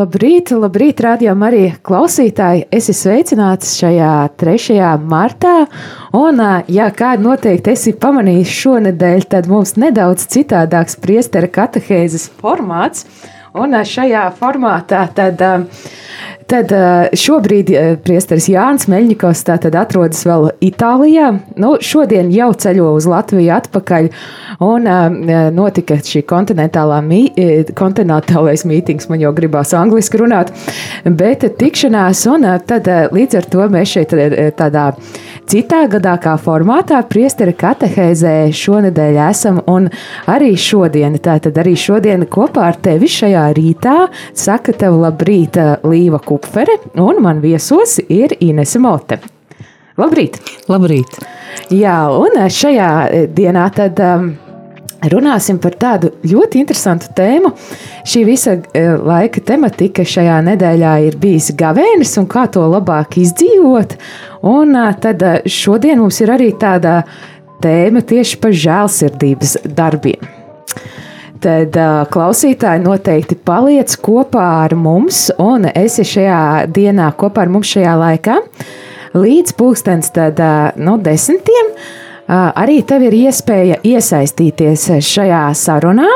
Labrīt, 0.00 0.48
labrīt, 0.56 1.00
rādījām 1.04 1.42
arī 1.44 1.64
klausītāji. 1.84 2.62
Es 2.72 2.86
esmu 2.88 2.94
sveicināts 2.96 3.74
šajā 3.76 4.12
3. 4.40 4.78
martā. 5.10 5.66
Un, 6.16 6.40
ja 6.72 6.86
kādi 6.96 7.26
noteikti 7.26 7.74
esi 7.74 7.92
pamanījis 8.00 8.54
šonadēļ, 8.62 9.26
tad 9.34 9.50
mums 9.50 9.74
nedaudz 9.76 10.24
citādāks 10.32 10.96
priestera 11.02 11.50
katehēzes 11.52 12.30
formāts. 12.40 13.04
Un 13.60 13.76
šajā 13.92 14.24
formātā 14.38 15.02
tad, 15.18 15.44
tad 16.50 16.72
šobrīd 17.16 17.70
priesteris 18.04 18.48
Jānis 18.50 18.88
Meļņikovs 18.90 19.44
atrodas 19.54 20.24
vēl 20.26 20.50
Itālijā. 20.70 21.30
Nu, 21.60 21.76
šodien 21.80 22.32
jau 22.34 22.50
ceļo 22.52 22.90
uz 22.98 23.06
Latviju 23.10 23.52
atpakaļ. 23.54 24.10
Un 24.66 24.88
notika 25.56 25.96
šī 26.04 26.20
kontinentālā 26.28 26.98
mī, 27.04 27.20
kontinentālais 27.78 28.66
mītings, 28.68 29.08
man 29.08 29.22
jau 29.22 29.32
gribās 29.36 29.72
angliski 29.78 30.20
runāt, 30.20 30.50
bet 31.06 31.46
tikšanās, 31.60 32.26
un 32.28 32.44
tad 32.68 32.90
līdz 33.14 33.38
ar 33.40 33.48
to 33.54 33.68
mēs 33.72 33.94
šeit 33.94 34.12
tādā 34.58 34.90
citā 35.50 35.84
gadākā 35.90 36.34
formātā 36.42 37.00
priestera 37.08 37.54
katehēzē 37.56 38.34
šonedēļ 38.54 39.20
esam, 39.30 39.62
un 39.70 39.88
arī 40.30 40.52
šodien, 40.60 41.16
tātad 41.22 41.56
arī 41.62 41.76
šodien 41.78 42.26
kopā 42.30 42.68
ar 42.70 42.78
tevi 42.82 43.08
šajā 43.10 43.46
rītā 43.56 43.96
saka 44.36 44.76
tev 44.76 45.00
labrīt 45.00 45.56
Līva 45.86 46.20
Kupfere, 46.40 46.78
un 46.96 47.20
man 47.22 47.40
viesos 47.40 47.98
ir 48.08 48.32
Inese 48.40 48.80
Mote. 48.80 49.18
Labrīt! 50.00 50.38
Labrīt! 50.70 51.18
Jā, 51.74 51.96
un 52.16 52.38
šajā 52.48 52.86
dienā 53.36 53.66
tad 53.76 54.00
um, 54.00 54.30
Runāsim 55.00 55.56
par 55.56 55.78
tādu 55.80 56.10
ļoti 56.28 56.60
interesantu 56.60 57.08
tēmu. 57.16 57.54
Šī 58.04 58.20
visa 58.28 58.58
laika 59.00 59.40
tematika 59.48 60.04
šajā 60.04 60.34
nedēļā 60.44 60.90
ir 61.06 61.16
bijusi 61.20 61.54
gavēnis 61.56 62.12
un 62.20 62.26
kā 62.28 62.44
to 62.52 62.66
labāk 62.68 63.16
izdzīvot. 63.22 63.96
Un 64.48 64.76
tad 65.00 65.24
šodien 65.48 66.02
mums 66.02 66.20
ir 66.20 66.34
arī 66.36 66.50
tāda 66.60 66.98
tēma 67.64 68.04
tieši 68.04 68.40
par 68.44 68.52
žēlsirdības 68.52 69.56
darbiem. 69.72 70.20
Tad 71.40 71.76
klausītāji 72.12 72.82
noteikti 72.84 73.38
paliec 73.48 73.94
kopā 74.04 74.44
ar 74.66 74.74
mums, 74.76 75.30
un 75.40 75.64
esi 75.70 76.04
šajā 76.04 76.42
dienā 76.68 77.08
kopā 77.16 77.46
ar 77.46 77.52
mums 77.54 77.70
šajā 77.72 77.96
laikā 77.96 78.36
līdz 79.16 79.56
pulkstens 79.58 80.12
tad, 80.14 80.38
no 80.76 80.96
nu, 80.96 81.02
desmitiem. 81.02 81.74
Arī 82.30 82.76
tev 82.86 83.02
ir 83.08 83.14
iespēja 83.24 83.80
iesaistīties 83.82 84.84
šajā 85.02 85.40
sarunā, 85.58 86.06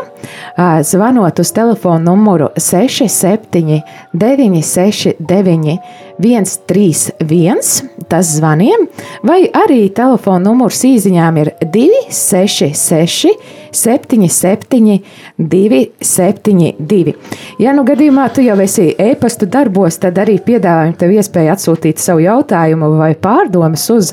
zvanot 0.86 1.41
uz 1.42 1.50
telefona 1.56 2.05
numuru 2.05 2.52
67, 2.55 3.80
969, 4.14 5.75
131, 6.22 7.64
tas 8.06 8.30
zvaniem, 8.36 8.86
vai 9.27 9.41
arī 9.50 9.89
telefona 9.91 10.45
numurs 10.52 10.84
īsiņām 10.86 11.42
ir 11.42 11.50
266, 11.67 13.34
77, 13.75 14.98
272. 15.39 17.14
Ja 17.62 17.75
nu 17.77 17.84
gadījumā 17.86 18.28
tu 18.34 18.44
jau 18.44 18.56
esi 18.64 18.91
e-pasta 18.98 19.48
darbos, 19.50 19.98
tad 20.03 20.19
arī 20.22 20.39
piedāvājam 20.44 20.94
tev 21.00 21.14
iespēju 21.17 21.55
atsūtīt 21.55 22.02
savu 22.02 22.24
jautājumu 22.24 22.92
vai 22.98 23.13
pārdomas 23.18 23.86
uz 23.95 24.13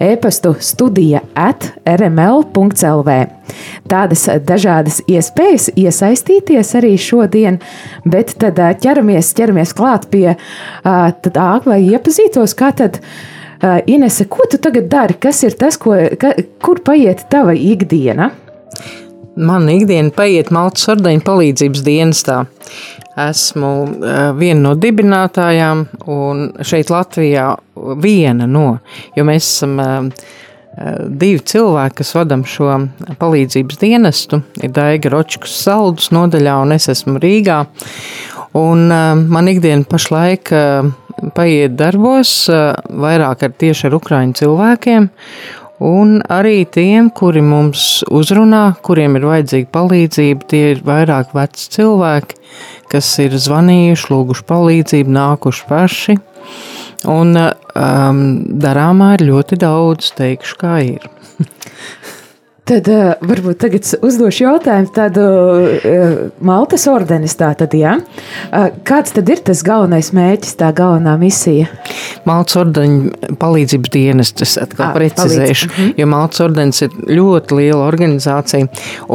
e-pastu 0.00 0.54
studija 0.60 1.24
at 1.34 1.72
rml.lv. 1.88 3.18
Tādas 3.90 4.26
dažādas 4.46 5.00
iespējas 5.10 5.70
iesaistīties 5.78 6.74
arī 6.78 6.94
šodien, 7.00 7.58
bet 8.06 8.36
tad 8.40 8.60
ķeramies, 8.82 9.32
ķeramies 9.36 9.74
klāt 9.76 10.06
pie 10.12 10.36
tā, 10.84 11.50
lai 11.66 11.82
iepazītos, 11.90 12.56
kā 12.58 12.72
tad. 12.76 13.02
Inese, 13.92 14.24
ko 14.24 14.46
tu 14.48 14.56
tagad 14.56 14.86
dari? 14.88 15.18
Kas 15.20 15.42
ir 15.44 15.52
tas, 15.60 15.76
ko, 15.76 15.92
ka, 16.16 16.30
kur 16.64 16.80
paiet 16.80 17.26
tava 17.28 17.52
ikdiena? 17.52 18.30
Mana 19.40 19.72
ikdiena 19.72 20.10
paiet 20.12 20.50
Maltas 20.52 20.88
ordeņa 20.90 21.22
palīdzības 21.24 21.84
dienestā. 21.86 22.42
Esmu 23.20 23.70
uh, 23.84 24.18
viena 24.38 24.60
no 24.68 24.74
dibinātājām, 24.78 25.86
un 26.10 26.44
šeit 26.66 26.90
Latvijā 26.92 27.52
viena 28.02 28.46
no, 28.50 28.66
jo 29.16 29.26
mēs 29.28 29.48
esam 29.54 29.78
uh, 29.80 30.30
divi 31.08 31.40
cilvēki, 31.52 31.98
kas 32.00 32.14
vadam 32.16 32.44
šo 32.48 32.70
palīdzības 33.20 33.80
dienestu. 33.80 34.40
Ir 34.62 34.72
Daiga 34.74 35.12
Ročkas 35.12 35.54
saldus 35.64 36.10
nodaļā, 36.14 36.56
un 36.64 36.74
es 36.76 36.88
esmu 36.92 37.20
Rīgā. 37.20 37.64
Un 38.58 38.88
man 38.90 39.48
ikdiena 39.50 39.86
pašlaik 39.86 40.50
paiet 41.36 41.76
darbos 41.78 42.32
vairāk 42.50 43.44
ar 43.46 43.52
tieši 43.60 43.86
ar 43.86 43.96
ukraiņu 43.98 44.38
cilvēkiem, 44.40 45.06
Un 45.80 46.18
arī 46.28 46.66
tiem, 46.68 47.08
kuri 47.16 47.40
mums 47.40 48.02
uzrunā, 48.12 48.74
kuriem 48.84 49.16
ir 49.16 49.24
vajadzīga 49.24 49.70
palīdzība, 49.72 50.48
tie 50.50 50.64
ir 50.74 50.82
vairāk 50.84 51.32
veci 51.32 51.70
cilvēki, 51.76 52.36
kas 52.92 53.08
ir 53.24 53.36
zvanījuši, 53.40 54.10
lūguši 54.12 54.44
palīdzību, 54.50 55.14
nākuši 55.16 55.64
paši. 55.70 56.18
Un 57.08 57.32
um, 57.40 58.20
darāmā 58.60 59.14
ir 59.16 59.24
ļoti 59.30 59.56
daudz, 59.62 60.12
teikšu, 60.20 60.58
kā 60.60 60.74
ir. 60.84 61.08
Tad 62.70 62.86
uh, 62.86 63.16
varbūt 63.26 63.58
tagad 63.64 63.86
uzdošu 64.06 64.44
jautājumu 64.44 64.90
tādu 64.94 65.22
uh, 65.26 66.18
Maltas 66.46 66.84
ordenis 66.86 67.32
tātad, 67.34 67.72
jā. 67.74 67.96
Uh, 68.46 68.68
kāds 68.86 69.10
tad 69.16 69.30
ir 69.32 69.40
tas 69.42 69.64
galvenais 69.66 70.12
mēķis, 70.14 70.52
tā 70.60 70.68
galvenā 70.78 71.16
misija? 71.18 71.66
Maltas 72.28 72.60
ordeņa 72.60 73.32
palīdzības 73.40 73.90
dienas, 73.90 74.30
es 74.46 74.52
atkal 74.62 74.84
à, 74.86 74.90
precizēšu, 74.94 75.66
palīdz. 75.66 75.80
Mhm. 75.80 75.96
jo 75.98 76.06
Maltas 76.12 76.44
ordenis 76.44 76.82
ir 76.86 76.94
ļoti 77.10 77.58
liela 77.58 77.88
organizācija, 77.88 78.68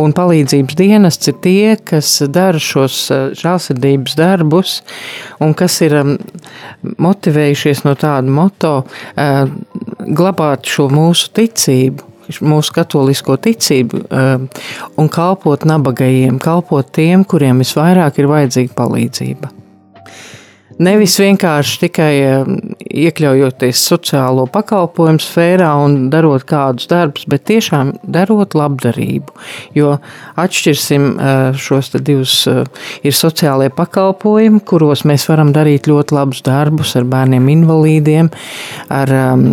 un 0.04 0.16
palīdzības 0.18 0.80
dienests 0.82 1.32
ir 1.32 1.38
tie, 1.46 1.78
kas 1.80 2.10
dara 2.28 2.60
šos 2.60 2.98
žālsirdības 3.40 4.18
darbus, 4.20 4.82
un 5.40 5.56
kas 5.56 5.78
ir 5.86 5.96
um, 6.02 6.18
motivējušies 7.08 7.86
no 7.88 7.96
tāda 8.04 8.36
moto 8.42 8.74
uh, 8.84 9.48
glabāt 10.12 10.68
šo 10.76 10.90
mūsu 10.92 11.32
ticību 11.40 12.12
mūsu 12.46 12.76
katolisko 12.76 13.38
ticību 13.42 14.06
um, 14.06 14.48
un 15.02 15.12
kalpot 15.12 15.68
nabagajiem, 15.68 16.40
kalpot 16.44 16.90
tiem, 16.96 17.28
kuriem 17.28 17.62
visvairāk 17.64 18.22
ir 18.22 18.32
vajadzīga 18.32 18.76
palīdzība. 18.78 19.54
Nevis 20.76 21.14
vienkārši 21.22 21.78
tikai 21.86 22.12
um, 22.28 22.58
iekļaujoties 22.84 23.80
sociālo 23.88 24.44
pakalpojumu 24.52 25.22
sfērā 25.24 25.70
un 25.80 26.10
darot 26.12 26.44
kādus 26.50 26.90
darbus, 26.92 27.24
bet 27.32 27.46
tiešām 27.48 27.94
darot 28.04 28.58
labdarību. 28.60 29.32
Jo 29.78 29.94
atšķirsim 30.42 31.06
uh, 31.14 31.56
šos 31.56 31.94
divus, 31.96 32.42
uh, 32.52 32.68
ir 33.08 33.16
sociālie 33.16 33.70
pakalpojumi, 33.72 34.60
kuros 34.68 35.06
mēs 35.08 35.30
varam 35.32 35.54
darīt 35.56 35.88
ļoti 35.88 36.18
labus 36.18 36.44
darbus 36.44 36.92
ar 37.00 37.08
bērniem, 37.08 37.48
invalīdiem, 37.56 38.34
ar, 38.92 39.16
um, 39.32 39.48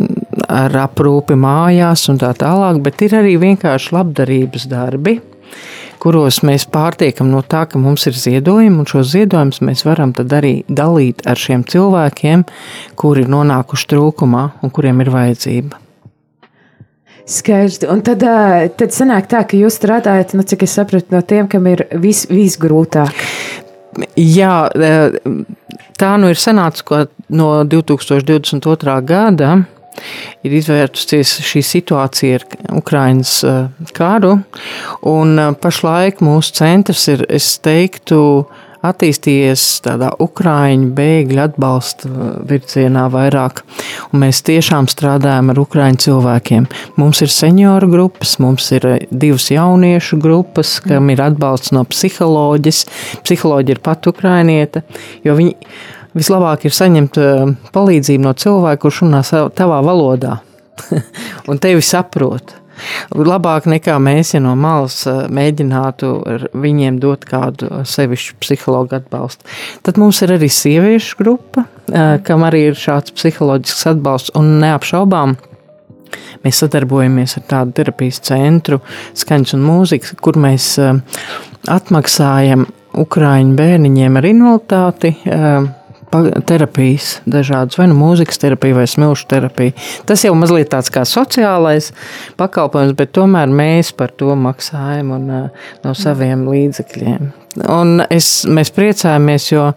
ar 0.48 0.74
aprūpi 0.86 1.36
mājās 1.38 2.08
un 2.12 2.18
tā 2.22 2.32
tālāk, 2.38 2.80
bet 2.84 3.04
ir 3.06 3.18
arī 3.20 3.36
vienkārši 3.42 3.94
labdarības 3.98 4.68
darbi 4.70 5.20
kuros 6.02 6.40
mēs 6.46 6.64
pārtiekam 6.72 7.30
no 7.30 7.44
tā, 7.46 7.62
ka 7.70 7.78
mums 7.78 8.08
ir 8.10 8.16
ziedojumi, 8.18 8.82
un 8.82 8.88
šos 8.90 9.12
ziedojumus 9.12 9.62
mēs 9.62 9.84
varam 9.86 10.14
arī 10.24 10.54
dalīt 10.66 11.22
ar 11.30 11.38
šiem 11.38 11.62
cilvēkiem, 11.68 12.44
kuri 12.98 13.22
ir 13.22 13.30
nonākuši 13.30 13.88
trūkumā 13.92 14.44
un 14.62 14.74
kuriem 14.74 15.02
ir 15.04 15.12
vajadzība. 15.14 15.78
Skaisti. 17.32 17.86
Un 17.86 18.02
tad, 18.02 18.24
tad 18.78 18.94
sanāk 18.94 19.28
tā, 19.30 19.44
ka 19.46 19.54
jūs 19.54 19.76
strādājat, 19.78 20.34
nu, 20.34 20.42
cik 20.42 20.64
es 20.66 20.74
sapratu, 20.74 21.14
no 21.14 21.20
tiem, 21.22 21.46
kam 21.50 21.68
ir 21.70 21.84
vis, 22.02 22.24
visgrūtāk. 22.26 23.22
Jā, 24.18 24.56
tā 26.00 26.10
nu 26.18 26.32
ir 26.32 26.40
sanāca, 26.40 26.82
ko 26.88 27.04
no 27.30 27.52
2022. 27.68 28.96
gada 29.06 29.52
ir 30.42 30.56
izvērtusies 30.58 31.36
šī 31.46 31.62
situācija 31.66 32.40
ar 32.40 32.48
Ukraiņas 32.80 33.36
eh, 33.48 33.86
karu, 33.96 34.36
un 35.12 35.38
eh, 35.38 35.54
pašlaik 35.62 36.22
mūsu 36.24 36.58
centrs 36.62 37.08
ir, 37.12 37.26
es 37.30 37.54
teiktu, 37.62 38.22
attīstījies 38.82 39.64
tādā 39.84 40.10
ukrāņu 40.22 40.90
bēgļu 40.96 41.40
atbalsta 41.44 42.10
virzienā 42.48 43.06
vairāk. 43.12 43.62
Un 44.10 44.24
mēs 44.24 44.42
tiešām 44.46 44.88
strādājam 44.90 45.52
ar 45.52 45.62
ukrāņu 45.62 46.02
cilvēkiem. 46.06 46.68
Mums 46.98 47.22
ir 47.22 47.32
senioru 47.32 47.90
grupas, 47.92 48.36
mums 48.42 48.68
ir 48.74 48.88
divas 49.10 49.48
jauniešu 49.54 50.18
grupas, 50.22 50.76
kam 50.84 51.14
ir 51.14 51.22
atbalsts 51.22 51.74
no 51.76 51.84
psiholoģijas. 51.88 52.84
Psiholoģija 53.22 53.78
ir 53.78 53.84
pat 53.86 54.10
ukrānieta, 54.10 54.82
jo 55.22 55.38
viņi 55.38 55.56
vislabāk 56.16 56.66
ir 56.68 56.74
saņemt 56.76 57.20
palīdzību 57.74 58.26
no 58.26 58.34
cilvēka, 58.38 58.82
kurš 58.86 59.04
runā 59.06 59.22
tavā 59.56 59.82
valodā 59.84 60.40
un 61.50 61.62
tevi 61.62 61.84
saprot. 61.84 62.58
Labāk 63.12 63.66
nekā 63.70 63.94
mēs, 64.02 64.32
ja 64.34 64.40
no 64.42 64.54
malas 64.58 65.02
eh, 65.06 65.24
mēģinātu 65.32 66.10
viņiem 66.58 66.98
dot 67.02 67.26
kādu 67.28 67.82
sevišķu 67.88 68.38
psihologu 68.42 68.98
atbalstu. 68.98 69.46
Tad 69.86 70.00
mums 70.00 70.22
ir 70.24 70.34
arī 70.36 70.48
sieviešu 70.52 71.18
grupa, 71.20 71.66
eh, 71.92 72.16
kam 72.26 72.46
arī 72.48 72.68
ir 72.70 72.78
šāds 72.78 73.14
psiholoģisks 73.16 73.88
atbalsts 73.94 74.34
un 74.38 74.56
neapšaubām. 74.62 75.36
Mēs 76.42 76.58
sadarbojamies 76.60 77.38
ar 77.38 77.44
tādu 77.48 77.76
terapijas 77.78 78.18
centru, 78.26 78.80
skaņas 79.16 79.54
un 79.56 79.66
mūzikas, 79.68 80.16
kur 80.20 80.40
mēs 80.40 80.74
eh, 80.82 81.20
atmaksājam 81.70 82.68
Ukrāņu 82.92 83.54
bērniņiem 83.56 84.18
ar 84.20 84.26
invaliditāti 84.28 85.14
terapijas, 86.46 87.16
dažādas, 87.28 87.78
vai 87.80 87.88
nu 87.90 87.96
mūzikas 87.96 88.40
terapija, 88.42 88.76
vai 88.76 88.86
smilšu 88.90 89.28
terapija. 89.30 89.74
Tas 90.08 90.24
jau 90.26 90.34
mazliet 90.36 90.70
tāds 90.72 90.92
kā 90.92 91.04
sociālais 91.08 91.92
pakalpojums, 92.40 92.96
bet 92.98 93.14
tomēr 93.16 93.52
mēs 93.52 93.94
par 93.96 94.12
to 94.16 94.36
maksājam 94.38 95.14
un, 95.16 95.30
no 95.84 95.94
saviem 95.96 96.44
līdzekļiem. 96.50 97.32
Un 97.72 98.04
es, 98.12 98.44
mēs 98.48 98.72
priecājamies, 98.76 99.48
jo 99.52 99.70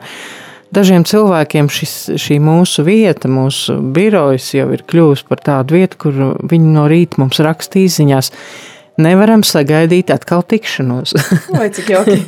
dažiem 0.76 1.08
cilvēkiem 1.08 1.72
šis, 1.72 1.96
šī 2.20 2.40
mūsu 2.44 2.86
vieta, 2.88 3.32
mūsu 3.32 3.80
birojas 3.96 4.52
jau 4.58 4.70
ir 4.76 4.86
kļuvusi 4.88 5.28
par 5.32 5.44
tādu 5.44 5.80
vietu, 5.80 6.00
kur 6.06 6.24
viņi 6.44 6.72
no 6.76 6.88
rīta 6.92 7.22
mums 7.24 7.40
raksta 7.44 7.80
īsiņās. 7.86 8.32
Nevaram 9.04 9.44
sagaidīt 9.44 10.12
atkal 10.14 10.44
tikšanos. 10.48 11.18
Vai 11.52 11.68
cik 11.76 11.92
jauki? 11.96 12.22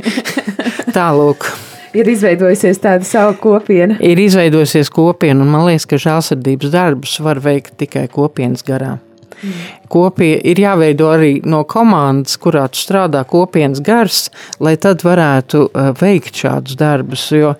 Tālūk 0.98 1.48
ir 1.95 2.10
izveidojusies 2.12 2.80
tāda 2.84 3.07
sava 3.07 3.36
kopiena. 3.39 3.98
Ir 4.04 4.19
izveidojusies 4.19 4.92
kopiena, 4.94 5.44
un 5.44 5.51
man 5.54 5.68
liekas, 5.69 5.88
ka 5.89 6.00
žēlsirdības 6.01 6.74
darbus 6.74 7.18
var 7.24 7.42
veikt 7.44 7.78
tikai 7.81 8.07
kopienas 8.12 8.66
garā. 8.68 8.98
Mm. 9.38 9.57
Kopie 9.92 10.34
ir 10.50 10.60
jāveido 10.60 11.12
arī 11.13 11.38
no 11.45 11.62
komandas, 11.69 12.39
kurā 12.42 12.66
tu 12.74 12.81
strādā 12.81 13.22
kopienas 13.30 13.84
gars, 13.86 14.28
lai 14.60 14.75
tad 14.81 15.06
varētu 15.06 15.68
uh, 15.68 15.92
veikt 16.00 16.42
šādus 16.42 16.80
darbus. 16.80 17.28
Jo, 17.36 17.54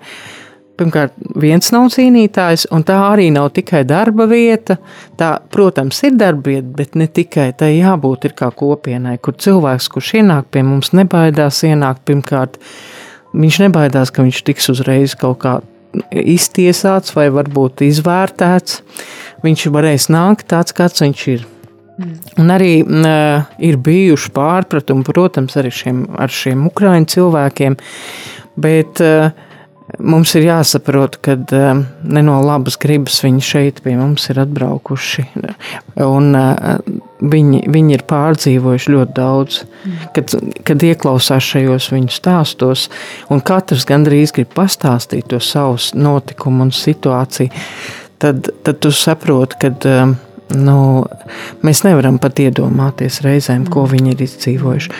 pirmkārt, 0.78 1.14
viens 1.38 1.70
nav 1.74 1.88
cīnītājs, 1.94 2.68
un 2.74 2.84
tā 2.86 2.98
arī 3.08 3.28
nav 3.34 3.50
tikai 3.56 3.84
darba 3.88 4.26
vieta. 4.30 4.78
Tā, 5.18 5.36
protams, 5.54 6.02
ir 6.06 6.18
darba 6.18 6.50
vieta, 6.52 6.68
bet 6.80 6.98
ne 6.98 7.06
tikai 7.06 7.50
tai 7.58 7.76
jābūt 7.76 8.30
kā 8.38 8.50
kopienai, 8.54 9.18
kur 9.22 9.38
cilvēks, 9.38 9.90
kurš 9.94 10.14
ienāk 10.20 10.50
pie 10.54 10.66
mums, 10.66 10.92
nebaidās 10.98 11.62
ienākt 11.68 12.04
pirmkārt 12.10 12.58
Viņš 13.36 13.60
nebaidās, 13.66 14.12
ka 14.14 14.24
viņš 14.24 14.40
tiks 14.46 14.70
uzreiz 14.72 15.14
kaut 15.18 15.40
kā 15.42 15.58
iztiesāts 16.10 17.14
vai 17.16 17.28
varbūt 17.32 17.82
izvērtēts. 17.86 18.82
Viņš 19.44 19.66
varēs 19.74 20.08
nākt 20.12 20.48
tāds, 20.52 20.74
kāds 20.76 21.04
viņš 21.04 21.24
ir. 21.34 21.44
Mm. 21.98 22.14
Un 22.38 22.52
arī 22.54 22.72
uh, 22.84 23.48
ir 23.58 23.78
bijuši 23.82 24.32
pārpratumi, 24.34 25.06
protams, 25.06 25.56
arī 25.58 25.72
šiem, 25.74 26.04
ar 26.18 26.32
šiem 26.32 26.66
ukrāņu 26.70 27.10
cilvēkiem, 27.14 27.78
bet 28.62 29.02
uh, 29.02 29.32
mums 29.98 30.34
ir 30.36 30.44
jāsaprot, 30.46 31.16
ka 31.24 31.34
um, 31.56 31.82
ne 32.04 32.22
no 32.24 32.38
labas 32.44 32.76
gribas 32.80 33.20
viņi 33.24 33.44
šeit 33.44 33.80
pie 33.84 33.96
mums 33.98 34.28
ir 34.32 34.40
atbraukuši. 34.42 35.24
Un, 36.04 36.28
uh, 36.36 36.78
viņi, 37.18 37.62
viņi 37.72 37.96
ir 37.96 38.04
pārdzīvojuši 38.10 38.94
ļoti 38.94 39.16
daudz, 39.16 39.62
kad, 40.16 40.36
kad 40.68 40.84
ieklausās 40.90 41.48
šajos 41.54 41.90
viņu 41.94 42.12
stāstos, 42.14 42.88
un 43.32 43.42
katrs 43.44 43.88
gandrīz 43.88 44.34
grib 44.36 44.52
pastāstīt 44.56 45.30
to 45.32 45.40
savu 45.42 45.80
notikumu 45.96 46.68
un 46.68 46.74
situāciju. 46.74 47.52
Tad, 48.18 48.50
tad 48.66 48.80
tu 48.82 48.90
saproti, 48.94 49.60
ka 49.62 49.72
um, 50.02 50.16
nu, 50.58 50.78
mēs 51.64 51.84
nevaram 51.86 52.20
pat 52.22 52.40
iedomāties 52.42 53.22
reizēm, 53.24 53.68
ko 53.72 53.86
viņi 53.88 54.14
ir 54.14 54.24
izdzīvojuši. 54.28 54.96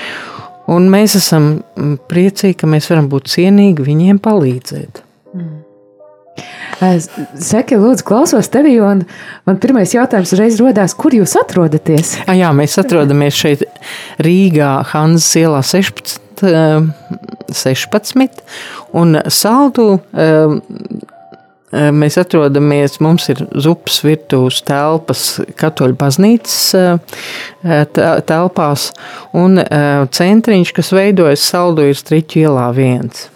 Un 0.68 0.90
mēs 0.92 1.16
esam 1.18 1.48
mm, 1.58 1.94
priecīgi, 2.10 2.58
ka 2.60 2.68
mēs 2.70 2.90
varam 2.92 3.08
būt 3.12 3.30
cienīgi 3.32 3.86
viņiem 3.86 4.20
palīdzēt. 4.24 5.02
Mm. 5.36 5.56
Seki, 6.78 7.78
lūdzu, 7.80 8.04
klausos 8.06 8.50
tevi, 8.54 8.76
un 8.84 9.00
man 9.48 9.58
pirmais 9.58 9.90
jautājums 9.96 10.30
uzreiz 10.36 10.60
rodās, 10.62 10.94
kur 10.94 11.16
jūs 11.16 11.34
atrodaties? 11.40 12.14
A, 12.28 12.36
jā, 12.38 12.52
mēs 12.54 12.78
atrodamies 12.78 13.34
šeit 13.34 13.64
Rīgā, 14.22 14.70
Hanzas 14.92 15.32
ielā 15.40 15.64
16, 15.66 16.20
16 17.50 18.44
un 19.00 19.18
Saldu 19.26 19.88
Mēs 21.72 22.16
atrodamies, 22.16 22.96
mums 23.04 23.28
ir 23.28 23.42
zupas 23.60 23.98
virtuves 24.00 24.62
telpas 24.64 25.24
katoļu 25.60 25.98
baznīcas 26.00 26.60
telpās, 28.28 28.90
un 29.36 29.60
centriņš, 30.20 30.72
kas 30.78 30.94
veidojas 30.96 31.44
saldu, 31.44 31.90
ir 31.90 31.98
striķu 31.98 32.46
ielā 32.46 32.70
viens. 32.76 33.26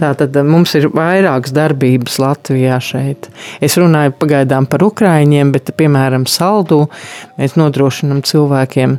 Tātad 0.00 0.34
mums 0.46 0.72
ir 0.78 0.86
vairākas 0.94 1.52
darbības 1.54 2.16
Latvijā 2.22 2.78
šeit. 2.82 3.28
Es 3.62 3.76
runāju 3.78 4.14
pagaidām 4.22 4.68
par 4.70 4.84
Ukraiņiem, 4.86 5.50
bet, 5.54 5.72
piemēram, 5.76 6.26
saldū 6.30 6.84
mēs 7.38 7.56
nodrošinam 7.60 8.22
cilvēkiem 8.26 8.96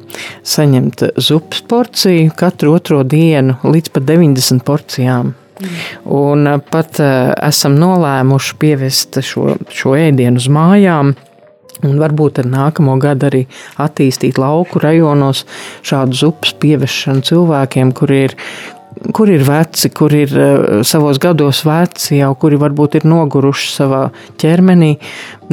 saņemt 0.54 1.08
zupas 1.18 1.64
porciju 1.68 2.32
katru 2.38 2.76
otro 2.78 3.04
dienu 3.08 3.58
līdz 3.64 3.96
pat 3.96 4.08
90 4.12 4.68
porcijām. 4.68 5.34
Un 6.06 6.48
eh, 6.48 6.60
pat 6.72 7.02
eh, 7.04 7.34
esam 7.50 7.78
nolēmuši 7.82 8.58
pievest 8.62 9.22
šo, 9.26 9.56
šo 9.72 9.96
ēdienu 10.00 10.42
uz 10.42 10.50
mājām. 10.52 11.14
Un 11.82 11.98
varbūt 11.98 12.44
ar 12.44 12.50
nākamo 12.50 12.98
gadu 13.02 13.26
arī 13.32 13.46
attīstīt 13.82 14.38
lauku 14.42 14.82
rajonos 14.84 15.48
šādu 15.88 16.20
zupas 16.20 16.54
pievešanu 16.62 17.26
cilvēkiem, 17.26 17.94
kuri 17.98 18.20
ir, 18.28 18.36
kur 19.18 19.32
ir 19.34 19.42
veci, 19.48 19.90
kur 19.90 20.14
ir 20.14 20.36
uh, 20.38 20.84
savos 20.86 21.18
gados 21.24 21.64
veci, 21.66 22.20
jau 22.20 22.36
kuri 22.38 22.60
varbūt 22.62 23.00
ir 23.00 23.08
noguruši 23.10 23.72
savā 23.80 24.04
ķermenī, 24.44 24.92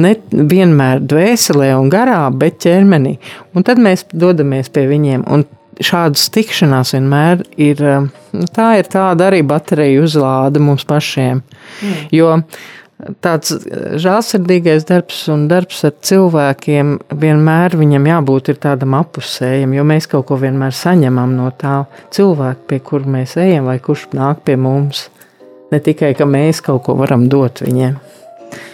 ne 0.05 0.13
vienmēr 0.29 1.01
dvēselē 1.01 1.71
un 1.79 1.89
garā, 1.89 2.27
bet 2.29 2.61
ķermenī. 2.67 3.15
Un 3.57 3.65
tad 3.65 3.81
mēs 3.81 4.05
dodamies 4.13 4.69
pie 4.75 4.85
viņiem. 4.91 5.25
Un 5.33 5.47
šādas 5.83 6.27
tikšanās 6.35 6.93
vienmēr 6.95 7.45
ir, 7.59 7.83
um, 7.85 8.09
nu, 8.35 8.47
tā 8.53 8.73
ir 8.79 8.89
tāda 8.91 9.29
arī 9.29 9.41
baterija 9.47 10.03
uzlāde 10.03 10.61
mums 10.63 10.85
pašiem. 10.87 11.41
Mm. 11.79 12.01
Jo 12.15 12.33
tāds 13.23 13.53
uh, 13.55 13.95
žēlsirdīgais 14.01 14.87
darbs 14.89 15.21
un 15.31 15.47
darbs 15.51 15.83
ar 15.87 15.95
cilvēkiem 16.05 16.97
vienmēr 17.21 17.77
viņam 17.79 18.09
jābūt 18.11 18.51
tādam 18.63 18.97
apusējam, 18.99 19.77
jo 19.77 19.87
mēs 19.87 20.09
kaut 20.11 20.27
ko 20.29 20.39
vienmēr 20.41 20.75
saņemam 20.75 21.37
no 21.39 21.51
tā 21.55 21.83
cilvēka, 22.15 22.67
pie 22.67 22.83
kur 22.83 23.07
mēs 23.07 23.37
ejam, 23.39 23.71
vai 23.71 23.79
kurš 23.83 24.09
nāk 24.19 24.43
pie 24.47 24.59
mums. 24.59 25.07
Ne 25.69 25.77
tikai, 25.85 26.15
ka 26.17 26.25
mēs 26.25 26.63
kaut 26.65 26.87
ko 26.87 26.97
varam 26.97 27.27
dot 27.29 27.61
viņiem. 27.61 27.99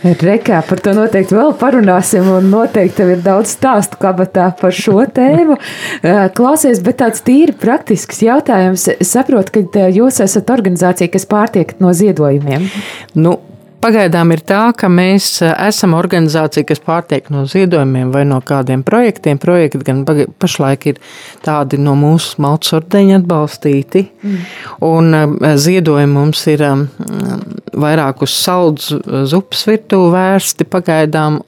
Rekā 0.03 0.59
par 0.67 0.81
to 0.83 0.93
noteikti 0.95 1.35
vēl 1.35 1.55
parunāsim, 1.59 2.27
un 2.29 2.51
noteikti 2.51 2.99
tev 2.99 3.13
ir 3.15 3.23
daudz 3.25 3.55
stāstu 3.55 3.99
kabatā 4.01 4.51
par 4.59 4.75
šo 4.75 5.01
tēmu. 5.15 5.57
Klausies, 6.37 6.81
bet 6.85 6.99
tāds 7.01 7.25
tīri 7.25 7.55
praktisks 7.59 8.21
jautājums. 8.25 8.87
Saprotu, 9.05 9.65
ka 9.65 9.89
jūs 9.93 10.21
esat 10.25 10.53
organizācija, 10.53 11.11
kas 11.13 11.27
pārtiek 11.29 11.75
no 11.81 11.93
ziedojumiem. 11.97 12.69
Nu, 13.17 13.39
Pagaidām 13.83 14.31
ir 14.33 14.41
tā, 14.47 14.61
ka 14.77 14.89
mēs 14.91 15.27
eh, 15.45 15.51
esam 15.67 15.95
organizācija, 15.97 16.65
kas 16.67 16.81
pārtiek 16.83 17.27
no 17.33 17.45
ziedojumiem 17.49 18.11
vai 18.13 18.23
no 18.27 18.39
kādiem 18.45 18.83
projektiem. 18.85 19.39
Projekti 19.41 19.81
gan 19.85 20.03
pašlaik 20.41 20.87
ir 20.91 21.01
tādi 21.45 21.79
no 21.81 21.95
mūsu 21.99 22.41
malts 22.43 22.73
ordeņa 22.77 23.19
atbalstīti, 23.21 24.05
mm. 24.23 24.45
un 24.87 25.19
eh, 25.19 25.55
ziedojumi 25.61 26.13
mums 26.15 26.45
ir 26.51 26.65
um, 26.65 26.85
vairāk 27.75 28.23
uz 28.25 28.35
saldus 28.35 28.93
zupas 29.29 29.65
virtuvi 29.67 30.13
vērsti 30.15 30.67
pagaidām, 30.71 31.41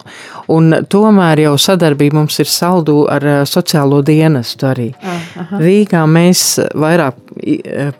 un 0.53 0.81
tomēr 0.89 1.43
jau 1.45 1.55
sadarbība 1.61 2.19
mums 2.21 2.39
ir 2.43 2.51
saldu 2.51 3.03
ar 3.11 3.25
eh, 3.27 3.39
sociālo 3.49 4.01
dienestu 4.05 4.69
arī. 4.71 4.89
Ah, 5.01 5.23
aha. 5.43 5.61
Rīgā 5.63 6.03
mēs 6.11 6.43
vairāk 6.75 7.26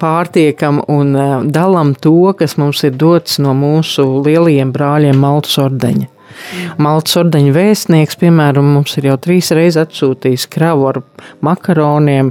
pārtiekam 0.02 0.82
un 0.92 1.16
dalām 1.54 1.96
to, 2.02 2.34
kas 2.38 2.58
mums 2.58 2.84
ir 2.88 2.98
dots 3.00 3.40
no 3.44 3.56
mūsu 3.58 4.06
lielajiem 4.26 4.74
brāļiem 4.76 5.20
Maltas 5.22 5.58
ordeņa. 5.64 6.14
Maltas 6.78 7.18
ordeņa 7.18 7.54
vēstnieks, 7.56 8.18
piemēram, 8.22 8.68
mums 8.76 8.94
ir 9.00 9.10
jau 9.10 9.16
trīs 9.22 9.50
reizes 9.56 9.82
atsūtījis 9.88 10.46
kravu 10.54 10.86
ar 10.92 11.02
makaroniem 11.46 12.30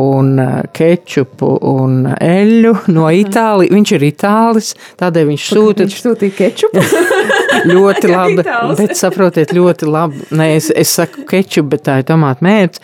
un 0.00 0.32
kečupu 0.72 1.52
un 1.72 2.00
eļu 2.16 2.74
no 2.94 3.10
Itālijas. 3.12 3.74
Viņš 3.76 3.94
ir 3.98 4.08
itālis, 4.08 4.74
tādēļ 5.02 5.30
viņš 5.34 5.48
sūta. 5.52 5.86
Viņš 5.86 6.02
sūtīja 6.06 6.38
kečupu. 6.40 6.86
ļoti 7.68 8.10
labi, 8.10 8.44
bet 8.78 8.94
saprotiet, 8.98 9.52
ļoti 9.56 9.88
labi. 9.88 10.22
Nē, 10.34 10.48
es, 10.58 10.68
es 10.74 10.92
saku 10.96 11.24
kečupu, 11.28 11.72
bet 11.74 11.84
tā 11.88 11.98
ir 12.00 12.06
tomāta 12.08 12.44
mērķis. 12.46 12.82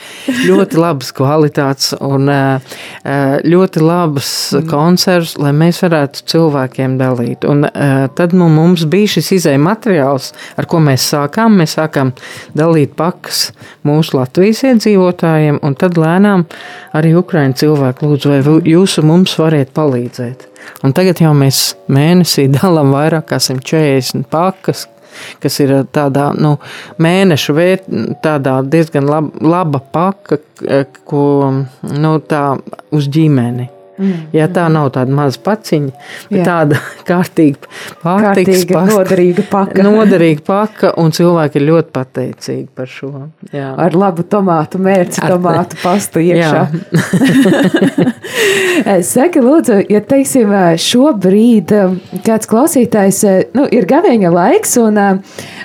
Ļoti 0.48 0.80
labas 0.80 1.12
kvalitātes 1.16 1.92
un 2.04 2.30
ļoti 3.48 3.84
labas 3.84 4.32
konservas, 4.70 5.36
lai 5.40 5.54
mēs 5.56 5.82
varētu 5.84 6.26
cilvēkiem 6.32 6.98
dalīt. 7.00 7.46
Un 7.48 7.64
tad 8.18 8.36
nu, 8.36 8.50
mums 8.52 8.86
bija 8.90 9.14
šis 9.18 9.32
izēja 9.40 9.62
materiāls, 9.62 10.32
ar 10.58 10.68
ko 10.70 10.82
mēs 10.84 11.08
sākām. 11.12 11.58
Mēs 11.60 11.78
sākām 11.78 12.12
dalīt 12.58 12.96
pakas 12.98 13.48
mūsu 13.88 14.18
Latvijas 14.18 14.64
iedzīvotājiem, 14.68 15.62
un 15.64 15.78
tad 15.78 15.98
lēnām 16.00 16.46
arī 16.98 17.14
Ukraiņu 17.18 17.60
cilvēku 17.64 18.08
lūdzu, 18.08 18.34
vai 18.34 18.60
jūs 18.74 18.98
mums 19.04 19.36
variet 19.40 19.74
palīdzēt. 19.76 20.47
Un 20.84 20.94
tagad 20.96 21.22
jau 21.22 21.32
mēs 21.36 21.72
mēnesī 21.92 22.48
dalām 22.58 22.94
vairāk 22.96 23.30
kā 23.32 23.40
140 23.42 24.28
pakas, 24.32 24.86
kas 25.42 25.58
ir 25.64 25.72
tādā 25.94 26.28
nu, 26.38 26.56
mēneša 27.02 27.56
vērtībā, 27.56 28.58
diezgan 28.70 29.08
laba, 29.08 29.48
laba 29.56 29.82
paka, 29.94 30.38
ko 31.08 31.24
nu, 31.50 32.14
tā 32.28 32.44
uz 32.94 33.10
ģimeni. 33.10 33.77
Mm. 33.98 34.28
Ja 34.30 34.46
tā 34.46 34.68
nav 34.70 34.92
tāda 34.94 35.10
maza 35.10 35.40
paciņa, 35.42 35.90
bet 36.30 36.38
Jā. 36.38 36.44
tāda 36.46 36.78
kārtīga 37.08 37.66
Kārtīga, 37.98 38.76
pasta, 38.76 38.94
noderīga 38.94 39.44
paka. 39.50 39.82
noderīga 39.88 40.44
paka, 40.46 40.92
un 41.02 41.10
cilvēki 41.14 41.58
ir 41.58 41.66
ļoti 41.66 41.94
pateicīgi 41.96 42.68
par 42.78 42.90
šo. 42.92 43.10
Jā. 43.50 43.72
Ar 43.74 43.96
labu 43.98 44.22
tomātu 44.22 44.78
mērci, 44.82 45.18
Ar 45.24 45.34
tomātu 45.34 45.80
pastu 45.82 46.22
iekšā. 46.22 46.62
Saka, 49.08 49.42
lūdzu, 49.42 49.80
ja 49.90 50.00
teiksim, 50.06 50.52
šobrīd 50.78 51.74
kāds 52.26 52.46
klausītājs, 52.50 53.24
nu, 53.58 53.66
ir 53.74 53.88
gavēņa 53.90 54.30
laiks, 54.30 54.76
un, 54.78 55.00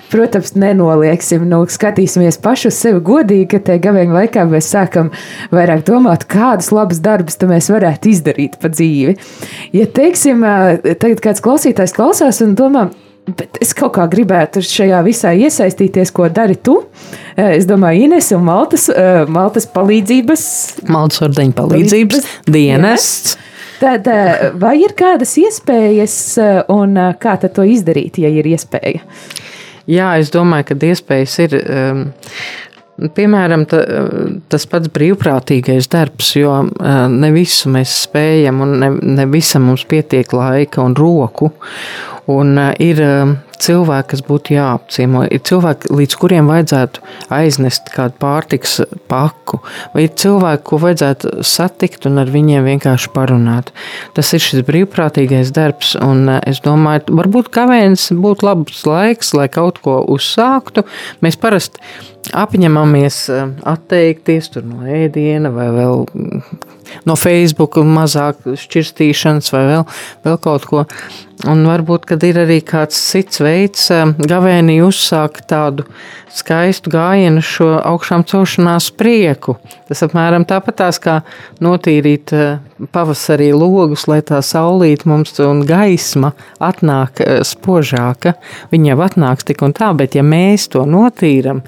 protams, 0.10 0.56
nenolieksim, 0.58 1.46
nu, 1.50 1.62
skatīsimies 1.70 2.40
paši 2.42 2.72
uz 2.72 2.82
sevi 2.82 3.04
godīgi, 3.06 3.48
ka 3.54 3.62
te 3.70 3.78
gavēņa 3.84 4.18
laikā 4.18 4.48
mēs 4.50 4.72
sākam 4.74 5.14
vairāk 5.54 5.86
domāt, 5.86 6.26
kādas 6.30 6.72
labas 6.74 7.02
darbas 7.04 7.38
mēs 7.44 7.70
varētu 7.74 8.10
izdarīt 8.10 8.23
izdarīt 8.24 8.60
pa 8.62 8.72
dzīvi. 8.72 9.16
Ja, 9.76 9.88
teiksim, 9.88 10.44
tagad 11.00 11.24
kāds 11.24 11.44
klausītājs 11.44 11.96
klausās 11.96 12.42
un 12.46 12.56
domā, 12.60 12.90
Bet 13.24 13.56
es 13.64 13.70
kaut 13.72 13.94
kā 13.96 14.04
gribētu 14.12 14.60
šajā 14.68 14.98
visā 15.06 15.30
iesaistīties, 15.32 16.10
ko 16.12 16.26
dari 16.28 16.58
tu. 16.60 16.82
Es 17.40 17.64
domāju, 17.64 18.10
Ines 18.10 18.28
un 18.36 18.44
Maltas, 18.44 18.90
Maltas 19.32 19.64
palīdzības. 19.72 20.44
Maltas 20.92 21.24
ordeņa 21.30 21.56
palīdzības 21.56 22.28
dienests. 22.52 23.38
Tad 23.80 24.10
vai 24.60 24.74
ir 24.82 24.92
kādas 25.00 25.38
iespējas 25.40 26.18
un 26.76 27.00
kā 27.24 27.38
tad 27.40 27.56
to 27.56 27.64
izdarīt, 27.64 28.20
ja 28.20 28.28
ir 28.28 28.52
iespēja? 28.52 29.08
Jā, 29.88 30.12
es 30.20 30.28
domāju, 30.36 30.74
ka 30.74 30.92
iespējas 30.92 31.40
ir. 31.48 31.58
Um, 31.64 32.06
Piemēram, 32.94 33.64
ta, 33.66 33.80
tas 34.54 34.68
pats 34.70 34.92
brīvprātīgais 34.94 35.88
darbs, 35.90 36.36
jo 36.38 36.60
ne 37.10 37.32
visu 37.34 37.72
mēs 37.74 37.96
spējam, 38.04 38.62
un 38.62 38.76
ne, 38.84 38.90
ne 39.18 39.26
visam 39.32 39.66
mums 39.66 39.88
pietiek 39.90 40.30
laika 40.38 40.84
un 40.86 40.94
roku. 40.98 41.50
Un 42.32 42.56
ir 42.80 43.02
cilvēki, 43.64 44.08
kas 44.14 44.22
būtu 44.28 44.56
jāapciemo, 44.56 45.24
ir 45.32 45.42
cilvēki, 45.48 45.92
līdz 45.92 46.16
kuriem 46.20 46.50
vajadzētu 46.52 47.04
aiznest 47.36 47.92
kādu 47.94 48.16
pārtiks 48.22 48.78
paku, 49.12 49.60
vai 49.94 50.06
ir 50.08 50.14
cilvēki, 50.20 50.64
ko 50.68 50.80
vajadzētu 50.84 51.34
satikt 51.48 52.08
un 52.10 52.22
ar 52.24 52.32
viņiem 52.32 52.68
vienkārši 52.68 53.12
parunāt. 53.16 53.74
Tas 54.16 54.32
ir 54.36 54.44
šis 54.44 54.64
brīvprātīgais 54.68 55.52
darbs, 55.56 55.94
un 56.00 56.32
es 56.40 56.64
domāju, 56.64 57.16
varbūt 57.20 57.52
kavēns 57.56 58.10
būtu 58.16 58.48
labs 58.48 58.84
laiks, 58.88 59.34
lai 59.38 59.50
kaut 59.52 59.84
ko 59.84 60.00
uzsāktu. 60.16 60.86
Mēs 61.24 61.40
parasti 61.40 61.84
apņemamies 62.32 63.26
atteikties 63.68 64.54
no 64.64 64.88
ēdiena 64.88 65.52
vai 65.52 65.68
vēl 65.76 66.06
no 67.08 67.16
Facebook 67.20 67.80
mazāk 67.88 68.44
šķirstīšanas 68.60 69.52
vai 69.54 69.64
vēl, 69.72 69.86
vēl 70.26 70.42
kaut 70.44 70.68
ko. 70.70 70.86
Un 71.44 71.66
varbūt, 71.68 72.06
kad 72.08 72.24
ir 72.24 72.38
arī 72.40 72.60
kāds 72.64 72.96
cits 73.10 73.42
veids, 73.44 73.90
gavēnī 74.30 74.78
uzsākt 74.86 75.48
tādu 75.50 75.84
skaistu 76.34 76.92
gājienu, 76.94 77.42
šo 77.46 77.68
augšām 77.82 78.24
celšanās 78.30 78.88
prieku. 78.98 79.58
Tas 79.90 80.06
apmēram 80.06 80.46
tāpatās 80.50 81.02
kā 81.04 81.20
notīrīt 81.62 82.32
pavasarī 82.94 83.52
logus, 83.54 84.06
lai 84.10 84.22
tā 84.26 84.40
saulīt 84.46 85.04
mums 85.10 85.36
un 85.44 85.62
gaisma 85.68 86.32
atnāk 86.64 87.22
spožāka. 87.46 88.36
Viņa 88.72 88.94
jau 88.94 89.00
atnāks 89.06 89.50
tik 89.50 89.66
un 89.66 89.76
tā, 89.78 89.92
bet 89.98 90.18
ja 90.18 90.24
mēs 90.26 90.70
to 90.74 90.86
notīram, 90.90 91.62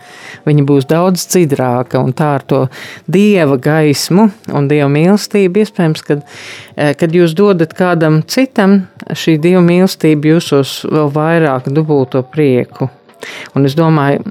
viņa 0.48 0.66
būs 0.72 0.90
daudz 0.90 1.28
dzidrāka 1.34 2.02
un 2.02 2.16
tā 2.18 2.32
ar 2.40 2.48
to 2.48 2.64
dieva 3.12 3.60
gaismu 3.62 4.30
un 4.56 4.72
dieva 4.72 4.88
mīlestību 4.94 5.66
iespējams, 5.66 6.06
kad, 6.08 6.24
kad 6.76 7.14
jūs 7.16 7.32
dodat 7.38 7.74
kādam 7.78 8.20
citam 8.28 8.82
šī 9.08 9.38
dieva 9.40 9.64
mīlestība 9.64 10.36
jūsos 10.36 10.82
vēl 10.92 11.12
vairāk 11.16 11.72
dubulto 11.72 12.24
prieku. 12.24 12.90
Un 13.56 13.68
es 13.68 13.76
domāju, 13.78 14.22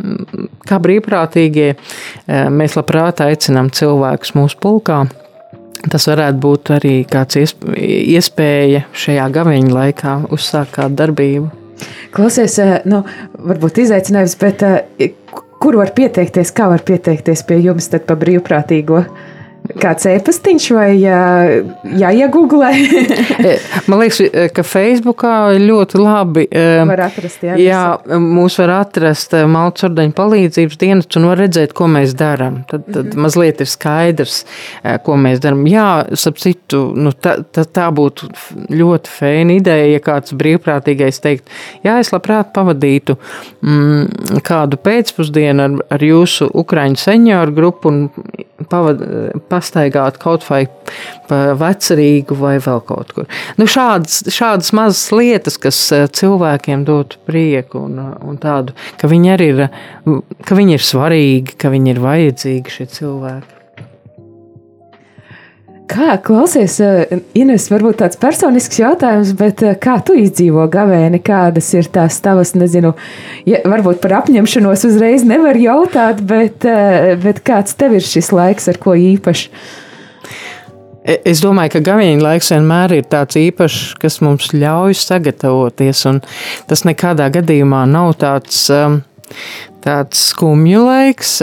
kā 0.68 0.78
brīvprātīgie, 0.82 1.74
eh, 1.74 2.46
mēs 2.50 2.76
labprāt 2.78 3.22
aicinām 3.24 3.70
cilvēkus 3.74 4.34
mūsu 4.38 4.60
pulkā. 4.60 5.04
Tas 5.90 6.06
varētu 6.08 6.40
būt 6.40 6.70
arī 6.78 6.94
kāds 7.08 7.36
iespēja 7.36 8.84
šajā 8.92 9.26
gaviņa 9.32 9.74
laikā 9.78 10.14
uzsākt 10.32 10.78
kādu 10.78 10.96
darbību. 11.02 11.50
Klausies, 12.14 12.58
eh, 12.58 12.80
nu, 12.84 13.04
varbūt 13.38 13.82
izaicinājums, 13.84 14.38
bet 14.38 14.62
eh, 14.62 15.10
kur 15.60 15.76
var 15.76 15.92
pieteikties, 15.96 16.52
kā 16.52 16.68
var 16.68 16.80
pieteikties 16.80 17.42
pie 17.46 17.60
jums 17.60 17.88
par 18.06 18.16
brīvprātīgo? 18.16 19.04
Kāds 19.64 20.04
e-pastiņš 20.04 20.64
vai 20.76 20.90
jā, 21.00 21.20
jāiegūglē? 22.02 22.72
E, 23.44 23.54
man 23.90 23.98
liekas, 24.00 24.20
e, 24.24 24.44
ka 24.54 24.62
Facebookā 24.64 25.54
ļoti 25.60 25.98
labi. 25.98 26.44
E, 26.48 26.62
var 26.88 27.00
atrast, 27.06 27.42
jā, 27.44 27.56
jā 27.60 27.80
mūs 28.20 28.56
var 28.60 28.72
atrast 28.76 29.34
Maltas 29.50 29.88
ordeņa 29.88 30.14
palīdzības 30.16 30.78
dienas 30.80 31.18
un 31.18 31.26
var 31.28 31.40
redzēt, 31.42 31.74
ko 31.76 31.88
mēs 31.90 32.14
darām. 32.16 32.60
Tad, 32.70 32.86
tad 32.86 33.00
mm 33.02 33.10
-hmm. 33.10 33.24
mazliet 33.26 33.60
ir 33.60 33.68
skaidrs, 33.68 34.38
ko 35.04 35.16
mēs 35.20 35.42
darām. 35.44 35.66
Jā, 35.68 35.88
sap 36.20 36.38
citu, 36.40 36.92
nu, 36.96 37.12
tā, 37.12 37.36
tā, 37.52 37.64
tā 37.64 37.88
būtu 37.92 38.30
ļoti 38.70 39.12
fēna 39.18 39.58
ideja, 39.58 39.90
ja 39.96 40.00
kāds 40.04 40.36
brīvprātīgais 40.36 41.20
teikt, 41.20 41.48
jā, 41.84 41.98
es 42.00 42.12
labprāt 42.12 42.52
pavadītu 42.54 43.16
mm, 43.60 44.40
kādu 44.44 44.76
pēcpusdienu 44.76 45.68
ar, 45.68 45.78
ar 45.90 46.04
jūsu 46.04 46.50
Ukraiņu 46.54 47.00
senioru 47.00 47.52
grupu 47.52 47.88
un 47.88 48.10
pavad, 48.68 49.02
pastaigāt 49.54 50.18
kaut 50.22 50.44
vai 50.50 50.64
pa 51.28 51.54
vecerīgu 51.58 52.36
vai 52.38 52.56
vēl 52.62 52.82
kaut 52.84 53.14
kur. 53.16 53.30
Nu, 53.56 53.68
šādas, 53.70 54.24
šādas 54.34 54.74
mazas 54.76 55.06
lietas, 55.14 55.58
kas 55.60 55.80
eh, 55.94 56.06
cilvēkiem 56.20 56.84
dod 56.84 57.16
prieku 57.28 57.86
un, 57.86 57.98
un 58.20 58.38
tādu, 58.42 58.76
ka 59.00 59.10
viņi 59.10 59.34
arī 59.38 59.50
ir, 59.54 59.66
ka 60.44 60.58
viņi 60.58 60.78
ir 60.78 60.88
svarīgi, 60.92 61.58
ka 61.60 61.72
viņi 61.72 61.94
ir 61.94 62.04
vajadzīgi 62.04 62.78
šie 62.78 62.90
cilvēki. 62.98 63.63
Kā 65.84 66.14
klausies, 66.24 66.78
eh, 66.80 67.18
Ines, 67.36 67.66
varbūt 67.68 67.98
tāds 68.00 68.16
personisks 68.16 68.78
jautājums, 68.80 69.34
bet 69.36 69.60
eh, 69.62 69.74
kā 69.76 69.98
tu 70.00 70.14
izdzīvo 70.16 70.64
gavēni, 70.72 71.20
kādas 71.20 71.66
ir 71.76 71.90
tās 71.92 72.16
tavas, 72.24 72.54
nezinu, 72.56 72.94
ja, 73.44 73.60
varbūt 73.68 74.00
par 74.00 74.14
apņemšanos 74.22 74.86
uzreiz 74.88 75.26
nevar 75.28 75.58
jautāt, 75.60 76.22
bet, 76.24 76.64
eh, 76.64 77.12
bet 77.20 77.42
kāds 77.44 77.76
tev 77.76 77.98
ir 77.98 78.06
šis 78.06 78.32
laiks, 78.32 78.68
ar 78.72 78.80
ko 78.80 78.96
īpaši? 78.96 79.50
E, 81.04 81.18
es 81.28 81.42
domāju, 81.44 81.74
ka 81.74 81.84
gaviņa 81.90 82.22
laiks 82.22 82.48
vienmēr 82.54 82.94
ir 82.96 83.10
tāds 83.12 83.36
īpašs, 83.36 83.98
kas 84.00 84.22
mums 84.24 84.54
ļauj 84.56 84.96
sagatavoties, 85.02 86.06
un 86.08 86.22
tas 86.70 86.86
nekādā 86.88 87.28
gadījumā 87.34 87.82
nav 87.90 88.14
tāds, 88.24 88.70
tāds 89.84 90.24
skumju 90.32 90.86
laiks 90.88 91.42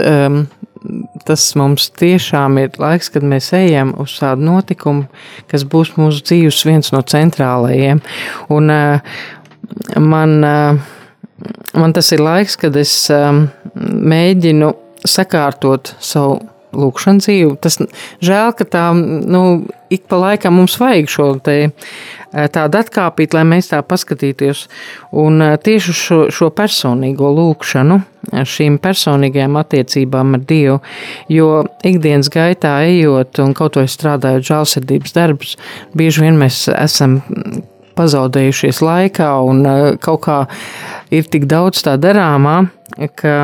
tas 1.26 1.44
mums 1.58 1.88
tiešām 1.98 2.58
ir 2.62 2.78
laiks, 2.82 3.10
kad 3.12 3.26
mēs 3.26 3.52
ejam 3.56 3.94
uz 4.02 4.16
tādu 4.20 4.46
notikumu, 4.48 5.06
kas 5.50 5.66
būs 5.68 5.94
mūsu 5.98 6.24
dzīves 6.26 6.62
viens 6.68 6.92
no 6.94 7.02
centrālajiem. 7.02 8.02
Un 8.52 8.72
uh, 8.72 9.18
man, 9.98 10.38
uh, 10.46 11.52
man 11.78 11.96
tas 11.96 12.12
ir 12.14 12.24
laiks, 12.24 12.58
kad 12.60 12.76
es 12.80 12.94
um, 13.14 13.46
mēģinu 13.74 14.72
sakārtot 15.08 15.94
savu 16.02 16.40
lūkšana 16.76 17.22
dzīve. 17.22 17.56
Tas 17.62 17.78
žēl, 18.24 18.52
ka 18.58 18.66
tā, 18.68 18.84
nu, 18.94 19.42
ik 19.92 20.06
pa 20.10 20.18
laikam 20.20 20.56
mums 20.60 20.78
vajag 20.80 21.10
šo 21.12 21.28
te 21.44 21.56
tādu 22.32 22.80
atkāpīt, 22.80 23.34
lai 23.36 23.44
mēs 23.48 23.70
tā 23.72 23.82
paskatītos. 23.84 24.64
Un 25.22 25.42
tieši 25.64 25.96
šo, 25.96 26.20
šo 26.32 26.48
personīgo 26.56 27.28
lūkšanu, 27.36 27.98
šīm 28.48 28.78
personīgajām 28.82 29.58
attiecībām 29.60 30.38
ar 30.38 30.46
Dievu, 30.48 30.78
jo 31.32 31.50
ikdienas 31.84 32.32
gaitā 32.32 32.78
ejot 32.88 33.42
un 33.44 33.52
kaut 33.58 33.76
vai 33.80 33.88
strādājot 33.90 34.48
žālsirdības 34.48 35.16
darbus, 35.18 35.56
bieži 35.98 36.24
vien 36.24 36.40
mēs 36.40 36.64
esam 36.72 37.20
pazaudējušies 37.98 38.80
laikā 38.80 39.28
un 39.44 39.64
kaut 40.00 40.24
kā 40.24 40.38
ir 41.12 41.28
tik 41.28 41.44
daudz 41.50 41.84
tā 41.84 41.98
darāmā, 42.00 42.62
ka 43.20 43.34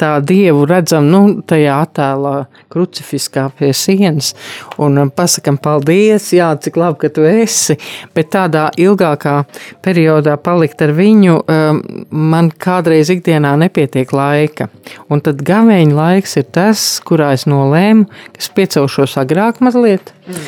tā 0.00 0.10
dievu 0.24 0.64
redzam 0.68 1.08
nu, 1.10 1.22
tajā 1.46 1.80
attēlā, 1.84 2.34
krucifiskā 2.70 3.48
pie 3.58 3.72
sienas, 3.74 4.32
un 4.80 5.10
pasakām, 5.14 5.58
paldies, 5.62 6.30
jā, 6.36 6.52
cik 6.62 6.78
labi, 6.80 7.00
ka 7.02 7.12
tu 7.14 7.26
esi. 7.26 7.76
Bet 8.14 8.30
tādā 8.34 8.68
ilgākā 8.80 9.36
periodā 9.84 10.36
palikt 10.40 10.82
ar 10.86 10.94
viņu, 10.96 11.40
um, 11.40 11.82
man 12.10 12.50
kādreiz 12.50 13.10
ikdienā 13.12 13.56
nepietiek 13.64 14.12
laika. 14.14 14.70
Un 15.10 15.22
tad 15.24 15.42
gaveņa 15.46 15.96
laiks 15.96 16.38
ir 16.40 16.48
tas, 16.54 16.84
kurā 17.06 17.32
es 17.36 17.46
nolēmu, 17.50 18.06
ka 18.34 18.44
es 18.44 18.50
piecelšos 18.54 19.18
agrāk 19.20 19.62
mazliet. 19.64 20.14
Mm. 20.30 20.46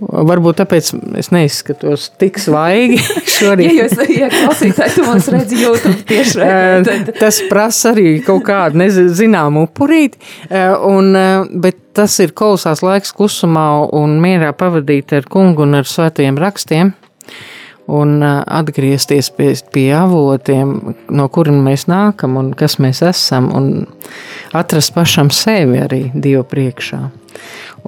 Varbūt 0.00 0.58
tāpēc 0.58 0.88
es 1.20 1.30
neizskatos 1.34 2.08
tik 2.18 2.40
svaigi 2.42 2.98
šorīt. 3.36 3.68
ja 3.68 3.84
jūs 3.84 3.94
ja 4.10 4.30
klausītāji, 4.32 4.96
tu 4.96 5.06
mums 5.06 5.28
redzi 5.32 5.60
YouTube 5.62 6.02
tieši. 6.08 6.40
Tad... 6.88 7.12
Tas 7.20 7.40
prasa 7.50 7.92
arī 7.94 8.18
kaut 8.26 8.42
kādu 8.48 8.82
nezināmu 8.82 9.68
upurīti, 9.68 10.18
un, 10.88 11.14
bet 11.62 11.78
tas 11.94 12.18
ir 12.24 12.34
kolosās 12.34 12.82
laiks 12.84 13.14
klusumā 13.14 13.68
un 13.94 14.18
mierā 14.22 14.50
pavadīt 14.58 15.14
ar 15.14 15.30
kungu 15.30 15.64
un 15.66 15.78
ar 15.78 15.88
svētajiem 15.88 16.42
rakstiem 16.42 16.94
un 17.94 18.22
atgriezties 18.24 19.28
pie, 19.36 19.50
pie 19.72 19.90
avotiem, 19.96 20.76
no 21.12 21.26
kuriem 21.28 21.60
mēs 21.66 21.86
nākam 21.90 22.38
un 22.40 22.54
kas 22.56 22.78
mēs 22.80 23.02
esam, 23.04 23.50
un 23.54 23.84
atrast 24.56 24.94
pašam 24.96 25.30
sevi 25.34 25.82
arī 25.84 26.06
Dievu 26.14 26.46
priekšā 26.48 27.02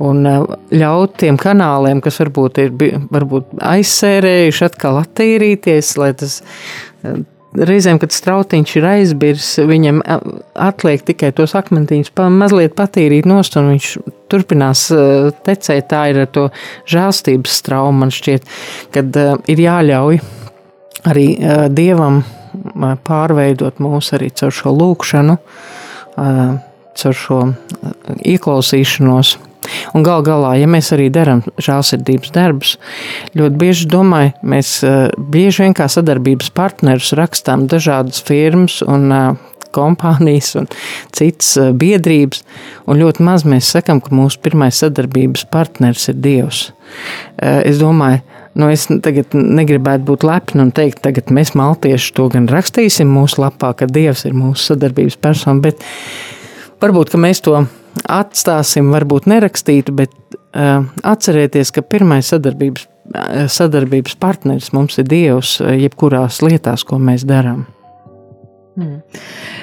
un 0.03 0.27
eh, 0.29 0.43
ļaut 0.77 1.17
tiem 1.23 1.39
kanāliem, 1.41 2.03
kas 2.05 2.21
varbūt 2.23 2.61
ir 2.65 2.75
varbūt 3.13 3.57
aizsērējuši, 3.65 4.67
atkal 4.69 5.01
attīrīties, 5.01 5.95
lai 6.01 6.13
tas 6.19 6.39
eh, 6.43 7.19
reizēm, 7.57 8.01
kad 8.03 8.13
strautiņš 8.13 8.77
ir 8.77 8.89
aizbirs, 8.91 9.51
viņam 9.71 10.03
eh, 10.05 10.31
atliek 10.69 11.05
tikai 11.09 11.33
tos 11.37 11.57
akmentiņus 11.59 12.13
mazliet 12.37 12.77
patīrīt 12.79 13.29
nost, 13.29 13.57
un 13.61 13.73
viņš 13.75 13.91
turpinās 14.33 14.89
tecēt. 15.47 15.89
Tā 15.93 16.07
ir 16.13 16.25
ar 16.25 16.33
to 16.35 16.49
žēlstības 16.91 17.61
traumu, 17.67 18.05
man 18.05 18.15
šķiet, 18.15 18.49
kad 18.95 19.17
ir 19.47 19.63
jāļauj 19.63 20.21
arī 21.07 21.29
Dievam 21.71 22.25
pārveidot 23.07 23.79
mūs 23.85 24.11
arī 24.17 24.33
caur 24.35 24.51
šo 24.51 24.73
lūkšanu, 24.75 25.37
caur 26.97 27.19
šo 27.21 27.41
ieklausīšanos 28.27 29.37
Un 29.95 30.05
gal 30.07 30.25
galā, 30.27 30.55
ja 30.61 30.69
mēs 30.71 30.93
arī 30.97 31.09
darām 31.13 31.43
žēlsirdības 31.63 32.33
darbus, 32.35 32.77
ļoti 33.39 33.61
bieži 33.61 33.91
domāju, 33.91 34.35
mēs 34.47 34.79
eh, 34.87 35.11
bieži 35.17 35.67
vien 35.67 35.77
kā 35.77 35.89
sadarbības 35.91 36.53
partnerus 36.57 37.13
rakstām 37.19 37.67
dažādas 37.71 38.23
firmas 38.27 38.81
un 38.87 39.11
eh, 39.13 39.29
kompānijas 39.77 40.55
un 40.61 40.71
citas 41.17 41.53
eh, 41.61 41.73
biedrības, 41.77 42.45
un 42.87 43.03
ļoti 43.03 43.27
maz 43.27 43.47
mēs 43.49 43.73
sakam, 43.77 44.01
ka 44.01 44.15
mūsu 44.15 44.41
pirmais 44.45 44.83
sadarbības 44.83 45.47
partners 45.53 46.09
ir 46.13 46.19
Dievs. 46.23 46.71
Es 47.37 47.81
domāju, 47.81 48.23
Nu, 48.57 48.71
es 48.73 48.87
tagad 48.89 49.35
negribētu 49.37 50.07
būt 50.09 50.25
lepna 50.25 50.65
un 50.65 50.71
teikt, 50.73 51.03
tagad 51.05 51.29
mēs 51.35 51.53
maltieši 51.59 52.15
to 52.17 52.25
gan 52.33 52.47
rakstīsim 52.49 53.11
mūsu 53.13 53.43
lapā, 53.43 53.75
ka 53.77 53.89
Dievs 53.91 54.25
ir 54.25 54.33
mūsu 54.37 54.71
sadarbības 54.71 55.19
persona, 55.21 55.61
bet 55.61 55.83
varbūt 56.81 57.19
mēs 57.21 57.45
to 57.45 57.59
atstāsim, 58.09 58.91
varbūt 58.95 59.29
nerakstītu, 59.31 59.95
bet 59.97 60.13
uh, 60.57 60.85
atcerieties, 61.07 61.73
ka 61.75 61.85
pirmais 61.87 62.29
sadarbības, 62.33 62.87
uh, 63.15 63.47
sadarbības 63.53 64.19
partneris 64.23 64.73
mums 64.77 64.99
ir 65.03 65.09
Dievs, 65.11 65.57
uh, 65.63 65.73
jebkurās 65.77 66.43
lietās, 66.45 66.87
ko 66.87 67.01
mēs 67.03 67.27
darām. 67.29 67.67
Hmm. 68.77 69.01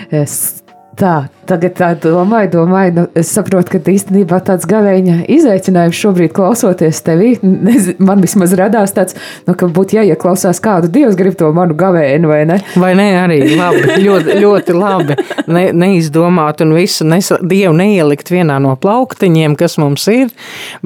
Es 0.09 0.62
Tā, 0.93 1.13
tagad 1.49 1.73
tā 1.77 1.87
domāju, 1.97 2.51
domāju, 2.53 2.93
nu, 2.93 3.03
es 3.17 3.31
saprotu, 3.33 3.73
ka 3.73 3.91
īstenībā 3.91 4.37
tāds 4.45 4.67
gaveņa 4.69 5.23
izaicinājums 5.31 5.97
šobrīd 5.97 6.33
klausoties 6.37 7.01
tevī, 7.05 7.31
nez, 7.41 7.87
man 7.97 8.21
vismaz 8.21 8.53
radās 8.59 8.93
tāds, 8.93 9.17
nu, 9.47 9.55
ka 9.57 9.67
būtu 9.73 9.97
jāieklausās 9.97 10.61
kādu 10.63 10.91
dievs 10.93 11.17
grib 11.17 11.33
to 11.39 11.49
manu 11.55 11.73
gavēnu, 11.79 12.29
vai 12.29 12.43
ne? 12.49 12.59
Vai 12.77 12.91
ne, 12.99 13.07
arī 13.23 13.39
labi, 13.57 13.81
ļoti, 14.05 14.37
ļoti 14.43 14.75
labi 14.77 15.17
ne, 15.49 15.65
neizdomāt 15.73 16.61
un 16.61 16.75
visu 16.77 17.07
nesa, 17.09 17.39
dievu 17.41 17.73
neielikt 17.79 18.29
vienā 18.33 18.59
no 18.61 18.75
plauktiņiem, 18.77 19.57
kas 19.57 19.79
mums 19.81 20.05
ir, 20.13 20.29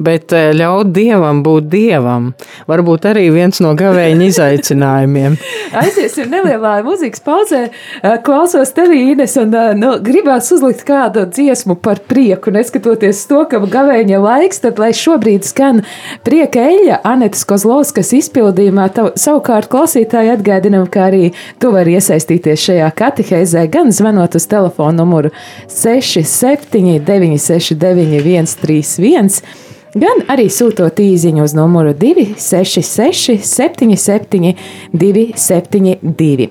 bet 0.00 0.32
eh, 0.32 0.50
ļaut 0.56 0.94
dievam 0.96 1.44
būt 1.44 1.68
dievam. 1.68 2.32
Varbūt 2.70 3.10
arī 3.12 3.28
viens 3.34 3.60
no 3.64 3.74
gavēņa 3.78 4.32
izaicinājumiem. 4.32 5.36
Aiziesim 5.84 6.32
nelielā 6.32 6.78
mūzikas 6.86 7.22
pauzē, 7.28 7.62
eh, 7.68 8.18
klausos 8.24 8.72
tevī, 8.76 9.04
Ines, 9.12 9.36
un, 9.40 9.52
eh, 9.54 9.76
nu, 9.78 9.97
gribās 10.04 10.50
uzlikt 10.54 10.84
kādu 10.88 11.24
dziesmu 11.28 11.76
par 11.82 12.00
prieku, 12.08 12.52
neskatoties 12.54 13.20
to, 13.30 13.44
ka 13.50 13.60
gavēņa 13.62 14.20
laiks, 14.22 14.62
tad 14.64 14.80
lai 14.82 14.90
šobrīd 14.96 15.46
skan 15.48 15.82
prieka 16.26 16.64
eļa 16.70 17.00
Anetas 17.08 17.44
Kozlovskas 17.48 18.12
izpildījumā, 18.18 18.88
tav, 18.94 19.12
savukārt 19.20 19.70
klausītāji 19.72 20.34
atgādinam, 20.36 20.88
ka 20.90 21.08
arī 21.08 21.32
tu 21.62 21.72
vari 21.74 21.96
iesaistīties 21.98 22.66
šajā 22.68 22.90
katehēzē, 22.98 23.68
gan 23.72 23.92
zvanot 23.94 24.38
uz 24.38 24.48
telefonu 24.50 25.02
numuru 25.02 25.32
67 25.68 26.98
969 27.06 28.56
131 28.58 29.67
gan 29.94 30.24
arī 30.32 30.48
sūtot 30.52 31.00
īsiņu 31.02 31.44
uz 31.44 31.54
numuru 31.56 31.94
266, 31.96 33.38
77, 33.44 34.54
272. 34.92 36.48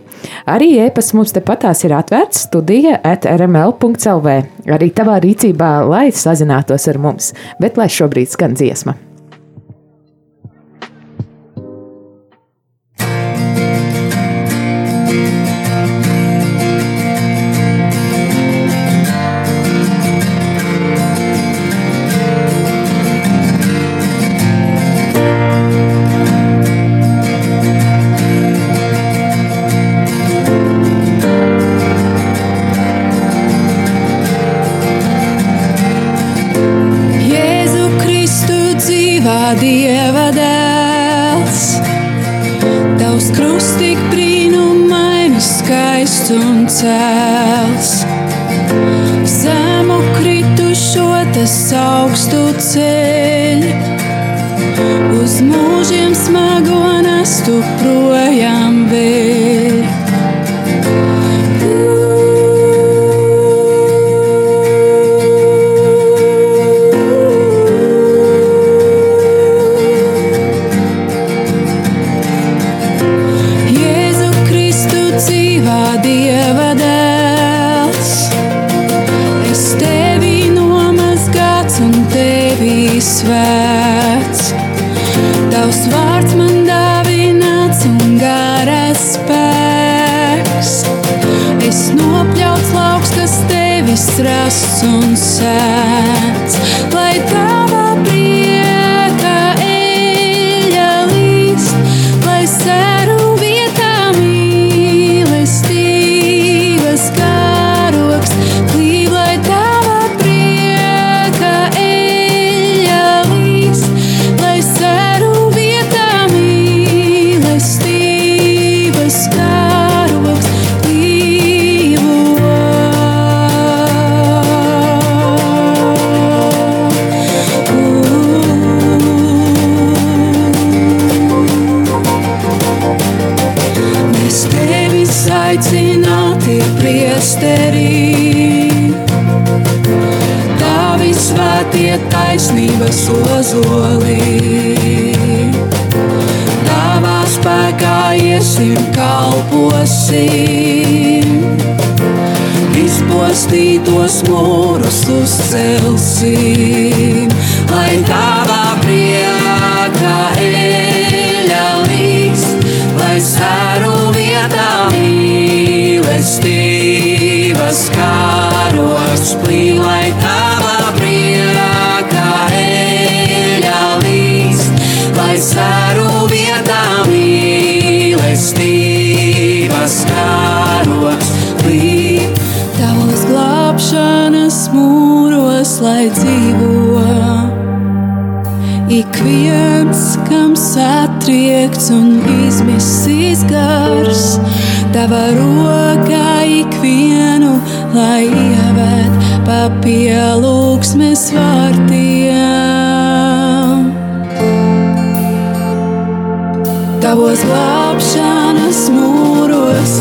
Arī 0.49 0.69
e-pasts 0.85 1.15
mums 1.17 1.35
tepatās 1.35 1.83
ir 1.87 1.95
atvērts 1.97 2.47
studija 2.47 2.99
at 3.03 3.27
rml.clv. 3.29 4.37
Arī 4.77 4.93
tavā 4.95 5.19
rīcībā, 5.23 5.73
lai 5.87 6.07
sazinātos 6.11 6.89
ar 6.91 7.01
mums, 7.01 7.33
bet 7.61 7.77
lai 7.79 7.89
šobrīd 7.91 8.33
skan 8.33 8.57
dziesma. 8.57 8.97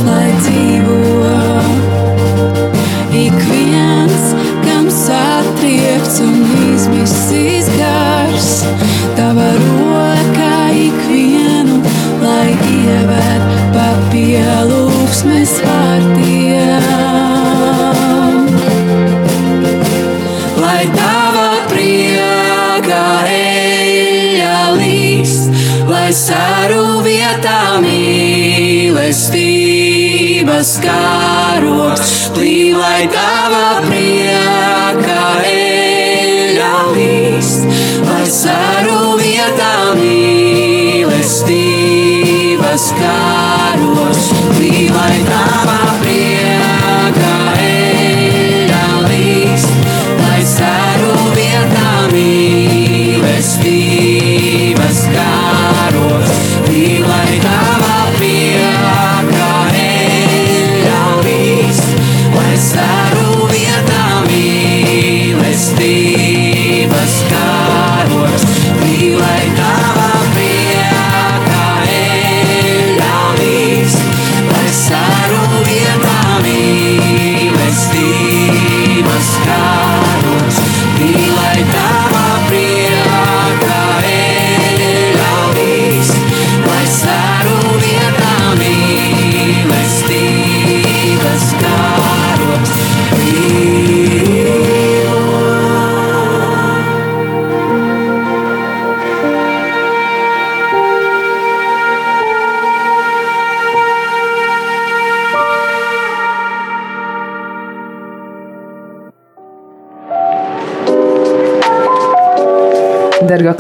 like 0.05 0.56
sky. 30.67 31.16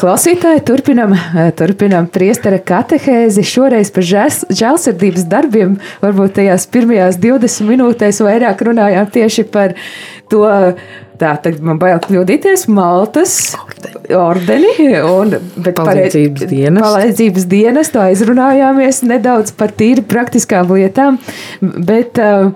Klausītāji, 0.01 0.63
turpinam, 0.69 1.15
eh, 1.15 1.51
turpinam 1.57 2.07
priestera 2.13 2.59
katehēzi. 2.59 3.45
Šoreiz 3.47 3.93
par 3.93 4.03
žēls- 4.03 4.45
žēlsirdības 4.51 5.25
darbiem. 5.29 5.79
Varbūt 6.03 6.37
tajās 6.39 6.67
pirmajās 6.67 7.19
20 7.19 7.67
minūtēs 7.71 8.21
vairāk 8.21 8.63
runājām 8.69 9.11
tieši 9.11 9.51
par 9.51 9.75
to. 10.29 10.75
Tā 11.17 11.31
tagad 11.41 11.63
man 11.65 11.79
bail 11.79 11.99
kļūdīties. 11.99 12.67
Maltas 12.69 13.57
ordeni, 14.13 14.73
un, 15.01 15.33
Palīdzības 15.65 16.49
dienestu. 16.51 16.85
Palīdzības 16.85 17.47
dienestu 17.49 18.03
aizrunājāmies 18.05 19.03
nedaudz 19.09 19.55
par 19.57 19.73
tīri 19.73 20.05
praktiskām 20.05 20.69
lietām. 20.77 21.17
Bet, 21.63 22.21
uh, 22.21 22.53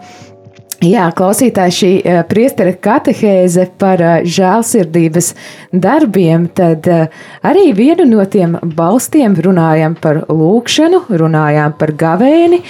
Jā, 0.81 1.11
klausītāji, 1.13 1.73
šī 1.77 1.89
uh, 1.99 2.19
priestera 2.25 2.71
katehēze 2.73 3.67
par 3.77 4.01
uh, 4.01 4.13
žēlsirdības 4.25 5.27
darbiem, 5.77 6.47
tad 6.57 6.87
uh, 6.89 7.19
arī 7.45 7.67
vienu 7.77 8.07
no 8.09 8.25
tiem 8.25 8.55
balstiem 8.79 9.35
runājam 9.45 9.93
par 10.01 10.23
lūkšanu, 10.33 11.03
runājām 11.21 11.75
par 11.77 11.93
gavēni, 12.01 12.63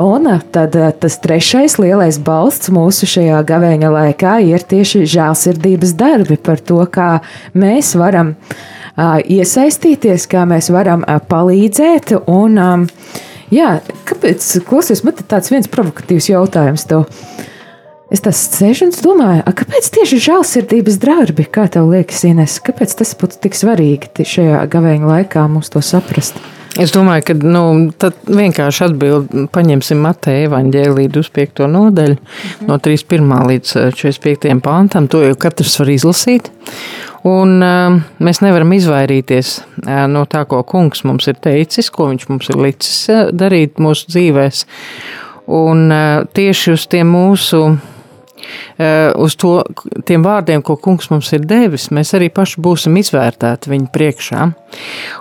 un 0.00 0.30
tad 0.56 0.78
tas 1.02 1.18
trešais 1.20 1.76
lielais 1.82 2.16
balsts 2.16 2.72
mūsu 2.72 3.10
šajā 3.12 3.42
gavēņa 3.52 3.92
laikā 3.92 4.38
ir 4.48 4.64
tieši 4.64 5.04
žēlsirdības 5.12 5.92
darbi 6.00 6.40
par 6.40 6.64
to, 6.64 6.80
kā 6.88 7.10
mēs 7.52 7.92
varam 8.00 8.32
iesaistīties, 8.96 10.24
kā 10.32 10.48
mēs 10.48 10.72
varam 10.72 11.04
palīdzēt 11.28 12.16
un 12.24 12.58
um, 12.70 12.88
Jā, 13.54 13.78
kāpēc? 14.08 14.44
Klausies, 14.66 15.04
man 15.06 15.18
tāds 15.20 15.52
viens 15.52 15.68
provokatīvs 15.70 16.30
jautājums. 16.32 16.86
Tev. 16.90 17.04
Es 18.12 18.22
tā 18.24 18.32
sēžu 18.36 18.88
un 18.88 18.92
domāju, 18.94 19.44
a, 19.46 19.52
kāpēc 19.56 19.88
tieši 19.94 20.20
žēlsirdības 20.26 20.98
darbi, 21.02 21.46
kā 21.50 21.68
tev 21.72 21.88
liekas, 21.92 22.24
Ines, 22.28 22.58
kāpēc 22.62 22.92
tas 23.00 23.14
būtu 23.18 23.40
tik 23.46 23.56
svarīgi 23.58 24.26
šajā 24.34 24.60
gavēņa 24.70 25.08
laikā 25.10 25.46
mums 25.50 25.72
to 25.72 25.82
saprast? 25.84 26.38
Es 26.80 26.90
domāju, 26.90 27.22
ka 27.28 27.34
nu, 27.38 27.62
tad 28.02 28.16
vienkārši 28.26 28.84
atbild, 28.88 29.34
paņemsim 29.54 30.00
Mateja 30.02 30.48
evaņģēlīdu 30.48 31.22
uz 31.22 31.30
5. 31.34 31.62
nodaļu, 31.70 32.16
mhm. 32.18 32.68
no 32.70 32.78
31. 32.82 33.34
līdz 33.52 33.74
45. 33.94 34.48
Eh, 34.50 34.62
pāntam. 34.64 35.06
To 35.12 35.22
jau 35.22 35.36
katrs 35.38 35.78
var 35.78 35.92
izlasīt. 35.94 36.50
Un, 37.24 37.56
uh, 37.64 38.02
mēs 38.20 38.42
nevaram 38.44 38.74
izvairīties 38.76 39.54
uh, 39.62 40.04
no 40.12 40.26
tā, 40.28 40.42
ko 40.50 40.60
kungs 40.68 41.06
mums 41.08 41.30
ir 41.30 41.38
teicis, 41.40 41.88
ko 41.94 42.10
viņš 42.10 42.28
mums 42.28 42.50
ir 42.52 42.60
licis 42.60 42.98
uh, 43.08 43.30
darīt 43.32 43.80
mūsu 43.80 44.10
dzīvēm. 44.12 44.60
Un 45.54 45.88
uh, 45.88 46.26
tieši 46.36 46.74
uz 46.74 46.84
tiem 46.90 47.14
mūsu 47.14 47.62
Eh, 47.72 47.93
uz 49.20 49.36
to, 49.40 49.56
tiem 50.06 50.24
vārdiem, 50.26 50.62
ko 50.64 50.76
kungs 50.80 51.10
mums 51.12 51.30
ir 51.36 51.44
devis, 51.48 51.88
mēs 51.94 52.14
arī 52.16 52.30
paši 52.34 52.62
būsim 52.64 52.96
izvērtēti 53.00 53.70
viņa 53.72 53.90
priekšā. 53.94 54.46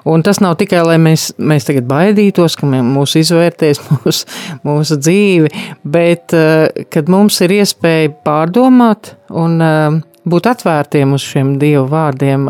Un 0.09 0.23
tas 0.25 0.41
nav 0.43 0.57
tikai, 0.61 0.81
lai 0.87 0.97
mēs, 1.01 1.31
mēs 1.37 1.67
tagad 1.69 1.87
baidītos, 1.89 2.57
ka 2.59 2.69
mūs 2.69 3.17
izvērtēs 3.21 3.81
mūsu, 3.89 4.29
mūsu 4.65 4.99
dzīvi, 5.01 5.51
bet 5.83 6.35
eh, 6.37 6.85
kad 6.93 7.11
mums 7.11 7.41
ir 7.45 7.55
iespēja 7.59 8.13
pārdomāt 8.25 9.15
un 9.29 9.59
eh, 9.63 10.01
būt 10.29 10.49
atvērtiem 10.53 11.15
uz 11.15 11.25
šiem 11.27 11.57
Dieva 11.61 11.83
vārdiem, 11.91 12.47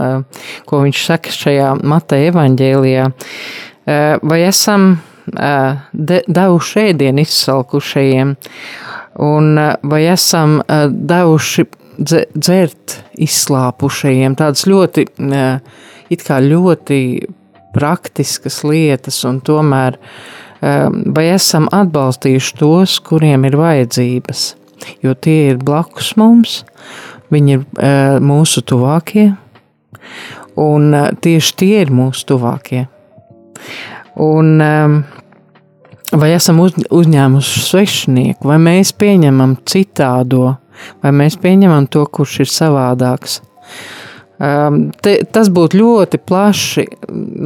ko 0.70 0.84
viņš 0.84 1.06
saka 1.08 1.34
šajā 1.34 1.72
Mateja 1.90 2.30
evaņģēlijā, 2.30 3.08
vai 4.22 4.38
esam 4.46 4.92
devuši 5.94 6.84
ēdienu 6.84 7.24
izsalkušajiem, 7.26 8.36
un 9.16 9.58
eh, 9.58 9.76
vai 9.84 10.06
esam 10.08 10.60
eh, 10.62 10.88
devuši 10.90 11.66
dzert 12.34 12.98
izslāpušajiem 13.22 14.38
tādas 14.40 14.66
ļoti, 14.70 15.06
eh, 15.30 15.60
it 16.14 16.26
kā 16.26 16.40
ļoti 16.42 17.00
praktiskas 17.74 18.62
lietas, 18.66 19.24
un 19.26 19.42
tomēr 19.42 19.98
vai 20.64 21.24
esam 21.28 21.66
atbalstījuši 21.76 22.54
tos, 22.56 22.94
kuriem 23.04 23.44
ir 23.50 23.58
vajadzības, 23.60 24.44
jo 25.04 25.12
tie 25.20 25.50
ir 25.50 25.58
blakus 25.60 26.14
mums, 26.16 26.54
viņi 27.34 27.58
ir 27.58 28.22
mūsu 28.24 28.64
tuvākie, 28.64 29.26
un 30.56 30.96
tieši 31.26 31.58
tie 31.60 31.82
ir 31.82 31.92
mūsu 31.92 32.30
tuvākie. 32.32 32.86
Un 34.24 34.64
vai 36.20 36.34
esam 36.36 36.62
uz, 36.64 36.78
uzņēmuši 36.94 37.66
svešinieku, 37.68 38.48
vai 38.50 38.60
mēs 38.62 38.94
pieņemam 39.00 39.58
citādo, 39.70 40.56
vai 41.04 41.14
mēs 41.16 41.40
pieņemam 41.42 41.90
to, 41.92 42.06
kurš 42.14 42.44
ir 42.46 42.54
savādāks. 42.54 43.42
Um, 44.44 44.90
te, 45.00 45.14
tas 45.30 45.48
būtu 45.54 45.78
ļoti 45.78 46.18
plaši. 46.26 46.84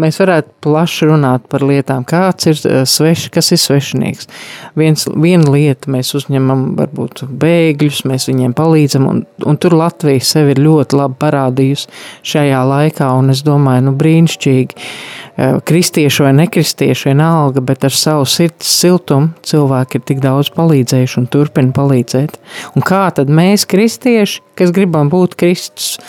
Mēs 0.02 0.18
varētu 0.22 0.54
plaši 0.64 1.10
runāt 1.10 1.44
par 1.52 1.66
lietām, 1.68 2.06
kāds 2.08 2.48
ir 2.48 2.56
uh, 2.64 2.80
svešs, 2.88 3.28
kas 3.36 3.52
ir 3.54 3.60
svešinieks. 3.62 4.30
Viens, 4.80 5.04
viena 5.12 5.52
lieta, 5.52 5.92
mēs 5.94 6.14
uzņemam 6.18 6.64
varbūt 6.80 7.26
bēgļus, 7.28 8.02
mēs 8.08 8.30
viņiem 8.32 8.56
palīdzam, 8.58 9.06
un, 9.12 9.22
un 9.46 9.60
tur 9.62 9.76
Latvija 9.78 10.24
sevi 10.26 10.56
ir 10.56 10.64
ļoti 10.64 10.98
labi 10.98 11.20
parādījusi 11.22 11.92
šajā 12.32 12.64
laikā, 12.72 13.12
un 13.20 13.36
es 13.36 13.44
domāju, 13.46 13.90
nu 13.90 13.96
brīnišķīgi. 14.00 14.88
Eh, 15.38 15.60
kristieši 15.64 16.24
vai 16.24 16.32
nekristieši, 16.34 17.12
vienalga, 17.12 17.62
bet 17.62 17.84
ar 17.86 17.94
savu 17.94 18.24
sirds 18.26 18.72
siltumu 18.80 19.36
cilvēki 19.46 20.00
ir 20.00 20.06
tik 20.10 20.22
daudz 20.24 20.50
palīdzējuši 20.56 21.20
un 21.22 21.28
turpina 21.30 21.76
palīdzēt. 21.78 22.40
Un 22.74 22.86
kā 22.86 23.04
tad 23.14 23.30
mēs, 23.30 23.68
kristieši, 23.70 24.42
kas 24.58 24.74
gribam 24.74 25.12
būt 25.14 25.36
Kristus 25.38 26.00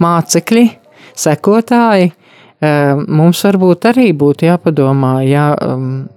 mācekļi, 0.00 0.64
sekotāji, 1.20 2.14
eh, 2.62 2.94
mums 2.96 3.44
varbūt 3.44 3.90
arī 3.92 4.08
būtu 4.16 4.48
jāpadomā, 4.48 5.18
jā, 5.28 5.50
um, 5.68 6.08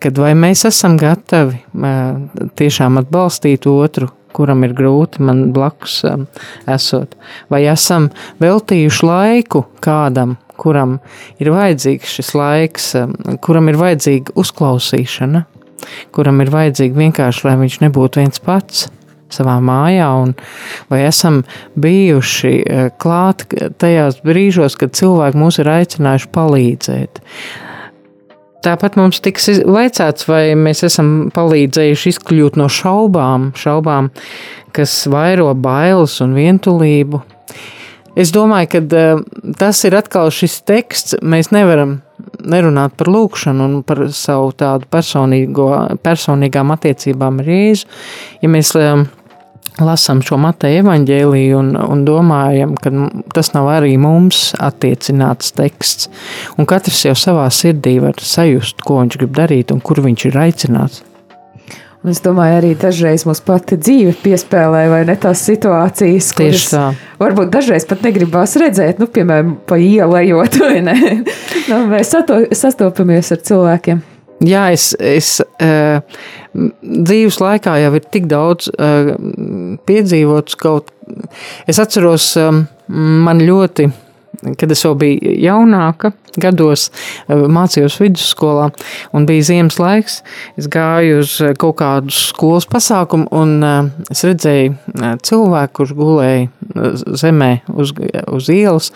kad 0.00 0.16
vai 0.16 0.32
mēs 0.32 0.64
esam 0.64 0.96
gatavi 0.96 1.60
eh, 1.60 2.48
tiešām 2.56 3.02
atbalstīt 3.04 3.68
otru, 3.68 4.08
kuram 4.32 4.64
ir 4.64 4.72
grūti 4.72 5.20
man 5.20 5.50
blakus 5.52 6.00
um, 6.08 6.24
esot, 6.64 7.18
vai 7.52 7.66
esam 7.68 8.08
veltījuši 8.40 9.08
laiku 9.12 9.66
kādam, 9.84 10.38
kuram 10.60 10.98
ir 11.40 11.52
vajadzīgs 11.54 12.18
šis 12.18 12.34
laiks, 12.38 12.92
um, 12.98 13.14
kuram 13.44 13.70
ir 13.70 13.78
vajadzīga 13.80 14.34
uzklausīšana, 14.38 15.44
kuram 16.14 16.42
ir 16.44 16.52
vajadzīga 16.54 17.02
vienkārši, 17.04 17.44
lai 17.48 17.58
viņš 17.62 17.80
nebūtu 17.86 18.22
viens 18.22 18.42
pats 18.42 18.88
savā 19.32 19.58
mājā, 19.60 20.08
un 20.24 20.34
vai 20.88 21.02
esam 21.06 21.42
bijuši 21.76 22.52
uh, 22.58 22.84
klāt 23.00 23.46
tajās 23.80 24.22
brīžos, 24.24 24.78
kad 24.80 24.96
cilvēki 24.96 25.40
mūs 25.40 25.60
ir 25.62 25.72
aicinājuši 25.78 26.30
palīdzēt. 26.34 27.24
Tāpat 28.64 28.96
mums 28.98 29.20
tiks 29.22 29.46
vaicāts, 29.70 30.26
vai 30.26 30.56
mēs 30.58 30.82
esam 30.88 31.28
palīdzējuši 31.34 32.10
izkļūt 32.14 32.56
no 32.58 32.66
šaubām, 32.72 33.52
šaubām, 33.56 34.10
kas 34.74 34.96
vairo 35.12 35.52
bailes 35.54 36.16
un 36.24 36.34
vientulību, 36.34 37.22
Es 38.18 38.32
domāju, 38.34 38.72
ka 38.72 38.80
uh, 38.82 39.20
tas 39.60 39.84
ir 39.86 39.94
atkal 39.98 40.32
šis 40.34 40.60
teksts. 40.66 41.18
Mēs 41.22 41.52
nevaram 41.54 42.00
nerunāt 42.42 42.96
par 42.98 43.10
lūkšanu 43.14 43.68
un 43.68 43.76
par 43.86 44.02
savu 44.14 44.50
tādu 44.58 44.88
personīgām 44.90 46.74
attiecībām 46.74 47.38
ar 47.42 47.52
Jēzu. 47.54 47.86
Ja 48.42 48.50
mēs 48.50 48.74
uh, 48.78 49.04
lasām 49.84 50.22
šo 50.24 50.38
Mateja 50.42 50.82
evaņģēliju 50.82 51.58
un, 51.58 51.72
un 51.78 52.04
domājam, 52.06 52.74
ka 52.82 52.92
tas 53.34 53.52
nav 53.54 53.70
arī 53.76 53.94
mums 54.00 54.52
attiecināts 54.58 55.54
teksts, 55.56 56.10
un 56.58 56.68
katrs 56.68 57.04
jau 57.06 57.14
savā 57.18 57.46
sirdī 57.54 57.98
var 58.02 58.18
sajust, 58.18 58.82
ko 58.82 59.00
viņš 59.02 59.20
grib 59.20 59.36
darīt 59.38 59.74
un 59.74 59.82
kur 59.84 60.02
viņš 60.04 60.26
ir 60.30 60.40
aicināts. 60.48 61.04
Un 61.98 62.12
es 62.12 62.20
domāju, 62.22 62.60
arī 62.60 62.68
dažreiz 62.78 63.24
mums 63.26 63.40
pati 63.42 63.74
dzīve 63.80 64.12
piespēlē, 64.22 64.84
vai 64.92 65.00
ne 65.08 65.16
tās 65.18 65.40
situācijas, 65.48 66.28
kuras 66.38 66.68
tā. 66.70 66.84
varbūt 67.18 67.50
dažreiz 67.50 67.88
pat 67.90 68.04
negribās 68.06 68.54
redzēt, 68.62 69.00
nu, 69.02 69.08
piemēram, 69.10 69.56
pa 69.66 69.80
ielējot, 69.82 70.60
vai 70.62 70.78
ne? 70.86 70.94
nu, 71.66 71.80
mēs 71.90 72.14
sato, 72.14 72.38
sastopamies 72.54 73.34
ar 73.34 73.42
cilvēkiem. 73.50 74.04
Jā, 74.46 74.68
es, 74.70 74.92
es 75.02 75.32
uh, 75.42 75.98
dzīves 76.54 77.40
laikā 77.42 77.74
jau 77.82 77.94
ir 77.98 78.04
tik 78.14 78.28
daudz 78.30 78.70
uh, 78.70 79.16
piedzīvots 79.90 80.54
kaut. 80.60 80.92
Es 81.66 81.82
atceros, 81.82 82.30
um, 82.38 82.62
man 83.26 83.42
ļoti 83.42 83.88
kad 84.58 84.70
es 84.72 84.84
vēl 84.86 84.96
biju 84.98 85.34
jaunāka, 85.42 86.12
gados 86.38 86.88
eh, 86.88 87.34
mācījos 87.34 87.98
vidusskolā 88.02 88.68
un 89.16 89.26
bija 89.28 89.46
ziemas 89.50 89.78
laiks. 89.80 90.20
Es 90.60 90.68
gāju 90.70 91.22
uz 91.22 91.34
eh, 91.44 91.54
kaut 91.58 91.78
kādu 91.80 92.14
skolas 92.14 92.68
pasākumu 92.70 93.28
un 93.34 93.56
eh, 93.66 93.80
es 94.14 94.24
redzēju 94.26 94.76
cilvēku, 95.26 95.74
kurš 95.80 95.94
gulēja 95.98 96.48
zemē 97.18 97.50
uz, 97.74 97.92
uz 98.34 98.50
ielas, 98.52 98.92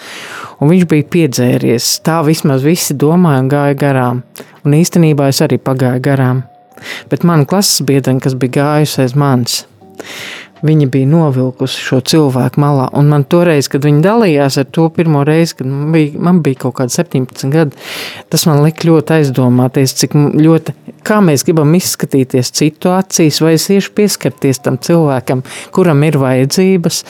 un 0.61 0.73
viņš 0.73 0.87
bija 0.91 1.09
piedzēries. 1.17 1.91
Tā 2.07 2.21
vismaz 2.27 2.65
visi 2.67 2.97
domāja 2.99 3.43
un 3.43 3.51
gāja 3.53 3.79
garām. 3.79 4.23
Un 4.63 4.77
īstenībā 4.79 5.29
es 5.33 5.43
arī 5.43 5.59
pagāju 5.59 6.03
garām. 6.05 6.45
Bet 7.11 7.27
mana 7.27 7.47
klases 7.47 7.83
biedrene, 7.87 8.23
kas 8.23 8.35
bija 8.39 8.57
gājusi 8.59 9.05
aiz 9.05 9.15
manis, 9.19 9.61
Viņa 10.63 10.87
bija 10.95 11.09
novilkusi 11.11 11.81
šo 11.83 11.97
cilvēku 12.07 12.61
malā, 12.63 12.85
un 12.95 13.09
man 13.11 13.25
toreiz, 13.27 13.67
kad 13.71 13.83
viņi 13.83 13.99
dalījās 14.05 14.61
ar 14.63 14.69
to 14.71 14.85
pirmo 14.95 15.25
reizi, 15.27 15.57
kad 15.59 15.67
man 15.67 15.89
bija, 15.91 16.13
man 16.23 16.39
bija 16.45 16.61
kaut 16.63 16.77
kāda 16.79 16.95
17 16.95 17.51
gadi, 17.51 17.75
tas 18.31 18.47
man 18.47 18.63
lika 18.63 18.87
ļoti 18.87 19.17
aizdomāties, 19.17 19.95
cik 19.99 20.15
ļoti, 20.39 20.75
kā 21.03 21.19
mēs 21.25 21.43
gribam 21.49 21.75
izskatīties 21.75 22.53
situācijas, 22.55 23.41
vai 23.43 23.57
es 23.57 23.67
iešu 23.75 23.91
pieskarties 23.99 24.63
tam 24.63 24.79
cilvēkam, 24.79 25.43
kuram 25.75 26.07
ir 26.07 26.21
vajadzības, 26.23 27.03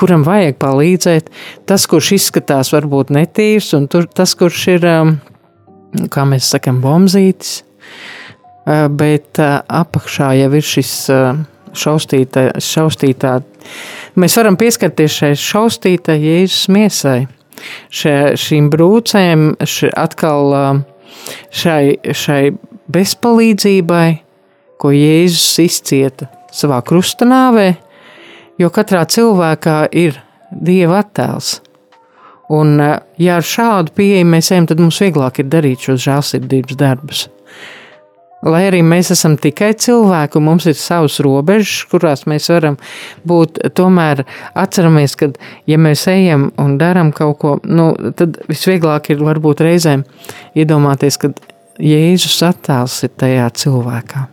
kuram 0.00 0.24
vajag 0.24 0.56
palīdzēt. 0.64 1.28
Tas, 1.68 1.84
kurš 1.90 2.14
izskatās 2.16 2.72
varbūt 2.72 3.12
netīrs, 3.12 3.74
un 3.76 3.90
tur, 3.92 4.08
tas, 4.08 4.32
kurš 4.40 4.64
ir, 4.78 4.88
kā 6.16 6.26
mēs 6.32 6.48
sakam, 6.56 6.80
bombzītis, 6.80 7.60
bet 8.64 9.44
apakšā 9.44 10.32
jau 10.40 10.50
ir 10.56 10.72
šis 10.72 10.96
šaustītā, 11.76 12.48
šaustītā. 12.62 13.38
Mēs 14.18 14.36
varam 14.38 14.56
pieskarties 14.60 15.18
šai 15.20 15.32
šaustītai 15.38 16.16
Jēzus 16.22 16.68
miesai, 16.74 17.18
še, 17.90 18.14
šīm 18.38 18.70
brūcēm, 18.72 19.50
še, 19.64 19.90
atkal 19.96 20.54
šai, 21.50 21.82
šai 22.14 22.42
bezpalīdzībai, 22.94 24.08
ko 24.78 24.92
Jēzus 24.94 25.58
izcieta 25.64 26.30
savā 26.54 26.80
krustanāvē, 26.86 27.72
jo 28.58 28.70
katrā 28.74 29.04
cilvēkā 29.10 29.80
ir 29.92 30.22
Dieva 30.48 31.02
attēls. 31.02 31.58
Un, 32.48 32.78
ja 33.20 33.34
ar 33.36 33.44
šādu 33.44 33.92
pieeju 33.98 34.24
mēs 34.24 34.48
ejam, 34.54 34.68
tad 34.70 34.80
mums 34.80 34.96
vieglāk 35.02 35.42
ir 35.42 35.50
darīt 35.52 35.84
šos 35.84 36.00
žēlsirdības 36.06 36.78
darbus. 36.80 37.26
Lai 38.46 38.62
arī 38.68 38.84
mēs 38.86 39.10
esam 39.10 39.34
tikai 39.40 39.72
cilvēki, 39.82 40.38
mums 40.38 40.68
ir 40.70 40.76
savas 40.78 41.16
robežas, 41.24 41.82
kurās 41.90 42.22
mēs 42.30 42.46
varam 42.52 42.76
būt, 43.26 43.58
tomēr 43.74 44.22
atceramies, 44.54 45.16
ka, 45.18 45.32
ja 45.66 45.78
mēs 45.82 46.06
ejam 46.12 46.52
un 46.62 46.76
darām 46.78 47.10
kaut 47.16 47.38
ko, 47.42 47.56
nu, 47.66 47.90
tad 48.14 48.38
visvieglāk 48.46 49.10
ir 49.10 49.26
varbūt 49.26 49.66
reizēm 49.66 50.06
iedomāties, 50.54 51.18
ka 51.18 51.34
Jēzus 51.82 52.40
attēls 52.46 53.02
ir 53.06 53.14
tajā 53.18 53.50
cilvēkā. 53.58 54.24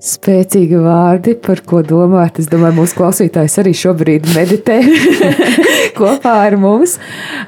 Spēcīgi 0.00 0.78
vārdi, 0.80 1.34
par 1.44 1.60
ko 1.68 1.82
domāt. 1.84 2.38
Es 2.40 2.46
domāju, 2.48 2.78
mūsu 2.78 2.96
klausītājs 2.96 3.58
arī 3.60 3.74
šobrīd 3.76 4.30
meditē 4.32 4.78
kopā 5.98 6.36
ar 6.46 6.56
mums. 6.60 6.98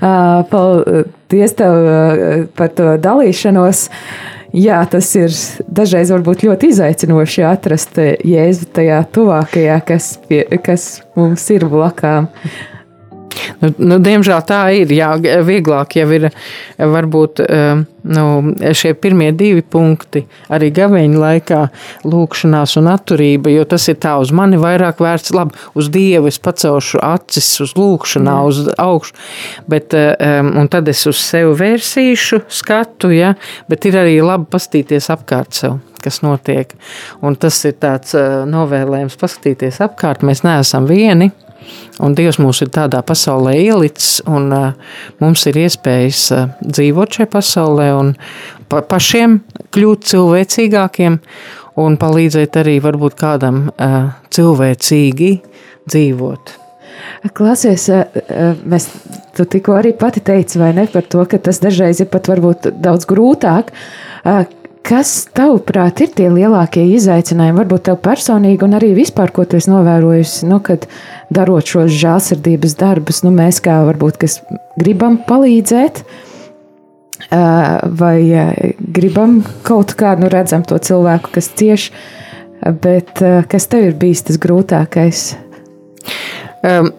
Paldies 0.00 1.57
tev 1.59 2.48
par 2.59 2.72
to 2.76 2.94
dalīšanos. 3.02 3.88
Jā, 4.52 4.83
tas 4.85 5.07
ir 5.16 5.33
dažreiz 5.64 6.11
ļoti 6.44 6.68
izaicinoši 6.74 7.44
atrast 7.48 7.96
jēzu 7.96 8.66
tajā 8.76 8.98
tuvākajā, 9.14 9.78
kas, 9.88 10.11
pie, 10.28 10.42
kas 10.61 11.00
mums 11.16 11.46
ir 11.55 11.64
blakām. 11.72 12.28
Nu, 13.62 13.72
nu, 13.78 13.98
diemžēl 14.02 14.44
tā 14.48 14.62
ir. 14.76 14.92
Jā, 14.92 15.14
vieglāk 15.46 15.96
jau 15.98 16.09
ir 16.16 16.28
varbūt 16.78 17.42
eh, 17.44 17.83
nu, 18.02 18.24
šie 18.74 18.94
pirmie 18.98 19.31
divi 19.37 19.62
punkti, 19.62 20.24
arī 20.52 20.70
gaveņa 20.74 21.20
laikā, 21.22 21.61
lūkšanās 22.09 22.76
un 22.81 22.90
atturība, 22.92 23.52
jo 23.52 23.66
tas 23.68 23.87
ir 23.92 23.98
tā 24.02 24.16
uz 24.22 24.33
mani 24.35 24.59
vairāk 24.61 25.02
vērts, 25.02 25.35
labi, 25.37 25.57
uz 25.78 25.90
Dievu 25.92 26.31
es 26.31 26.40
pacelšu 26.42 27.02
acis 27.07 27.48
uz 27.64 27.76
lūkšanā, 27.78 28.35
mm. 28.35 28.50
uz 28.50 28.72
augšu, 28.83 29.16
bet, 29.70 29.94
um, 29.94 30.52
un 30.62 30.70
tad 30.72 30.90
es 30.90 31.05
uz 31.11 31.20
sevi 31.22 31.55
vērsīšu 31.62 32.42
skatu, 32.52 33.12
ja, 33.14 33.35
bet 33.70 33.87
ir 33.88 34.00
arī 34.02 34.18
labi 34.24 34.50
pastīties 34.52 35.11
apkārt 35.14 35.62
sev 35.62 35.81
kas 36.02 36.18
notiek. 36.24 36.72
Un 37.22 37.37
tas 37.38 37.61
ir 37.68 37.76
tāds 37.78 38.16
uh, 38.18 38.42
novēlējums, 38.50 39.14
paskatīties 39.20 39.78
apkārt. 39.87 40.24
Mēs 40.26 40.42
neesam 40.42 40.88
vieni. 40.90 41.31
Un 42.02 42.16
Dievs 42.18 42.40
mūs 42.42 42.62
ir 42.64 42.70
tādā 42.74 43.02
pasaulē 43.06 43.54
ielicis, 43.60 44.20
un 44.26 44.50
uh, 44.54 44.94
mums 45.22 45.44
ir 45.50 45.60
iespējas 45.62 46.22
uh, 46.34 46.48
dzīvot 46.66 47.18
šajā 47.18 47.30
pasaulē 47.30 47.92
un 47.94 48.14
pa 48.72 48.82
pašiem 48.88 49.38
kļūt 49.74 50.08
cilvēcīgākiem 50.10 51.20
un 51.82 52.00
palīdzēt 52.00 52.58
arī 52.62 52.80
varbūt 52.82 53.16
kādam 53.20 53.68
uh, 53.70 54.00
cilvēcīgi 54.34 55.30
dzīvot. 55.86 56.58
Klausies, 57.34 57.86
mēs 58.68 58.84
tu 59.34 59.46
tikko 59.48 59.74
arī 59.78 59.94
pati 59.98 60.20
teici, 60.22 60.58
vai 60.60 60.70
ne, 60.76 60.84
par 60.90 61.06
to, 61.10 61.24
ka 61.26 61.40
tas 61.42 61.58
dažreiz 61.62 62.02
ir 62.02 62.10
pat 62.12 62.28
varbūt 62.30 62.68
daudz 62.82 63.06
grūtāk. 63.10 63.72
Kas, 64.82 65.10
tavuprāt, 65.30 66.00
ir 66.02 66.10
tie 66.16 66.26
lielākie 66.32 66.82
izaicinājumi, 66.96 67.58
varbūt 67.60 67.84
tev 67.86 68.00
personīgi, 68.02 68.64
un 68.66 68.74
arī 68.78 68.90
vispār, 68.96 69.30
ko 69.34 69.44
tu 69.46 69.60
esi 69.60 69.70
novērojusi, 69.70 70.48
nu, 70.50 70.58
kad 70.64 70.88
darot 71.30 71.70
šos 71.70 71.92
žēlsirdības 72.00 72.74
darbus, 72.80 73.22
nu, 73.22 73.30
mēs 73.34 73.60
kā 73.62 73.78
varbūt, 73.86 74.18
kas 74.24 74.40
gribam 74.80 75.20
palīdzēt, 75.28 76.02
vai 78.02 78.16
gribam 78.98 79.38
kaut 79.62 79.94
kā, 79.98 80.16
nu, 80.18 80.26
redzam 80.32 80.66
to 80.66 80.80
cilvēku, 80.82 81.30
kas 81.38 81.52
cieš, 81.54 81.86
bet 82.82 83.22
kas 83.22 83.70
tev 83.70 83.92
ir 83.92 83.96
bijis 84.02 84.26
tas 84.26 84.42
grūtākais? 84.42 85.24
Um, 86.62 86.90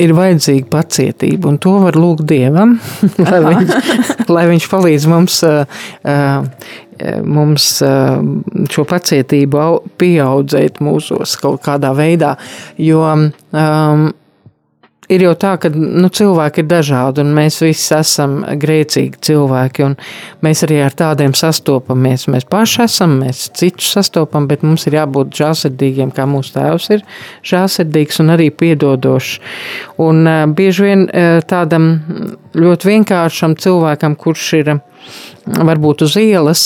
ir 0.00 0.12
vajadzīga 0.16 0.68
pacietība, 0.72 1.50
un 1.50 1.58
to 1.62 1.74
var 1.82 1.96
lūgt 1.98 2.26
Dievam, 2.28 2.76
lai, 3.18 3.54
viņš, 3.60 4.28
lai 4.32 4.44
viņš 4.52 4.68
palīdz 4.72 5.08
mums 5.10 5.40
uh, 5.46 5.80
uh, 6.04 6.68
mums 7.24 7.68
šo 8.72 8.84
pacietību 8.88 9.66
pieaudzēt 10.00 10.80
mūsos 10.84 11.36
kaut 11.40 11.62
kādā 11.66 11.92
veidā. 11.96 12.34
Jo 12.80 13.04
um, 13.06 14.08
ir 15.12 15.24
jau 15.24 15.34
tā, 15.38 15.54
ka 15.60 15.70
nu, 15.72 16.08
cilvēki 16.12 16.62
ir 16.62 16.68
dažādi, 16.70 17.22
un 17.24 17.32
mēs 17.36 17.60
visi 17.64 17.94
esam 17.96 18.38
grēcīgi 18.60 19.20
cilvēki, 19.28 19.88
mēs 20.44 20.64
arī 20.66 20.80
ar 20.84 20.96
tādiem 20.98 21.34
sastopamies. 21.38 22.28
Mēs 22.32 22.48
paši 22.50 22.84
esam, 22.84 23.18
mēs 23.22 23.46
citus 23.58 23.92
sastopam, 23.96 24.48
bet 24.50 24.64
mums 24.66 24.86
ir 24.88 24.98
jābūt 24.98 25.32
žēlsirdīgiem, 25.40 26.12
kā 26.14 26.28
mūsu 26.28 26.56
tēvs 26.58 26.90
ir 26.96 27.06
žēlsirdīgs 27.48 28.22
un 28.24 28.34
arī 28.36 28.50
piedodošs. 28.52 29.38
Un 30.04 30.24
uh, 30.26 30.44
bieži 30.58 30.88
vien 30.88 31.06
uh, 31.08 31.40
tādam 31.48 31.90
ļoti 32.58 32.92
vienkāršam 32.92 33.56
cilvēkam, 33.60 34.16
kurš 34.18 34.52
ir 34.60 34.76
varbūt 35.48 36.04
uz 36.04 36.16
ielas, 36.20 36.62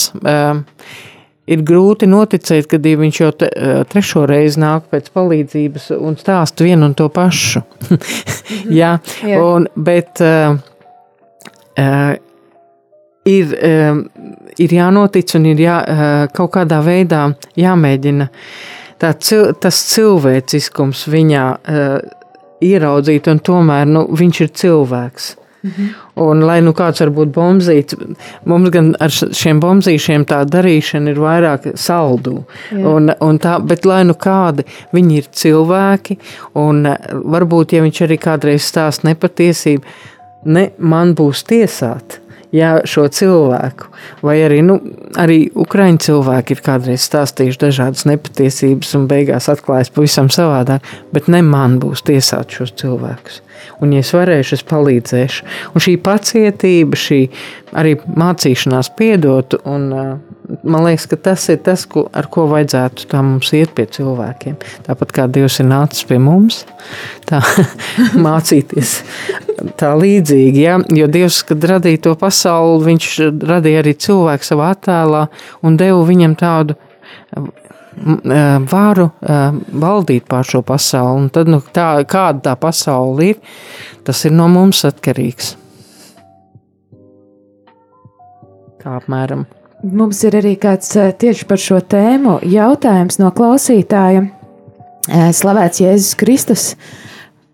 ir 1.50 1.62
grūti 1.66 2.06
noticēt, 2.10 2.68
kad 2.70 2.84
viņš 2.86 3.20
jau 3.20 3.30
te, 3.34 3.48
trešo 3.90 4.26
reizi 4.30 4.60
nāk 4.62 4.88
pēc 4.92 5.10
palīdzības 5.14 5.90
un 5.98 6.18
stāst 6.20 6.62
vienu 6.62 6.90
un 6.90 6.94
to 6.98 7.08
pašu. 7.12 7.64
Jā, 8.80 8.96
Jā. 9.26 9.40
Un, 9.42 9.66
bet 9.74 10.22
uh, 10.22 10.54
uh, 11.78 12.12
ir, 13.26 13.56
uh, 13.58 14.02
ir 14.58 14.76
jānotic 14.78 15.34
un 15.38 15.50
ir 15.52 15.66
jā, 15.66 15.80
uh, 15.82 16.14
kaut 16.34 16.54
kādā 16.56 16.82
veidā 16.86 17.26
jāmēģina 17.58 18.30
tā, 19.02 19.12
tas 19.12 19.84
cilvēciskums 19.92 21.06
viņā 21.10 21.46
uh, 21.58 22.18
ieraudzīt, 22.62 23.28
un 23.32 23.42
tomēr 23.42 23.88
nu, 23.90 24.06
viņš 24.14 24.44
ir 24.44 24.52
cilvēks. 24.62 25.32
Mhm. 25.62 25.90
Un, 26.22 26.40
lai 26.42 26.58
nu 26.64 26.72
kāds 26.74 27.02
varbūt 27.04 27.30
bombzīts, 27.34 27.98
mums 28.50 28.70
gan 28.74 28.92
ar 29.02 29.12
šiem 29.14 29.60
bombzīšiem 29.62 30.24
tā 30.26 30.40
darīšana 30.50 31.12
ir 31.12 31.20
vairāk 31.22 31.68
saldu. 31.78 32.42
Un, 32.72 33.12
un 33.22 33.38
tā, 33.42 33.58
bet 33.62 33.86
lai 33.86 34.02
nu 34.08 34.16
kādi 34.18 34.66
viņi 34.92 35.20
ir 35.20 35.28
cilvēki, 35.42 36.18
un 36.58 36.82
varbūt, 37.36 37.76
ja 37.76 37.84
viņš 37.86 38.02
arī 38.08 38.18
kādreiz 38.22 38.66
stāst 38.66 39.06
nepatiesību, 39.06 39.86
ne 40.50 40.66
man 40.78 41.14
būs 41.14 41.46
tiesāt 41.46 42.18
ja 42.52 42.72
šo 42.88 43.06
cilvēku, 43.12 43.88
vai 44.24 44.36
arī, 44.44 44.60
nu, 44.66 44.78
arī 45.20 45.46
ukraiņu 45.58 46.02
cilvēki 46.06 46.56
ir 46.56 46.64
kādreiz 46.64 47.06
stāstījuši 47.08 47.62
dažādas 47.64 48.06
nepatiesības 48.08 48.92
un 48.98 49.08
beigās 49.10 49.48
atklājas 49.52 49.92
pavisam 49.94 50.30
savādāk, 50.32 50.84
bet 51.14 51.30
ne 51.32 51.42
man 51.46 51.78
būs 51.82 52.04
tiesāt 52.08 52.52
šos 52.54 52.74
cilvēkus. 52.82 53.40
Un, 53.82 53.94
ja 53.94 54.02
es 54.02 54.12
varēšu, 54.14 54.58
es 54.58 54.66
palīdzēšu. 54.68 55.48
Un 55.72 55.82
šī 55.82 55.96
pacietība, 56.04 56.98
šī 56.98 57.20
arī 57.78 57.96
mācīšanās 58.06 58.92
piedot, 58.98 59.56
un 59.68 59.88
man 60.62 60.84
liekas, 60.86 61.06
ka 61.10 61.16
tas 61.16 61.44
ir 61.52 61.60
tas, 61.64 61.84
ko, 61.88 62.04
ar 62.12 62.28
ko 62.32 62.46
vajadzētu 62.50 63.06
tā 63.10 63.22
mums 63.24 63.52
iet 63.56 63.72
pie 63.76 63.86
cilvēkiem. 63.96 64.58
Tāpat 64.86 65.14
kā 65.16 65.26
Dievs 65.32 65.58
ir 65.62 65.68
nācis 65.70 66.06
pie 66.08 66.18
mums, 66.22 66.62
tā 67.28 67.40
mācīties 68.26 68.94
tā 69.80 69.94
līdzīgi. 69.98 70.62
Ja? 70.62 70.78
Jo 70.92 71.08
Dievs, 71.12 71.42
kad 71.48 71.64
radīja 71.72 72.04
to 72.08 72.14
pasauli, 72.20 72.84
viņš 72.90 73.10
radīja 73.48 73.82
arī 73.84 73.96
cilvēku 74.06 74.48
savā 74.52 74.72
attēlā 74.76 75.26
un 75.66 75.80
deva 75.80 76.02
viņam 76.08 76.36
tādu 76.40 76.78
varu 78.72 79.10
valdīt 79.20 80.28
pār 80.28 80.48
šo 80.48 80.62
pasauli. 80.66 81.24
Un 81.24 81.32
tad, 81.32 81.50
nu, 81.52 81.60
tā, 81.74 81.94
kāda 82.08 82.50
tā 82.50 82.54
pasaule 82.60 83.32
ir, 83.32 83.42
tas 84.06 84.24
ir 84.24 84.36
no 84.36 84.48
mums 84.52 84.84
atkarīgs. 84.88 85.56
Tā 88.82 88.96
apmēram. 88.98 89.44
Mums 89.82 90.20
ir 90.22 90.36
arī 90.38 90.52
kāds 90.62 90.92
tieši 90.94 91.46
par 91.50 91.58
šo 91.58 91.80
tēmu 91.82 92.36
jautājums 92.46 93.18
no 93.18 93.32
klausītāja. 93.34 94.28
Slavēts 95.34 95.82
Jēzus 95.82 96.14
Kristus, 96.20 96.66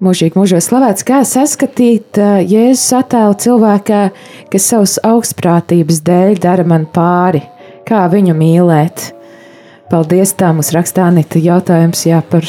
mūžīgi 0.05 0.37
mūžos 0.37 0.69
slavēts, 0.69 1.07
kā 1.09 1.23
saskatīt 1.25 2.21
Jēzus 2.21 2.91
attēlu 2.99 3.39
cilvēkā, 3.41 4.03
kas 4.53 4.69
savas 4.75 4.99
augstprātības 5.09 6.03
dēļ 6.05 6.37
dara 6.45 6.69
man 6.69 6.85
pāri, 6.93 7.41
kā 7.89 8.05
viņu 8.13 8.37
mīlēt. 8.37 9.07
Paldies, 9.89 10.37
tā 10.37 10.53
mums 10.53 10.75
rakstā 10.77 11.09
Anita 11.09 11.41
jautājums 11.41 12.05
jā, 12.05 12.21
par, 12.21 12.45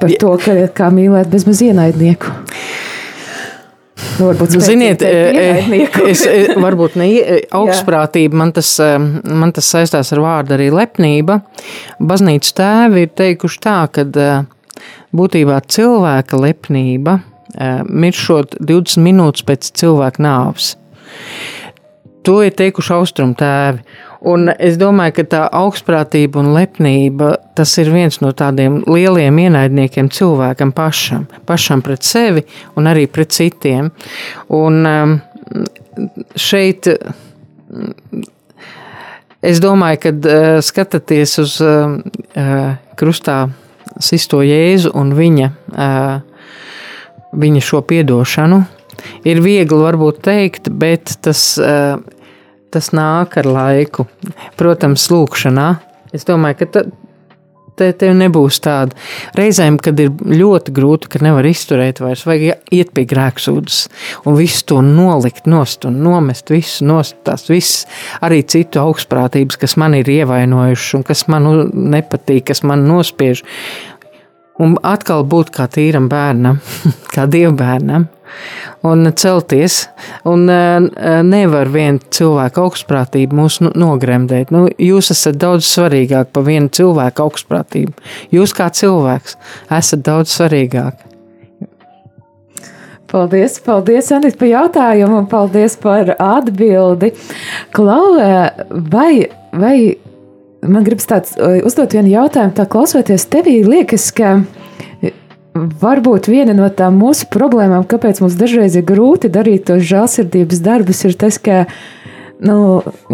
par 0.00 0.16
to, 0.16 0.32
ka, 0.40 0.56
kā 0.72 0.88
mīlēt 0.96 1.28
bezmaz 1.28 1.60
ienaidnieku. 1.68 2.32
Nu, 3.94 4.26
varbūt 4.26 4.54
Ziniet, 4.62 5.02
e, 5.06 5.10
e, 5.38 5.84
es, 6.10 6.24
e, 6.26 6.54
varbūt 6.58 6.96
ne 6.98 7.08
augstprātība, 7.60 8.38
man 8.42 8.52
tas, 8.54 8.72
man 8.80 9.54
tas 9.54 9.68
saistās 9.70 10.10
ar 10.14 10.22
vārdu 10.22 10.56
arī 10.56 10.70
lepnība. 10.74 11.40
Baznīcas 12.02 12.56
tēvi 12.58 13.06
ir 13.06 13.14
teikuši 13.14 13.62
tā, 13.62 13.78
ka 13.94 14.06
būtībā 15.14 15.60
cilvēka 15.70 16.40
lepnība 16.42 17.20
miršot 17.86 18.56
20 18.58 19.04
minūtes 19.04 19.46
pēc 19.46 19.70
cilvēka 19.78 20.22
nāves. 20.26 20.72
To 22.24 22.40
ir 22.44 22.54
teikuši 22.56 22.92
austrumu 22.96 23.36
tēvi. 23.38 23.82
Un 24.24 24.48
es 24.56 24.78
domāju, 24.80 25.18
ka 25.18 25.24
tā 25.28 25.40
augstprātība 25.52 26.40
un 26.40 26.54
lepnība 26.54 27.34
tas 27.56 27.74
ir 27.82 27.90
viens 27.92 28.16
no 28.24 28.30
tādiem 28.32 28.78
lieliem 28.88 29.36
ienaidniekiem 29.42 30.08
cilvēkam 30.08 30.72
pašam, 30.72 31.26
pašam 31.44 31.82
pret 31.84 32.06
sevi 32.08 32.46
un 32.80 32.88
arī 32.88 33.04
pret 33.12 33.34
citiem. 33.36 33.90
Un 34.48 34.80
um, 34.88 35.12
šeit 36.40 36.88
es 39.44 39.60
domāju, 39.60 40.00
kad 40.06 40.30
uh, 40.30 40.56
skatāties 40.64 41.36
uz 41.44 41.58
uh, 41.60 41.98
krustā 42.96 43.38
sisto 44.00 44.40
Jēzu 44.40 44.94
un 44.96 45.12
viņa, 45.18 45.50
uh, 45.76 46.16
viņa 47.36 47.64
šo 47.68 47.82
piedošanu, 47.84 48.62
ir 49.28 49.44
viegli 49.44 49.84
varbūt 49.84 50.24
teikt, 50.24 50.72
bet 50.72 51.18
tas, 51.24 51.44
uh, 51.60 52.00
tas 52.74 52.90
nāk 52.96 53.38
ar 53.40 53.48
laiku. 53.48 54.08
Protams, 54.58 55.06
lūkšanā. 55.12 55.68
Es 56.14 56.26
domāju, 56.28 56.60
ka 56.60 56.70
ta, 56.74 56.84
te, 57.78 57.90
tev 57.98 58.14
nebūs 58.18 58.60
tāda. 58.64 58.96
Reizēm, 59.38 59.78
kad 59.82 59.98
ir 60.02 60.12
ļoti 60.12 60.74
grūti, 60.74 61.10
ka 61.10 61.22
nevar 61.24 61.46
izturēt 61.48 62.00
vairs, 62.02 62.24
vajag 62.28 62.68
iet 62.74 62.92
pie 62.94 63.06
grēksūdzes 63.10 63.80
un 64.28 64.38
visu 64.38 64.64
to 64.70 64.80
nolikt 64.84 65.48
nost 65.50 65.86
un 65.88 66.00
nomest 66.04 66.52
visu 66.54 66.86
nost, 66.88 67.18
tās 67.26 67.48
visas 67.50 67.84
arī 68.24 68.42
citu 68.46 68.82
augstprātības, 68.82 69.58
kas 69.60 69.76
man 69.80 69.98
ir 69.98 70.10
ievainojušas 70.20 71.00
un 71.00 71.06
kas 71.06 71.26
man 71.32 71.50
nepatīk, 71.94 72.48
kas 72.52 72.64
man 72.66 72.86
nospiež. 72.88 73.44
Un 74.62 74.76
atkal 74.86 75.24
būt 75.26 75.50
kā 75.54 75.66
tīram 75.66 76.06
bērnam, 76.10 76.60
kā 77.14 77.26
dievbērnam 77.30 78.06
un 78.86 79.08
celties. 79.16 79.88
Un 80.28 80.46
e, 80.50 80.58
nevar 81.26 81.70
viena 81.74 81.98
cilvēka 82.14 82.62
augstprātība 82.62 83.36
mūs 83.38 83.60
nogremdēt. 83.64 84.52
Nu, 84.54 84.66
jūs 84.78 85.10
esat 85.14 85.40
daudz 85.42 85.66
svarīgāk 85.68 86.30
par 86.34 86.46
vienu 86.46 86.70
cilvēku 86.74 87.26
augstprātību. 87.26 87.96
Jūs 88.34 88.54
kā 88.56 88.70
cilvēks 88.74 89.36
esat 89.74 90.06
daudz 90.06 90.36
svarīgāk. 90.36 91.02
Paldies, 93.14 93.60
paldies, 93.62 94.08
Anita, 94.14 94.38
par 94.40 94.48
jautājumu 94.50 95.20
un 95.20 95.26
paldies 95.30 95.76
par 95.78 96.16
atbildi. 96.18 97.12
Klau, 97.74 98.16
e, 98.18 98.66
vai, 98.90 99.10
vai 99.54 99.76
man 100.64 100.84
gribas 100.86 101.08
tāds 101.10 101.36
uzdot 101.38 101.96
vienu 101.96 102.12
jautājumu, 102.12 102.56
tā 102.56 102.68
klausoties 102.70 103.28
tevī, 103.30 103.60
liekas, 103.68 104.10
ka 104.16 104.38
Varbūt 105.54 106.26
viena 106.26 106.50
no 106.50 106.66
tām 106.66 106.96
mūsu 106.98 107.28
problēmām, 107.30 107.84
kāpēc 107.86 108.18
mums 108.24 108.34
dažreiz 108.34 108.74
ir 108.74 108.82
grūti 108.88 109.28
darīt 109.30 109.68
tos 109.68 109.84
žēlsirdības 109.86 110.62
darbus, 110.64 111.04
ir 111.06 111.12
tas, 111.14 111.36
ka, 111.38 111.60
nu, 112.42 112.56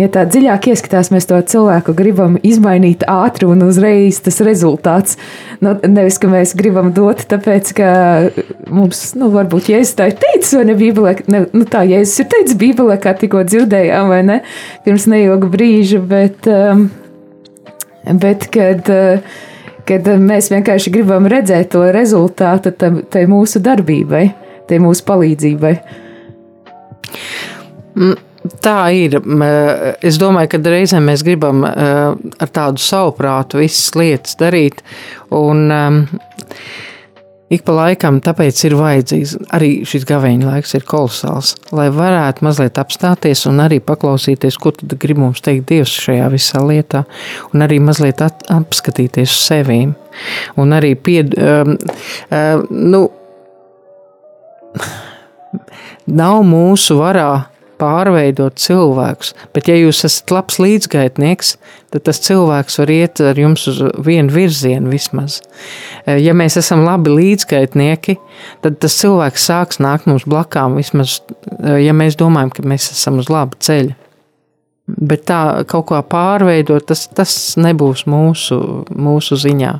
ja 0.00 0.08
tā 0.08 0.22
dziļāk 0.24 0.70
ieskatās, 0.72 1.10
mēs 1.12 1.28
to 1.28 1.36
cilvēku 1.52 1.92
gribam 1.98 2.38
izmainīt 2.40 3.04
ātri 3.04 3.44
un 3.44 3.60
uzreiz 3.66 4.22
tas 4.24 4.40
rezultāts. 4.46 5.20
Nu, 5.60 5.74
nevis, 5.84 6.16
ka 6.16 6.32
mēs 6.32 6.56
gribam 6.56 6.94
dot, 6.96 7.26
tāpēc, 7.28 7.74
ka 7.76 7.90
mums, 8.72 9.10
nu, 9.20 9.28
varbūt 9.36 9.68
Jēzus 9.74 9.98
tā 10.00 10.08
ir 10.08 10.16
teicis, 10.24 10.56
vai 10.56 10.64
ne 10.70 10.78
Bībelē, 10.80 11.14
ne, 11.28 11.44
nu, 11.52 11.68
tā 11.68 11.84
Jēzus 11.92 12.24
ir 12.24 12.32
teicis 12.32 12.56
Bībelē, 12.64 12.96
kā 13.04 13.12
tikko 13.20 13.44
dzirdējām, 13.52 14.08
vai 14.16 14.24
ne, 14.32 14.40
pirms 14.88 15.10
neilga 15.12 15.52
brīža, 15.52 16.00
bet, 16.08 16.48
um, 16.48 16.88
bet 18.04 18.50
kad. 18.54 18.88
Uh, 18.90 19.46
kad 19.90 20.06
mēs 20.22 20.50
vienkārši 20.52 20.92
gribam 20.94 21.26
redzēt 21.30 21.72
to 21.74 21.82
rezultātu 21.94 22.72
tai 22.76 23.24
mūsu 23.30 23.62
darbībai, 23.64 24.24
tai 24.70 24.78
mūsu 24.82 25.02
palīdzībai. 25.08 25.72
Mm, 27.98 28.18
tā 28.62 28.76
ir. 28.96 29.18
Es 30.06 30.20
domāju, 30.20 30.52
ka 30.52 30.62
reizēm 30.76 31.10
mēs 31.10 31.24
gribam 31.26 31.64
ar 31.66 32.52
tādu 32.54 32.82
savu 32.82 33.16
prātu 33.18 33.62
visas 33.64 33.90
lietas 33.98 34.38
darīt. 34.40 34.84
Un, 35.34 35.66
ik 37.50 37.64
pa 37.66 37.74
laikam, 37.74 38.20
tāpēc 38.22 38.60
ir 38.68 38.76
vajadzīgs 38.78 39.34
arī 39.56 39.70
šis 39.88 40.06
gaveņa 40.08 40.46
laiks, 40.46 40.74
ir 40.78 40.86
kolosāls, 40.88 41.54
lai 41.74 41.88
varētu 41.94 42.46
mazliet 42.46 42.78
apstāties 42.80 43.44
un 43.50 43.62
arī 43.64 43.80
paklausīties, 43.82 44.58
ko 44.60 44.72
tad 44.76 44.94
grib 45.02 45.18
mums 45.20 45.42
teikt 45.44 45.68
Dievs 45.70 45.94
šajā 46.06 46.30
visā 46.32 46.62
lietā, 46.64 47.04
un 47.50 47.66
arī 47.66 47.80
mazliet 47.82 48.22
at, 48.24 48.46
apskatīties 48.54 49.34
uz 49.34 49.44
sevīm, 49.50 49.94
un 50.60 50.76
arī 50.76 50.94
pied, 50.94 51.34
um, 51.36 51.74
um, 52.30 52.66
nu, 52.70 53.04
nav 56.20 56.42
mūsu 56.46 57.00
varā 57.02 57.32
pārveidot 57.80 58.58
cilvēkus. 58.60 59.32
Bet, 59.54 59.70
ja 59.70 59.76
jūs 59.78 60.04
esat 60.06 60.32
labs 60.34 60.60
līdzgaitnieks, 60.62 61.54
tad 61.94 62.04
tas 62.06 62.20
cilvēks 62.22 62.78
var 62.82 62.92
iet 62.94 63.22
ar 63.24 63.40
jums 63.40 63.66
uz 63.70 63.80
vienu 64.06 64.34
virzienu 64.34 64.92
vismaz. 64.92 65.40
Eh, 66.04 66.20
ja 66.22 66.36
mēs 66.36 66.58
esam 66.60 66.84
labi 66.86 67.14
līdzgaitnieki, 67.16 68.18
tad 68.64 68.78
tas 68.82 68.98
cilvēks 69.00 69.48
sāks 69.50 69.82
nākt 69.82 70.08
mums 70.10 70.28
blakām 70.28 70.78
vismaz, 70.78 71.20
eh, 71.58 71.80
ja 71.86 71.96
mēs 71.96 72.18
domājam, 72.20 72.54
ka 72.54 72.62
mēs 72.62 72.92
esam 72.94 73.18
uz 73.22 73.32
laba 73.32 73.58
ceļa. 73.58 73.96
Bet 74.90 75.28
tā 75.28 75.40
kaut 75.70 75.86
kā 75.90 76.00
pārveidot, 76.02 76.86
tas, 76.88 77.06
tas 77.14 77.36
nebūs 77.60 78.08
mūsu, 78.10 78.58
mūsu 78.90 79.38
ziņā. 79.38 79.78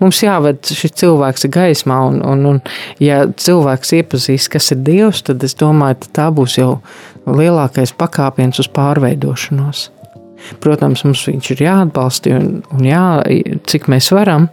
Mums 0.00 0.20
jāved 0.22 0.68
šis 0.76 0.94
cilvēks 1.00 1.46
gaismā, 1.52 1.98
un, 2.10 2.20
un, 2.26 2.44
un 2.50 2.60
ja 3.02 3.24
cilvēks 3.28 3.94
iepazīst, 3.98 4.50
kas 4.52 4.72
ir 4.74 4.82
Dievs, 4.86 5.24
tad 5.28 5.44
es 5.46 5.56
domāju, 5.60 6.02
ka 6.04 6.12
tā 6.20 6.28
būs 6.34 6.58
jau 6.60 6.70
lielākais 7.26 7.94
pakāpiens 7.96 8.60
uz 8.62 8.68
pārveidošanos. 8.72 9.88
Protams, 10.60 11.04
mums 11.06 11.22
viņš 11.28 11.50
ir 11.54 11.62
jāatbalsta 11.64 12.34
un, 12.36 12.48
un 12.74 12.84
jā, 12.84 13.04
cik 13.70 13.88
mēs 13.92 14.10
varam, 14.12 14.50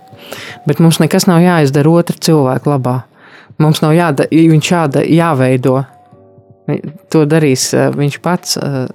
bet 0.68 0.80
mums 0.84 1.02
nekas 1.04 1.28
nav 1.28 1.42
jāizdara 1.44 1.92
otra 1.92 2.16
cilvēka 2.16 2.72
labā. 2.72 2.96
Mums 3.62 3.82
nav 3.84 3.94
jāda, 3.98 4.30
viņš 4.32 4.72
jāda, 4.72 5.04
jāveido. 5.06 5.82
To 7.12 7.26
darīs 7.28 7.68
eh, 7.76 7.90
viņš 7.92 8.18
pats 8.24 8.56
eh, 8.62 8.88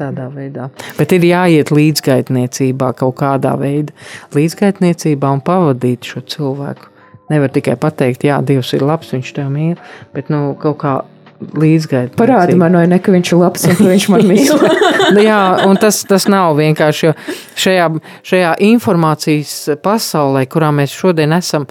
tādā 0.00 0.26
veidā. 0.34 0.68
Bet 0.98 1.14
ir 1.14 1.26
jāiet 1.28 1.70
līdzgaitniecībā 1.74 2.92
kaut 2.98 3.18
kādā 3.20 3.54
veidā, 3.60 3.94
līdzgaitniecībā 4.36 5.30
un 5.36 5.44
pavadīt 5.46 6.10
šo 6.10 6.24
cilvēku. 6.34 6.88
Nevar 7.30 7.52
tikai 7.54 7.76
pateikt, 7.78 8.24
jā, 8.26 8.40
Dievs 8.42 8.72
ir 8.74 8.82
labs, 8.82 9.12
viņš 9.14 9.34
tev 9.36 9.52
mīl, 9.54 9.76
bet 10.16 10.32
nu, 10.32 10.56
kaut 10.58 10.80
kā 10.82 10.96
līdzgaitniecība. 11.40 12.18
Parādi 12.20 12.56
man, 12.58 12.76
vai 12.76 12.86
ne, 12.90 12.98
ka 13.02 13.12
viņš 13.14 13.32
ir 13.32 13.40
labs 13.40 13.66
un 13.68 13.76
ka 13.78 13.86
viņš 13.88 14.06
man 14.12 14.26
mīl. 14.28 14.54
Nu 15.10 15.22
jā, 15.24 15.38
un 15.66 15.78
tas, 15.80 15.96
tas 16.06 16.28
nav 16.30 16.54
vienkārši, 16.58 17.06
jo 17.08 17.12
šajā, 17.58 17.86
šajā 18.30 18.50
informācijas 18.62 19.54
pasaulē, 19.82 20.44
kurā 20.50 20.68
mēs 20.76 20.94
šodien 20.94 21.34
esam, 21.34 21.64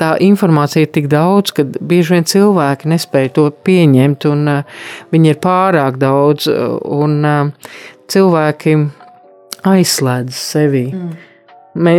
tā 0.00 0.16
informācija 0.24 0.86
ir 0.86 0.90
tik 0.90 1.06
daudz, 1.12 1.52
ka 1.54 1.66
bieži 1.78 2.16
vien 2.16 2.26
cilvēki 2.26 2.90
nespēja 2.90 3.34
to 3.36 3.44
pieņemt, 3.68 4.26
un 4.32 4.54
uh, 4.56 4.86
viņi 5.14 5.34
ir 5.34 5.42
pārāk 5.44 6.00
daudz, 6.02 6.48
un 6.50 7.20
uh, 7.22 7.76
cilvēki 8.10 8.78
aizslēdz 9.76 10.40
sevi. 10.48 10.88
Mm 10.90 11.28
Mē, 11.72 11.92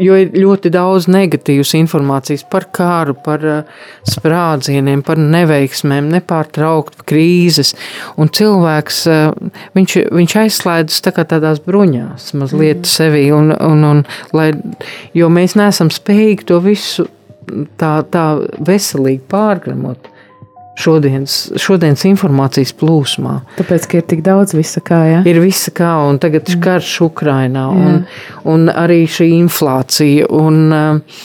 jo 0.00 0.14
ir 0.16 0.30
ļoti 0.32 0.70
daudz 0.72 1.04
negatīvas 1.12 1.74
informācijas 1.76 2.46
par 2.48 2.64
kāru, 2.72 3.12
par 3.24 3.42
uh, 3.44 3.82
sprādzieniem, 4.08 5.02
par 5.04 5.20
neveiksmēm, 5.20 6.08
nepārtraukt 6.14 7.04
krīzes. 7.08 7.74
Un 8.16 8.32
cilvēks 8.32 9.02
uh, 9.12 9.52
viņš, 9.76 9.98
viņš 10.16 10.36
aizslēdzas 10.44 11.04
tā 11.04 11.12
tādās 11.20 11.60
bruņās, 11.64 12.32
mazliet 12.40 12.80
mm. 12.80 12.88
sevi, 12.88 13.26
un, 13.36 13.52
un, 13.52 13.84
un, 13.90 14.04
lai, 14.32 14.50
jo 15.12 15.28
mēs 15.32 15.58
neesam 15.60 15.92
spējīgi 15.92 16.48
to 16.48 16.62
visu 16.64 17.08
tā, 17.76 17.98
tā 18.08 18.30
veselīgi 18.64 19.26
pārgramot 19.28 20.08
šodienas, 20.78 21.36
šodienas 21.58 22.04
informācijas 22.08 22.72
plūsmā. 22.78 23.34
Tāpēc, 23.58 23.86
ka 23.90 24.00
ir 24.00 24.06
tik 24.10 24.22
daudz 24.26 24.54
visa 24.56 24.82
kā, 24.84 25.00
ja? 25.08 25.22
Ir 25.28 25.40
visa 25.42 25.72
kā, 25.74 25.90
un 26.08 26.20
tagad 26.22 26.48
ir 26.48 26.58
mm. 26.58 26.64
karš 26.64 26.92
Ukrainā, 27.08 27.66
un, 27.74 28.04
un 28.48 28.68
arī 28.72 29.02
šī 29.10 29.30
inflācija, 29.40 30.28
un 30.34 30.60
uh, 30.74 31.24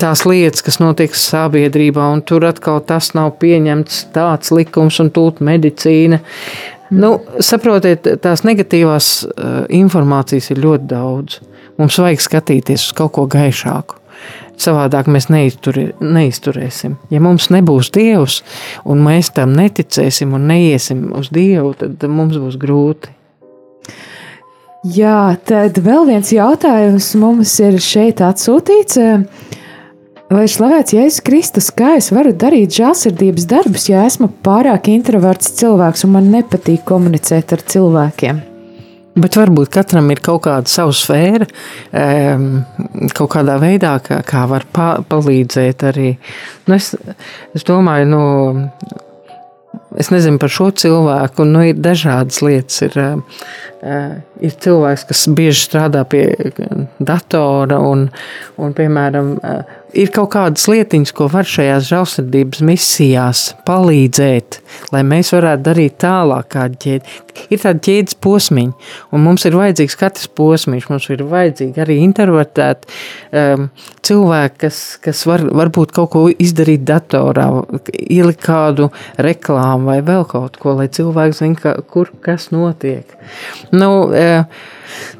tās 0.00 0.24
lietas, 0.26 0.64
kas 0.66 0.80
notiek 0.82 1.14
sabiedrībā, 1.16 2.10
un 2.16 2.24
tur 2.26 2.48
atkal 2.48 2.82
tas 2.86 3.12
nav 3.18 3.36
pieņemts 3.42 4.02
tāds 4.16 4.52
likums 4.54 5.00
un 5.02 5.12
tūt 5.14 5.42
medicīna. 5.44 6.20
Nu, 6.90 7.14
saprotiet, 7.38 8.08
tās 8.22 8.42
negatīvās 8.42 9.12
uh, 9.22 9.62
informācijas 9.70 10.50
ir 10.50 10.64
ļoti 10.64 10.90
daudz. 10.90 11.38
Mums 11.78 11.96
vajag 12.02 12.26
skatīties 12.26 12.90
uz 12.90 12.96
kaut 12.98 13.14
ko 13.16 13.28
gaišāku. 13.30 13.99
Savādāk 14.60 15.08
mēs 15.08 15.30
neizturē, 15.32 15.86
neizturēsim. 16.04 16.98
Ja 17.12 17.22
mums 17.24 17.48
nebūs 17.52 17.88
Dievs, 17.94 18.40
un 18.84 19.00
mēs 19.06 19.32
tam 19.36 19.54
neticēsim 19.56 20.34
un 20.36 20.50
neiesim 20.50 21.06
uz 21.16 21.30
Dievu, 21.32 21.72
tad 21.80 22.04
mums 22.12 22.36
būs 22.40 22.58
grūti. 22.60 23.14
Jā, 24.80 25.36
tad 25.44 25.76
vēl 25.84 26.06
viens 26.08 26.32
jautājums 26.32 27.10
mums 27.20 27.52
ir 27.60 27.76
šeit 27.84 28.22
atsūtīts. 28.24 29.00
Lai 30.30 30.44
slavēts 30.46 30.94
Jēzus 30.94 31.24
Kristus, 31.26 31.72
kā 31.74 31.96
es 31.98 32.12
varu 32.14 32.30
darīt 32.32 32.76
žēlsirdības 32.76 33.48
darbus, 33.50 33.88
ja 33.90 34.04
esmu 34.06 34.30
pārāk 34.44 34.92
introverts 34.92 35.56
cilvēks 35.58 36.06
un 36.06 36.14
man 36.14 36.30
nepatīk 36.36 36.86
komunicēt 36.88 37.56
ar 37.56 37.66
cilvēkiem? 37.74 38.49
Bet 39.20 39.36
varbūt 39.36 39.72
katram 39.74 40.10
ir 40.12 40.22
kaut 40.24 40.44
kāda 40.46 40.70
sava 40.70 40.94
sfēra, 40.96 41.46
kaut 43.16 43.30
kādā 43.34 43.58
veidā, 43.60 43.96
kā, 44.04 44.20
kā 44.26 44.46
var 44.50 44.66
pa, 44.72 44.90
palīdzēt 45.10 45.84
arī. 45.90 46.10
Nu 46.68 46.76
es, 46.76 46.92
es 47.56 47.66
domāju, 47.68 48.08
nu, 48.12 48.22
es 50.00 50.12
nezinu 50.14 50.40
par 50.40 50.52
šo 50.52 50.70
cilvēku, 50.82 51.44
un 51.44 51.56
nu, 51.56 51.64
ir 51.72 51.82
dažādas 51.82 52.40
lietas. 52.46 52.80
Ir, 52.86 52.98
ir 53.80 54.56
cilvēks, 54.64 55.06
kas 55.08 55.26
bieži 55.36 55.64
strādā 55.64 56.04
pie 56.08 56.24
datora, 57.00 57.80
un, 57.80 58.08
un 58.60 58.74
piemēram, 58.76 59.36
ir 59.96 60.10
kaut 60.14 60.30
kādas 60.34 60.66
lietiņas, 60.70 61.12
ko 61.16 61.28
var 61.32 61.48
šajās 61.48 61.88
žēlsirdības 61.88 62.62
misijās 62.66 63.44
palīdzēt, 63.68 64.60
lai 64.94 65.02
mēs 65.06 65.32
varētu 65.34 65.66
darīt 65.66 65.96
tālāk. 66.02 66.56
Ir 67.50 67.62
tāda 67.62 67.80
ķēdes 67.86 68.18
posmiņa, 68.22 68.90
un 69.14 69.24
mums 69.24 69.46
ir 69.48 69.56
vajadzīgs 69.56 69.96
katrs 70.00 70.28
posmiņš. 70.36 70.88
Mums 70.90 71.08
ir 71.14 71.24
vajadzīgi 71.30 71.82
arī 71.82 71.96
interpretēt 72.04 72.86
um, 72.86 73.68
cilvēki, 74.06 74.58
kas, 74.66 74.80
kas 75.02 75.24
var, 75.28 75.44
varbūt 75.62 75.94
kaut 75.96 76.12
ko 76.14 76.24
izdarīt 76.30 76.84
datorā, 76.88 77.48
ielikt 77.96 78.44
kādu 78.44 78.90
reklāmu 79.20 79.90
vai 79.90 80.00
vēl 80.04 80.26
kaut 80.28 80.58
ko, 80.60 80.76
lai 80.80 80.90
cilvēks 80.92 81.42
zinātu, 81.42 81.86
kur 81.90 82.12
kas 82.24 82.50
notiek. 82.54 83.16
Nu, 83.76 83.90
uh, 84.10 84.46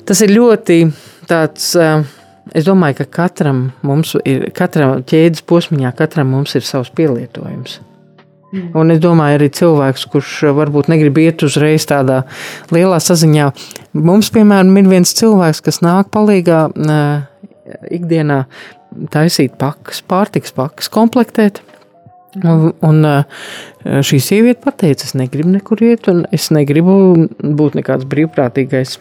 tas 0.09 0.25
ir 0.27 0.35
ļoti 0.37 0.83
tāds. 1.31 1.75
Uh, 1.79 2.17
Es 2.51 2.65
domāju, 2.67 2.97
ka 2.99 3.05
katram 3.15 3.69
mums 3.87 4.17
ir, 4.27 4.49
katram 4.57 5.05
ķēdes 5.07 5.45
posmiņā, 5.47 5.93
katram 5.95 6.33
mums 6.35 6.57
ir 6.59 6.65
savs 6.67 6.89
pielietojums. 6.99 7.77
Mm. 8.51 8.73
Un 8.75 8.91
es 8.91 8.99
domāju, 9.03 9.39
arī 9.39 9.49
cilvēks, 9.55 10.09
kurš 10.11 10.33
varbūt 10.59 10.91
negrib 10.91 11.21
iet 11.23 11.45
uzreiz 11.47 11.87
tādā 11.87 12.25
lielā 12.75 12.99
saziņā. 12.99 13.53
Mums, 13.95 14.33
piemēram, 14.35 14.75
ir 14.81 14.91
viens 14.91 15.15
cilvēks, 15.21 15.63
kas 15.69 15.79
nāk 15.87 16.11
palīdzīgā 16.15 16.65
ikdienā 18.01 18.41
taisīt 19.15 19.55
pakas, 19.61 20.03
pārtiks 20.11 20.57
pakas, 20.57 20.91
komplektēt. 20.91 21.63
Un, 22.39 22.69
un 22.87 23.07
šī 24.07 24.21
sieviete 24.23 24.63
pateica, 24.63 25.03
es 25.09 25.17
negribu 25.19 25.51
nekur 25.51 25.81
iet, 25.83 26.07
un 26.13 26.23
es 26.35 26.51
negribu 26.55 26.93
būt 27.43 27.79
nekāds 27.81 28.07
brīvprātīgais 28.11 29.01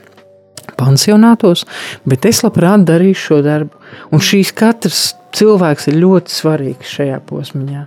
pansionātos, 0.79 1.65
bet 2.09 2.25
es 2.29 2.41
labprāt 2.45 2.87
darīšu 2.89 3.27
šo 3.27 3.39
darbu. 3.45 3.77
Un 4.13 4.23
šīs 4.23 4.53
katrs 4.57 5.03
cilvēks 5.37 5.91
ir 5.91 5.99
ļoti 6.01 6.33
svarīgs 6.33 6.97
šajā 6.97 7.19
posmā. 7.29 7.85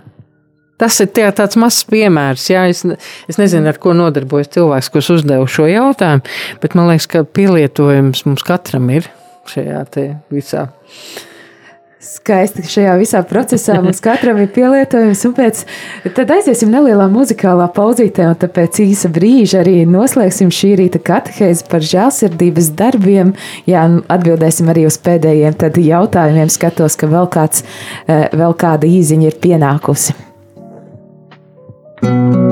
Tas 0.79 0.97
ir 1.03 1.11
tā, 1.15 1.27
tāds 1.35 1.59
mazs 1.59 1.83
piemērs. 1.87 2.47
Jā, 2.49 2.63
es, 2.71 2.81
es 3.29 3.39
nezinu, 3.39 3.69
ar 3.69 3.77
ko 3.79 3.93
nodarbojas 3.95 4.51
cilvēks, 4.55 4.89
kas 4.95 5.11
uzdeva 5.13 5.45
šo 5.47 5.67
jautājumu, 5.69 6.23
bet 6.63 6.79
man 6.79 6.89
liekas, 6.91 7.07
ka 7.11 7.23
pielietojums 7.23 8.25
mums 8.27 8.43
katram 8.47 8.89
ir 8.95 9.07
šajā 9.51 9.83
visā. 10.33 10.67
Skaisti 12.03 12.65
šajā 12.67 12.97
visā 12.99 13.21
procesā 13.23 13.77
mums 13.79 14.01
katram 14.03 14.41
ir 14.43 14.49
pielietojums. 14.51 15.21
Pēc, 15.37 15.61
tad 16.17 16.33
aiziesim 16.35 16.73
nelielā 16.73 17.05
muzikālā 17.11 17.69
pauzītē, 17.71 18.25
un 18.33 18.51
pēc 18.57 18.81
īsa 18.83 19.07
brīža 19.13 19.61
arī 19.61 19.77
noslēgsim 19.87 20.51
šī 20.51 20.73
rīta 20.81 20.99
katehēzi 20.99 21.63
par 21.71 21.87
žēlsirdības 21.87 22.69
darbiem. 22.75 23.31
Jā, 23.71 23.85
atbildēsim 24.11 24.73
arī 24.73 24.83
uz 24.89 24.99
pēdējiem 24.99 25.55
jautājumiem. 25.87 26.51
Skatos, 26.51 26.99
ka 26.99 27.07
vēl, 27.07 27.31
kāds, 27.31 27.63
eh, 28.07 28.27
vēl 28.35 28.59
kāda 28.59 28.83
īziņa 28.83 29.31
ir 29.31 29.39
pienākusi. 29.47 30.19
thank 32.03 32.35
you 32.35 32.42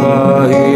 I. 0.00 0.67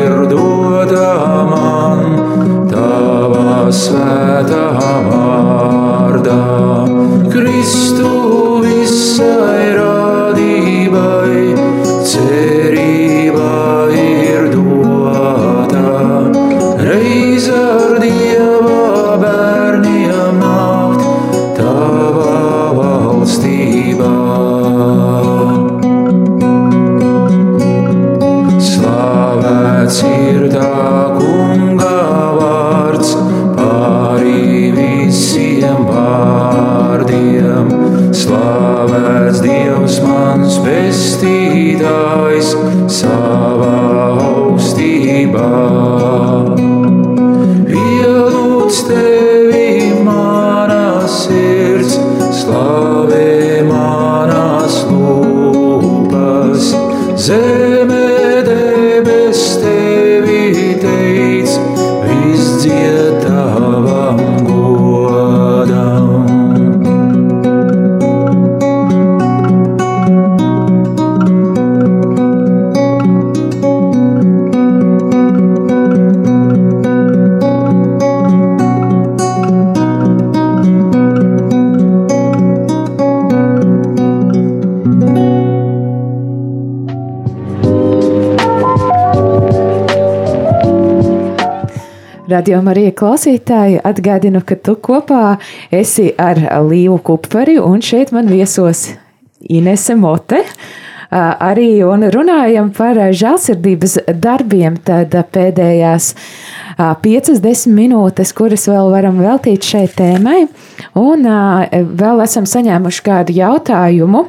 Radio 92.42 92.58
Marija 92.66 92.90
klausītāji, 92.98 93.76
atgādinu, 93.86 94.40
ka 94.42 94.56
tu 94.58 94.72
kopā 94.82 95.36
esi 95.70 96.08
ar 96.18 96.40
Līvu 96.66 96.96
Kupferi 97.06 97.52
un 97.62 97.78
šeit 97.86 98.10
man 98.10 98.26
viesos 98.26 98.80
Inese 99.46 99.94
Mote. 99.94 100.40
Arī 101.14 101.68
un 101.86 102.02
runājam 102.10 102.72
par 102.74 102.98
žēlsirdības 103.14 103.94
darbiem, 104.18 104.74
tad 104.82 105.14
pēdējās 105.30 106.08
50 107.06 107.70
minūtes, 107.76 108.34
kuras 108.34 108.66
vēl 108.66 108.90
varam 108.90 109.22
veltīt 109.22 109.62
šai 109.62 109.84
tēmai. 109.94 110.40
Un 110.98 111.28
vēl 112.02 112.24
esam 112.26 112.48
saņēmuši 112.50 113.04
kādu 113.06 113.38
jautājumu, 113.38 114.24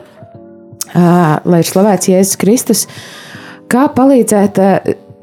lai 0.94 1.64
ir 1.66 1.72
slavēts 1.72 2.14
Jēzus 2.14 2.38
Kristus, 2.46 2.86
kā 3.74 3.88
palīdzēt 3.90 4.62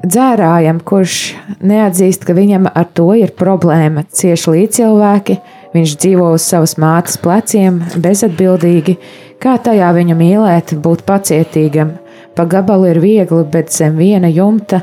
dzērājam, 0.03 0.81
kurš 0.85 1.17
neatzīst, 1.63 2.25
ka 2.25 2.35
viņam 2.37 2.69
ar 2.69 2.87
to 2.97 3.11
ir 3.17 3.33
problēma, 3.37 4.03
cieši 4.09 4.55
līdzcilvēki, 4.55 5.37
viņš 5.75 5.97
dzīvo 6.03 6.31
uz 6.35 6.45
savas 6.45 6.77
mātes 6.81 7.19
pleciem, 7.21 7.81
bezatbildīgi, 8.01 8.97
kā 9.41 9.57
tajā 9.63 9.91
viņu 9.97 10.17
mīlēt, 10.19 10.75
būt 10.81 11.05
pacietīgam. 11.07 11.95
Pa 12.35 12.45
gabalu 12.47 12.91
ir 12.93 13.01
viegli, 13.03 13.43
bet 13.51 13.73
zem 13.75 13.97
viena 13.99 14.29
jumta 14.31 14.81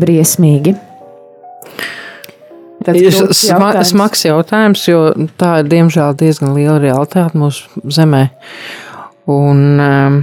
briesmīgi. 0.00 0.76
Ir 2.90 3.12
sma 3.36 3.74
smags 3.84 4.24
jautājums, 4.24 4.86
jo 4.88 5.00
tā 5.40 5.58
ir 5.60 5.68
diemžēl 5.68 6.14
diezgan 6.20 6.54
liela 6.56 6.78
realitāte 6.80 7.36
mūsu 7.36 7.82
zemē. 7.92 8.22
Un, 9.30 9.60
um, 9.84 10.20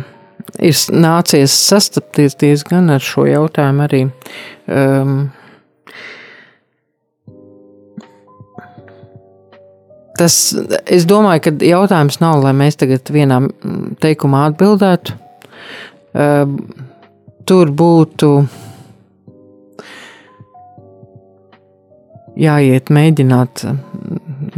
ir 0.60 0.78
nācies 0.94 1.54
sastapties 1.68 2.38
diezgan 2.40 2.92
ar 2.94 3.04
šo 3.04 3.28
jautājumu 3.30 3.88
arī. 3.88 4.06
Um, 4.68 5.20
Tas, 10.18 10.34
es 10.90 11.04
domāju, 11.06 11.44
ka 11.46 11.52
jautājums 11.62 12.16
nav, 12.24 12.40
lai 12.42 12.50
mēs 12.58 12.80
tagad 12.82 13.06
vienā 13.14 13.36
teikumā 14.02 14.48
atbildētu. 14.50 15.14
Uh, 16.18 16.56
tur 17.46 17.70
būtu 17.70 18.32
jāiet, 22.38 22.90
mēģināt, 22.94 23.64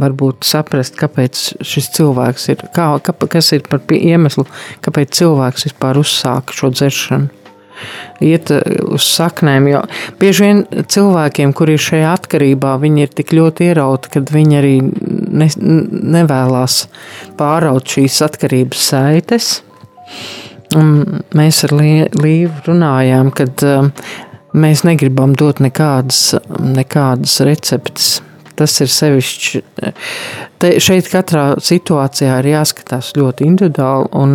varbūt 0.00 0.46
saprast, 0.48 0.96
kāpēc 1.00 1.42
šis 1.66 1.90
cilvēks 1.96 2.48
ir, 2.54 2.64
kā, 2.76 2.92
kas 3.02 3.52
ir 3.56 3.66
par 3.68 3.84
iemeslu, 3.94 4.46
kāpēc 4.84 5.12
cilvēks 5.20 5.68
vispār 5.70 6.00
uzsāka 6.00 6.56
šo 6.56 6.72
dzeršanu. 6.74 7.36
Iet 8.20 8.50
uh, 8.52 8.60
uz 8.92 9.06
saknēm, 9.08 9.70
jo 9.70 9.80
bieži 10.20 10.44
vien 10.44 10.58
cilvēkiem, 10.92 11.54
kuri 11.56 11.78
ir 11.78 11.84
šajā 11.84 12.10
atkarībā, 12.18 12.74
viņi 12.82 13.06
ir 13.06 13.14
tik 13.16 13.32
ļoti 13.36 13.70
ierauti, 13.70 14.12
ka 14.12 14.24
viņi 14.28 14.58
arī 14.58 14.74
ne, 14.84 15.48
nevēlas 16.18 16.82
pāraut 17.40 17.88
šīs 17.88 18.20
atkarības 18.28 18.88
saites. 18.92 19.52
Un 20.76 21.22
mēs 21.34 21.64
ar 21.66 21.72
Līvu 21.80 22.66
runājām, 22.68 23.32
kad 23.34 23.64
uh, 23.66 23.88
mēs 24.52 24.84
negribam 24.86 25.32
dot 25.38 25.62
nekādas, 25.64 26.34
nekādas 26.60 27.40
receptes. 27.46 28.18
Tas 28.60 28.74
ir 28.84 28.90
sevišķi. 28.92 29.60
Te, 30.60 30.72
šeit 30.84 31.08
katrā 31.08 31.54
situācijā 31.64 32.40
ir 32.42 32.50
jāskatās 32.52 33.14
ļoti 33.16 33.46
individuāli, 33.48 34.10
un, 34.20 34.34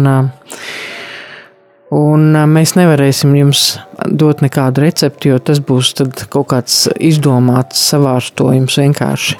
un 1.93 2.39
mēs 2.49 2.73
nevarēsim 2.79 3.35
jums 3.37 3.65
dot 4.09 4.41
nekādu 4.41 4.81
recepti, 4.81 5.29
jo 5.29 5.37
tas 5.37 5.61
būs 5.61 5.93
kaut 6.33 6.49
kāds 6.55 6.85
izdomāts 6.97 7.83
savārstojums 7.91 8.79
vienkārši. 8.81 9.37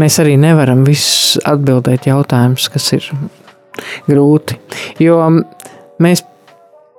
Mēs 0.00 0.18
arī 0.20 0.36
nevaram 0.40 0.84
visus 0.84 1.38
atbildēt 1.48 2.08
jautājumus, 2.08 2.68
kas 2.72 2.92
ir 2.98 3.08
grūti, 4.08 4.60
jo 5.00 5.18
mēs 6.02 6.24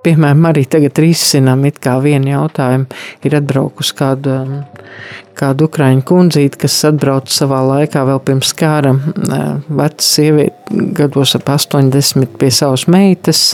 piemēram, 0.03 0.45
arī 0.49 0.65
tagad 0.69 0.99
risinām 1.01 1.65
it 1.69 1.79
kā 1.83 1.97
vienu 2.03 2.31
jautājumu. 2.33 2.87
Ir 3.25 3.35
atbraukusi 3.39 3.95
kāda, 3.97 4.37
kāda 5.39 5.67
ukraiņu 5.67 6.03
kundzīte, 6.07 6.59
kas 6.63 6.77
atbrauca 6.89 7.33
savā 7.33 7.61
laikā 7.67 8.03
vēl 8.09 8.21
pirms 8.27 8.53
kāra 8.59 8.93
veca 9.67 10.05
sieviete, 10.05 10.81
gados 10.97 11.35
ap 11.39 11.49
80 11.53 12.37
pie 12.41 12.51
savas 12.53 12.87
meitas, 12.91 13.45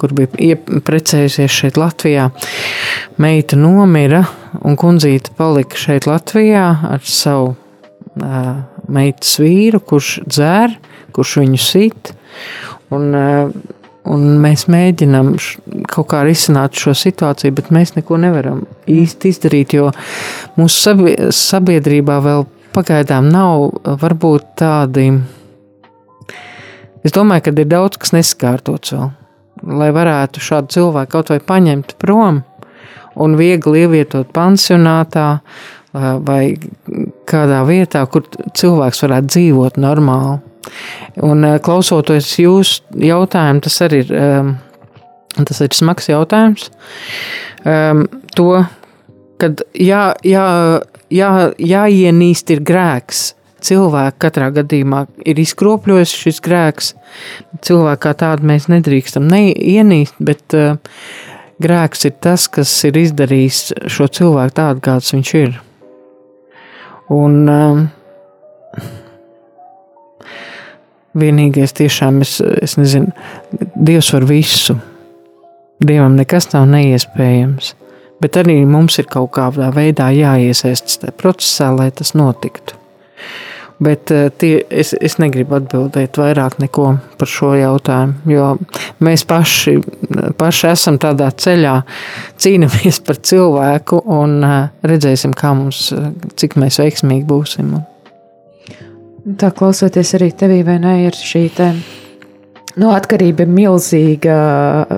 kur 0.00 0.14
bija 0.16 0.58
precējusies 0.58 1.60
šeit 1.62 1.80
Latvijā. 1.80 2.28
Meita 3.22 3.58
nomira 3.58 4.24
un 4.62 4.78
kundzīte 4.80 5.34
palika 5.38 5.78
šeit 5.78 6.08
Latvijā 6.10 6.68
ar 6.92 7.02
savu 7.04 7.56
meitas 8.88 9.36
vīru, 9.40 9.80
kurš 9.84 10.18
dzēr, 10.26 10.78
kurš 11.14 11.38
viņu 11.42 11.60
sit. 11.62 12.14
Un, 12.94 13.12
Un 14.08 14.38
mēs 14.40 14.64
mēģinām 14.72 15.34
kaut 15.90 16.08
kā 16.12 16.22
risināt 16.24 16.78
šo 16.78 16.94
situāciju, 16.96 17.54
bet 17.58 17.72
mēs 17.74 17.92
neko 17.96 18.16
nevaram 18.20 18.62
īsti 18.88 19.32
izdarīt, 19.32 19.74
jo 19.76 19.90
mūsu 20.56 20.94
sabiedrībā 21.36 22.16
vēl 22.24 22.46
pagaidām 22.76 23.28
nav 23.32 23.68
varbūt 24.00 24.54
tādi. 24.62 25.10
Es 27.04 27.14
domāju, 27.14 27.48
ka 27.48 27.54
ir 27.54 27.68
daudz 27.70 28.00
kas 28.00 28.14
neskārtots 28.16 28.94
vēl, 28.94 29.10
lai 29.80 29.90
varētu 29.94 30.42
šādu 30.42 30.78
cilvēku 30.78 31.14
kaut 31.16 31.32
vai 31.34 31.40
paņemt 31.52 31.98
prom 32.00 32.42
un 33.18 33.36
viegli 33.38 33.84
ievietot 33.84 34.30
pansionātā 34.34 35.28
vai 35.92 36.42
kādā 37.28 37.62
vietā, 37.66 38.04
kur 38.10 38.26
cilvēks 38.28 39.02
varētu 39.06 39.32
dzīvot 39.34 39.80
normāli. 39.82 40.38
Un 41.24 41.44
eh, 41.46 41.58
klausoties 41.64 42.30
jūsu 42.38 43.00
jautājumu, 43.08 43.62
tas 43.64 43.78
arī 43.86 44.02
ir, 44.04 44.12
ehm, 44.14 44.52
tas 45.38 45.62
ir 45.64 45.74
smags 45.76 46.10
jautājums. 46.10 46.68
Ehm, 47.66 48.04
to, 48.36 48.52
kad 49.40 49.64
jā, 49.74 50.12
jā, 50.26 50.46
jā, 51.14 51.32
jāienīst 51.58 52.54
ir 52.54 52.62
grēks. 52.66 53.32
Cilvēku 53.58 54.20
katrā 54.22 54.52
gadījumā 54.54 55.00
ir 55.26 55.40
izkropļojis 55.42 56.12
šis 56.14 56.36
grēks. 56.44 56.92
Cilvēku 57.66 58.04
kā 58.04 58.12
tādu 58.20 58.46
mēs 58.46 58.68
nedrīkstam 58.70 59.26
neienīst, 59.26 60.14
bet 60.22 60.54
uh, 60.54 60.76
grēks 61.58 62.06
ir 62.06 62.14
tas, 62.22 62.46
kas 62.54 62.70
ir 62.86 63.00
izdarījis 63.00 63.62
šo 63.90 64.06
cilvēku 64.14 64.54
tādu, 64.60 64.84
kāds 64.86 65.10
viņš 65.10 65.32
ir. 65.40 65.58
Un, 67.10 67.40
uh, 67.50 67.82
Vienīgais 71.18 71.74
tiešām 71.74 72.22
es, 72.22 72.38
es 72.62 72.76
nezinu, 72.78 73.12
Dievs 73.74 74.12
var 74.14 74.26
visu. 74.28 74.78
Dievam 75.84 76.16
nekas 76.18 76.50
nav 76.52 76.66
neiespējams. 76.70 77.74
Bet 78.22 78.36
arī 78.40 78.64
mums 78.66 78.98
ir 78.98 79.06
kaut 79.10 79.30
kādā 79.36 79.70
veidā 79.74 80.10
jāiesaistas 80.14 80.98
tajā 81.02 81.14
procesā, 81.20 81.70
lai 81.74 81.90
tas 81.94 82.16
notiktu. 82.18 82.74
Bet 83.78 84.10
eh, 84.10 84.26
tie, 84.34 84.64
es, 84.74 84.90
es 84.98 85.20
negribu 85.22 85.54
atbildēt 85.60 86.18
vairāk 86.18 86.56
par 86.58 87.30
šo 87.30 87.52
jautājumu, 87.54 88.14
jo 88.26 88.48
mēs 88.98 89.22
paši, 89.22 89.76
paši 90.38 90.66
esam 90.72 90.98
tādā 90.98 91.30
ceļā, 91.30 91.76
cīnāmies 92.42 92.98
par 93.06 93.22
cilvēku 93.22 94.02
un 94.02 94.42
eh, 94.42 94.56
redzēsim, 94.82 95.30
kā 95.30 95.54
mums, 95.54 95.92
cik 96.34 96.58
mēs 96.58 96.80
veiksmīgi 96.82 97.26
būsim. 97.26 97.78
Tā 99.36 99.50
klausoties 99.52 100.14
arī 100.16 100.30
tevī, 100.32 100.62
vai 100.64 100.78
ne, 100.80 100.94
ir 101.04 101.16
šī 101.16 101.42
te, 101.52 101.66
nu, 102.80 102.88
atkarība 102.94 103.44
ir 103.44 103.52
milzīga, 103.52 104.38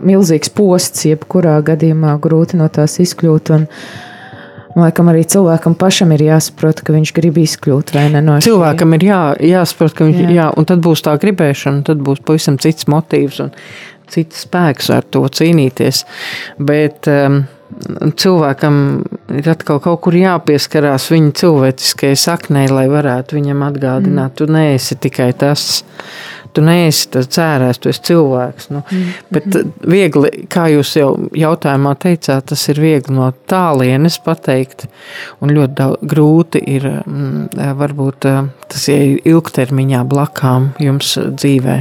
milzīgs 0.07 0.53
posts, 0.55 1.09
jebkurā 1.09 1.57
gadījumā 1.67 2.15
grūti 2.23 2.61
no 2.61 2.69
tās 2.71 3.01
izkļūt. 3.03 3.53
Un, 3.57 3.67
Laikam 4.79 5.09
arī 5.11 5.25
cilvēkam 5.27 5.75
pašam 5.75 6.13
ir 6.15 6.23
jāsaprot, 6.29 6.85
ka 6.87 6.95
viņš 6.95 7.11
grib 7.17 7.41
izkļūt 7.43 7.89
ne, 7.97 8.21
no 8.23 8.37
šī. 8.39 8.53
Cilvēkam 8.53 8.95
ir 8.95 9.07
jā, 9.09 9.23
jāsaprot, 9.43 9.97
ka 9.99 10.07
viņš 10.07 10.21
jā. 10.21 10.35
jā, 10.37 10.45
un 10.55 10.69
tad 10.71 10.85
būs 10.85 11.03
tā 11.03 11.17
gribēšana, 11.19 11.83
tad 11.89 12.05
būs 12.07 12.23
pavisam 12.23 12.55
cits 12.63 12.87
motīvs 12.87 13.41
un 13.43 13.51
cits 14.15 14.45
spēks 14.47 14.93
ar 14.95 15.09
to 15.11 15.25
cīnīties. 15.27 16.05
Bet, 16.63 17.11
um, 17.11 17.43
cilvēkam 18.21 18.77
ir 19.39 19.49
atkal 19.51 19.81
kaut 19.83 20.03
kur 20.05 20.17
jāpieskarās 20.17 21.11
viņa 21.13 21.33
cilvēciskajai 21.41 22.19
saknei, 22.19 22.67
lai 22.71 22.87
varētu 22.91 23.39
viņam 23.39 23.65
atgādināt, 23.69 24.33
mm. 24.33 24.37
tu 24.41 24.51
neesi 24.51 24.99
tikai 25.01 25.33
tas. 25.39 25.85
Tu 26.51 26.65
neesi 26.67 27.05
tas 27.15 27.29
cērēs, 27.31 27.79
tu 27.79 27.93
esi 27.93 28.01
cilvēks. 28.09 28.65
Nu, 28.75 28.81
mm. 28.83 29.11
Bet 29.31 29.59
viegli, 29.87 30.33
kā 30.51 30.65
jūs 30.73 30.97
jau 30.99 31.13
jautājumā 31.39 31.93
teicāt, 32.03 32.49
tas 32.51 32.65
ir 32.73 32.81
viegli 32.83 33.15
no 33.15 33.29
tālienes 33.51 34.19
pateikt. 34.25 34.89
Un 35.39 35.55
ļoti 35.55 35.77
daudz, 35.79 36.03
grūti 36.11 36.65
ir 36.75 36.89
mm, 36.91 37.55
varbūt 37.79 38.27
tas 38.67 38.91
ir 38.91 39.23
ilgtermiņā 39.31 40.03
blakām 40.11 40.73
jums 40.83 41.15
dzīvē. 41.23 41.81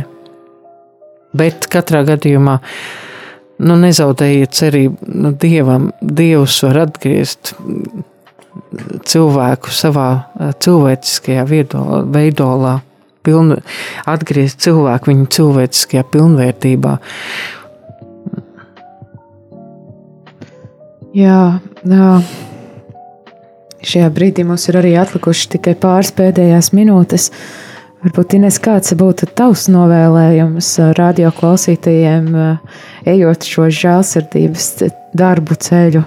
Bet 1.40 1.66
katrā 1.74 2.06
gadījumā 2.06 2.60
uh, 2.62 3.09
nu, 3.60 3.76
nezaudējiet 3.80 4.56
cerību 4.56 5.14
nu, 5.24 5.32
dievam. 5.36 5.90
Dievs 6.02 6.60
var 6.66 6.84
atgriezt 6.86 7.54
cilvēku 9.10 9.74
savā 9.74 10.10
uh, 10.16 10.52
cilvēciskajā 10.64 11.46
viedo, 11.50 11.84
veidolā, 12.14 12.80
piln, 13.26 13.58
atgriezt 14.10 14.62
cilvēku 14.66 15.12
viņa 15.12 15.30
cilvēciskajā 15.36 16.06
pilnvērtībā. 16.14 16.98
Jā, 21.18 21.42
jā. 21.90 22.12
Šajā 23.80 24.10
brīdī 24.12 24.44
mums 24.46 24.68
ir 24.70 24.78
arī 24.82 24.92
atlikuši 25.00 25.54
tikai 25.56 25.74
pāris 25.80 26.12
pēdējās 26.16 26.74
minūtes. 26.76 27.30
Varbūt 28.00 28.38
Ines, 28.38 28.56
kāds 28.64 28.94
būtu 28.96 29.28
tavs 29.36 29.66
novēlējums 29.68 30.70
radio 30.96 31.34
klausītājiem, 31.36 32.30
ejot 33.12 33.44
šo 33.44 33.66
žēlsirdības 33.76 34.70
darbu 35.20 35.58
ceļu? 35.60 36.06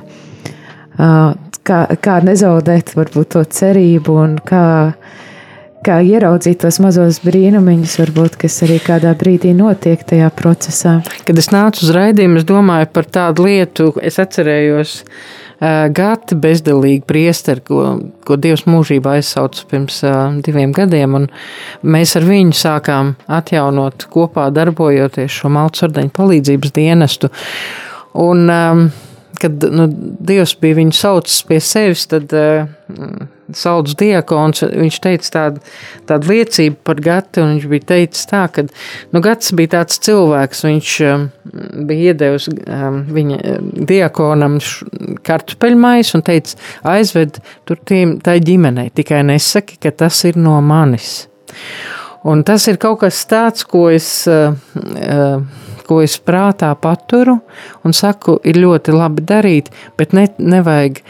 Kā, 0.97 1.83
kā 2.01 2.15
nezaudēt 2.25 2.95
varbūt 2.97 3.35
to 3.37 3.45
cerību 3.59 4.17
un 4.23 4.39
kā, 4.41 4.65
kā 5.85 5.99
ieraudzīt 6.01 6.63
tos 6.65 6.81
mazos 6.81 7.21
brīnumiņus, 7.27 7.99
varbūt, 8.01 8.41
kas 8.41 8.57
arī 8.65 8.81
kādā 8.83 9.13
brīdī 9.21 9.53
notiek 9.59 10.01
tajā 10.01 10.33
procesā? 10.33 10.97
Kad 11.29 11.45
es 11.45 11.53
nācu 11.53 11.85
uz 11.85 11.93
raidījumu, 11.93 12.41
es 12.41 12.49
domāju 12.49 12.89
par 12.97 13.13
tādu 13.21 13.51
lietu, 13.51 13.93
es 14.01 14.17
atcerējos, 14.23 15.03
uh, 15.05 15.42
Gati 15.63 16.35
bezdelīgi 16.43 17.05
priesteri, 17.07 17.63
ko, 17.63 17.83
ko 18.27 18.37
Dievs 18.41 18.65
mūžībā 18.67 19.13
aizsauca 19.21 19.63
pirms 19.71 20.01
uh, 20.03 20.35
diviem 20.43 20.73
gadiem, 20.75 21.15
mēs 21.87 22.17
ar 22.19 22.27
viņu 22.27 22.57
sākām 22.59 23.13
atjaunot 23.31 24.09
kopā 24.11 24.49
darbojoties 24.51 25.31
šo 25.31 25.53
malcurdeņu 25.55 26.11
palīdzības 26.17 26.75
dienestu. 26.75 27.31
Un, 28.19 28.51
um, 28.51 28.83
kad 29.39 29.69
nu, 29.71 29.87
Dievs 30.33 30.57
bija 30.59 30.81
viņu 30.81 30.99
saucis 30.99 31.45
pie 31.47 31.61
sevis, 31.63 32.09
tad 32.11 32.35
Sauds 33.59 33.97
Diakons, 33.99 34.65
viņš 34.73 34.99
teica 35.05 35.31
tādu, 35.37 35.63
tādu 36.09 36.33
liecību 36.33 36.79
par 36.87 37.01
Gati, 37.03 37.43
un 37.43 37.55
viņš 37.57 37.69
bija 37.73 37.89
teicis 37.93 38.29
tā, 38.31 38.45
ka, 38.53 38.67
nu, 39.13 39.23
Gats 39.25 39.55
bija 39.59 39.75
tāds 39.79 40.01
cilvēks, 40.05 40.65
viņš 40.69 40.95
um, 41.09 41.29
bija 41.89 42.13
iedevis 42.13 42.49
um, 42.53 43.03
viņa 43.13 43.57
diakonam 43.91 44.59
kartupeļmais 45.27 46.15
un 46.17 46.27
teica, 46.27 46.59
aizved 46.95 47.41
tur 47.69 47.81
tiem, 47.89 48.19
tai 48.25 48.39
ģimenei, 48.45 48.91
tikai 48.95 49.23
nesaki, 49.27 49.81
ka 49.83 49.95
tas 50.05 50.25
ir 50.29 50.39
no 50.41 50.59
manis. 50.65 51.23
Un 52.29 52.45
tas 52.47 52.69
ir 52.71 52.79
kaut 52.83 53.01
kas 53.01 53.25
tāds, 53.27 53.65
ko 53.67 53.89
es, 53.91 54.09
ko 55.89 55.99
es 56.05 56.15
prātā 56.23 56.71
paturu 56.79 57.41
un 57.83 57.97
saku, 57.97 58.37
ir 58.47 58.61
ļoti 58.63 58.95
labi 58.95 59.25
darīt, 59.27 59.73
bet 59.99 60.15
ne, 60.15 60.29
nevajag 60.39 61.03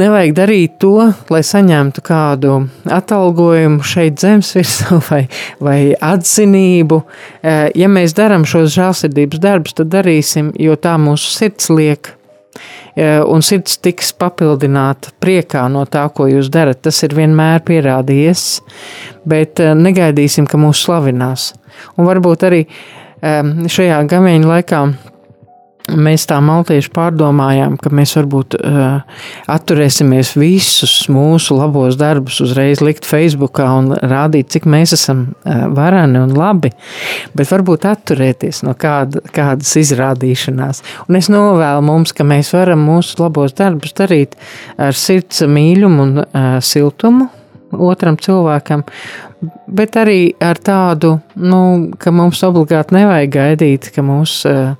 Nevajag 0.00 0.30
darīt 0.32 0.76
to, 0.80 1.10
lai 1.28 1.40
saņemtu 1.44 2.00
kādu 2.06 2.54
atalgojumu 2.88 3.84
šeit 3.84 4.22
zemes 4.22 4.54
virsū 4.56 4.96
vai, 5.10 5.24
vai 5.60 5.78
atzinību. 5.92 7.02
Eh, 7.42 7.66
ja 7.76 7.90
mēs 7.92 8.14
darām 8.16 8.46
šos 8.48 8.70
žēlsirdības 8.78 9.42
darbus, 9.42 9.76
tad 9.76 9.90
darīsim, 9.92 10.54
jo 10.56 10.78
tā 10.80 10.94
mūsu 11.00 11.34
sirds 11.34 11.68
liek. 11.74 12.14
Eh, 12.96 13.20
un 13.20 13.44
sirds 13.44 13.76
tiks 13.84 14.14
papildināta 14.16 15.12
priekā 15.20 15.66
no 15.72 15.84
tā, 15.84 16.06
ko 16.14 16.30
jūs 16.30 16.48
darat. 16.54 16.80
Tas 16.86 17.02
ir 17.04 17.18
vienmēr 17.20 17.60
pierādījies, 17.68 18.46
bet 19.28 19.60
eh, 19.60 19.74
negaidīsim, 19.76 20.48
ka 20.48 20.60
mūs 20.60 20.80
slavinās. 20.86 21.50
Un 21.98 22.08
varbūt 22.08 22.48
arī 22.48 22.64
šajā 23.20 23.98
gameņa 24.08 24.48
laikā 24.48 24.78
mēs 25.88 26.26
tā 26.28 26.38
maltieši 26.44 26.90
pārdomājām, 26.94 27.76
ka 27.80 27.92
mēs 27.94 28.12
varbūt 28.18 28.56
uh, 28.58 29.00
atturēsimies 29.50 30.34
visus 30.38 30.94
mūsu 31.12 31.56
labos 31.58 31.98
darbus 32.00 32.40
uzreiz 32.44 32.82
likt 32.84 33.08
Facebookā 33.08 33.66
un 33.78 33.92
rādīt, 33.94 34.50
cik 34.54 34.68
mēs 34.70 34.94
esam 34.96 35.24
uh, 35.30 35.66
varani 35.74 36.22
un 36.22 36.34
labi, 36.36 36.72
bet 37.36 37.50
varbūt 37.50 37.88
atturēties 37.90 38.62
no 38.66 38.76
kāda, 38.78 39.24
kādas 39.34 39.72
izrādīšanās. 39.80 40.84
Un 41.08 41.18
es 41.20 41.30
novēlu 41.32 41.84
mums, 41.86 42.14
ka 42.16 42.26
mēs 42.26 42.52
varam 42.56 42.84
mūsu 42.86 43.20
labos 43.22 43.56
darbus 43.58 43.96
darīt 43.98 44.38
ar 44.78 44.96
sirds 44.96 45.44
mīļumu 45.46 46.06
un 46.06 46.24
uh, 46.24 46.56
siltumu 46.64 47.30
otram 47.70 48.16
cilvēkam, 48.18 48.82
bet 49.70 49.94
arī 50.00 50.32
ar 50.42 50.58
tādu, 50.58 51.16
nu, 51.38 51.62
ka 52.02 52.10
mums 52.14 52.42
obligāti 52.46 52.96
nevajag 52.98 53.32
gaidīt, 53.36 53.90
ka 53.94 54.02
mūs 54.02 54.40
uh, 54.50 54.74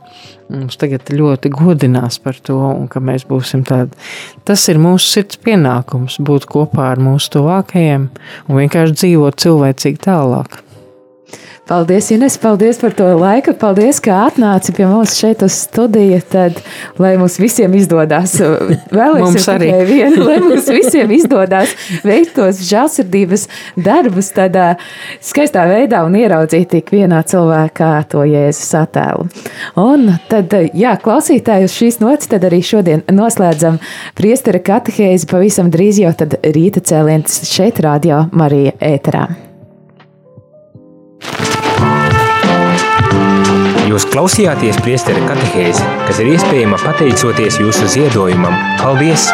mums 0.51 0.79
tagad 0.81 1.11
ļoti 1.15 1.53
godinās 1.55 2.19
par 2.23 2.39
to, 2.47 2.59
un 2.59 2.89
ka 2.91 3.03
mēs 3.05 3.27
būsim 3.29 3.63
tādi. 3.69 3.97
Tas 4.49 4.67
ir 4.73 4.81
mūsu 4.83 5.07
sirds 5.17 5.41
pienākums 5.45 6.19
būt 6.27 6.49
kopā 6.51 6.91
ar 6.95 7.03
mūsu 7.03 7.37
tuvākajiem 7.39 8.09
un 8.49 8.61
vienkārši 8.63 8.99
dzīvot 9.03 9.41
cilvēcīgi 9.45 10.05
tālāk. 10.07 10.61
Paldies, 11.71 12.09
Ines, 12.11 12.35
paldies 12.39 12.81
par 12.83 12.91
to 12.99 13.05
laiku. 13.15 13.53
Paldies, 13.55 14.01
ka 14.03 14.25
atnāci 14.27 14.73
pie 14.75 14.89
mums 14.91 15.13
šeit 15.15 15.45
uz 15.47 15.55
studiju. 15.69 16.17
Tad, 16.33 16.57
lai 16.99 17.13
mums 17.21 17.37
visiem 17.39 17.77
izdodas, 17.79 18.33
vēlēsim 18.91 19.45
arī 19.53 19.69
vienu, 19.87 20.25
lai 20.27 20.41
mums 20.43 20.67
visiem 20.67 21.13
izdodas 21.15 21.71
veikt 22.03 22.33
tos 22.35 22.59
žēlsirdības 22.67 23.47
darbus 23.87 24.33
tādā 24.35 24.73
skaistā 25.23 25.69
veidā 25.71 26.01
un 26.09 26.17
ieraudzīt 26.19 26.73
tik 26.73 26.91
vienā 26.91 27.21
cilvēkā 27.31 27.91
to 28.11 28.25
Jēzus 28.27 28.73
attēlu. 28.81 29.29
Un 29.79 30.09
tad, 30.33 30.57
jā, 30.75 30.97
klausītāji 31.05 31.69
uz 31.69 31.77
šīs 31.77 32.01
nots, 32.03 32.33
tad 32.33 32.49
arī 32.49 32.65
šodien 32.67 33.05
noslēdzam 33.15 33.79
priestera 34.19 34.59
katehēzi 34.59 35.31
pavisam 35.31 35.71
drīz 35.71 36.03
jau 36.03 36.11
tad 36.19 36.35
rīta 36.43 36.83
cēliens 36.83 37.45
šeit 37.53 37.79
radio 37.87 38.25
Marija 38.35 38.75
ēterā. 38.91 39.50
Jūs 43.91 44.05
klausījāties 44.07 44.77
priesteru 44.85 45.25
katehēzi, 45.27 45.83
kas 46.07 46.21
ir 46.23 46.31
iespējama 46.37 46.79
pateicoties 46.85 47.59
jūsu 47.59 47.91
ziedojumam. 47.91 48.55
Paldies! 48.79 49.27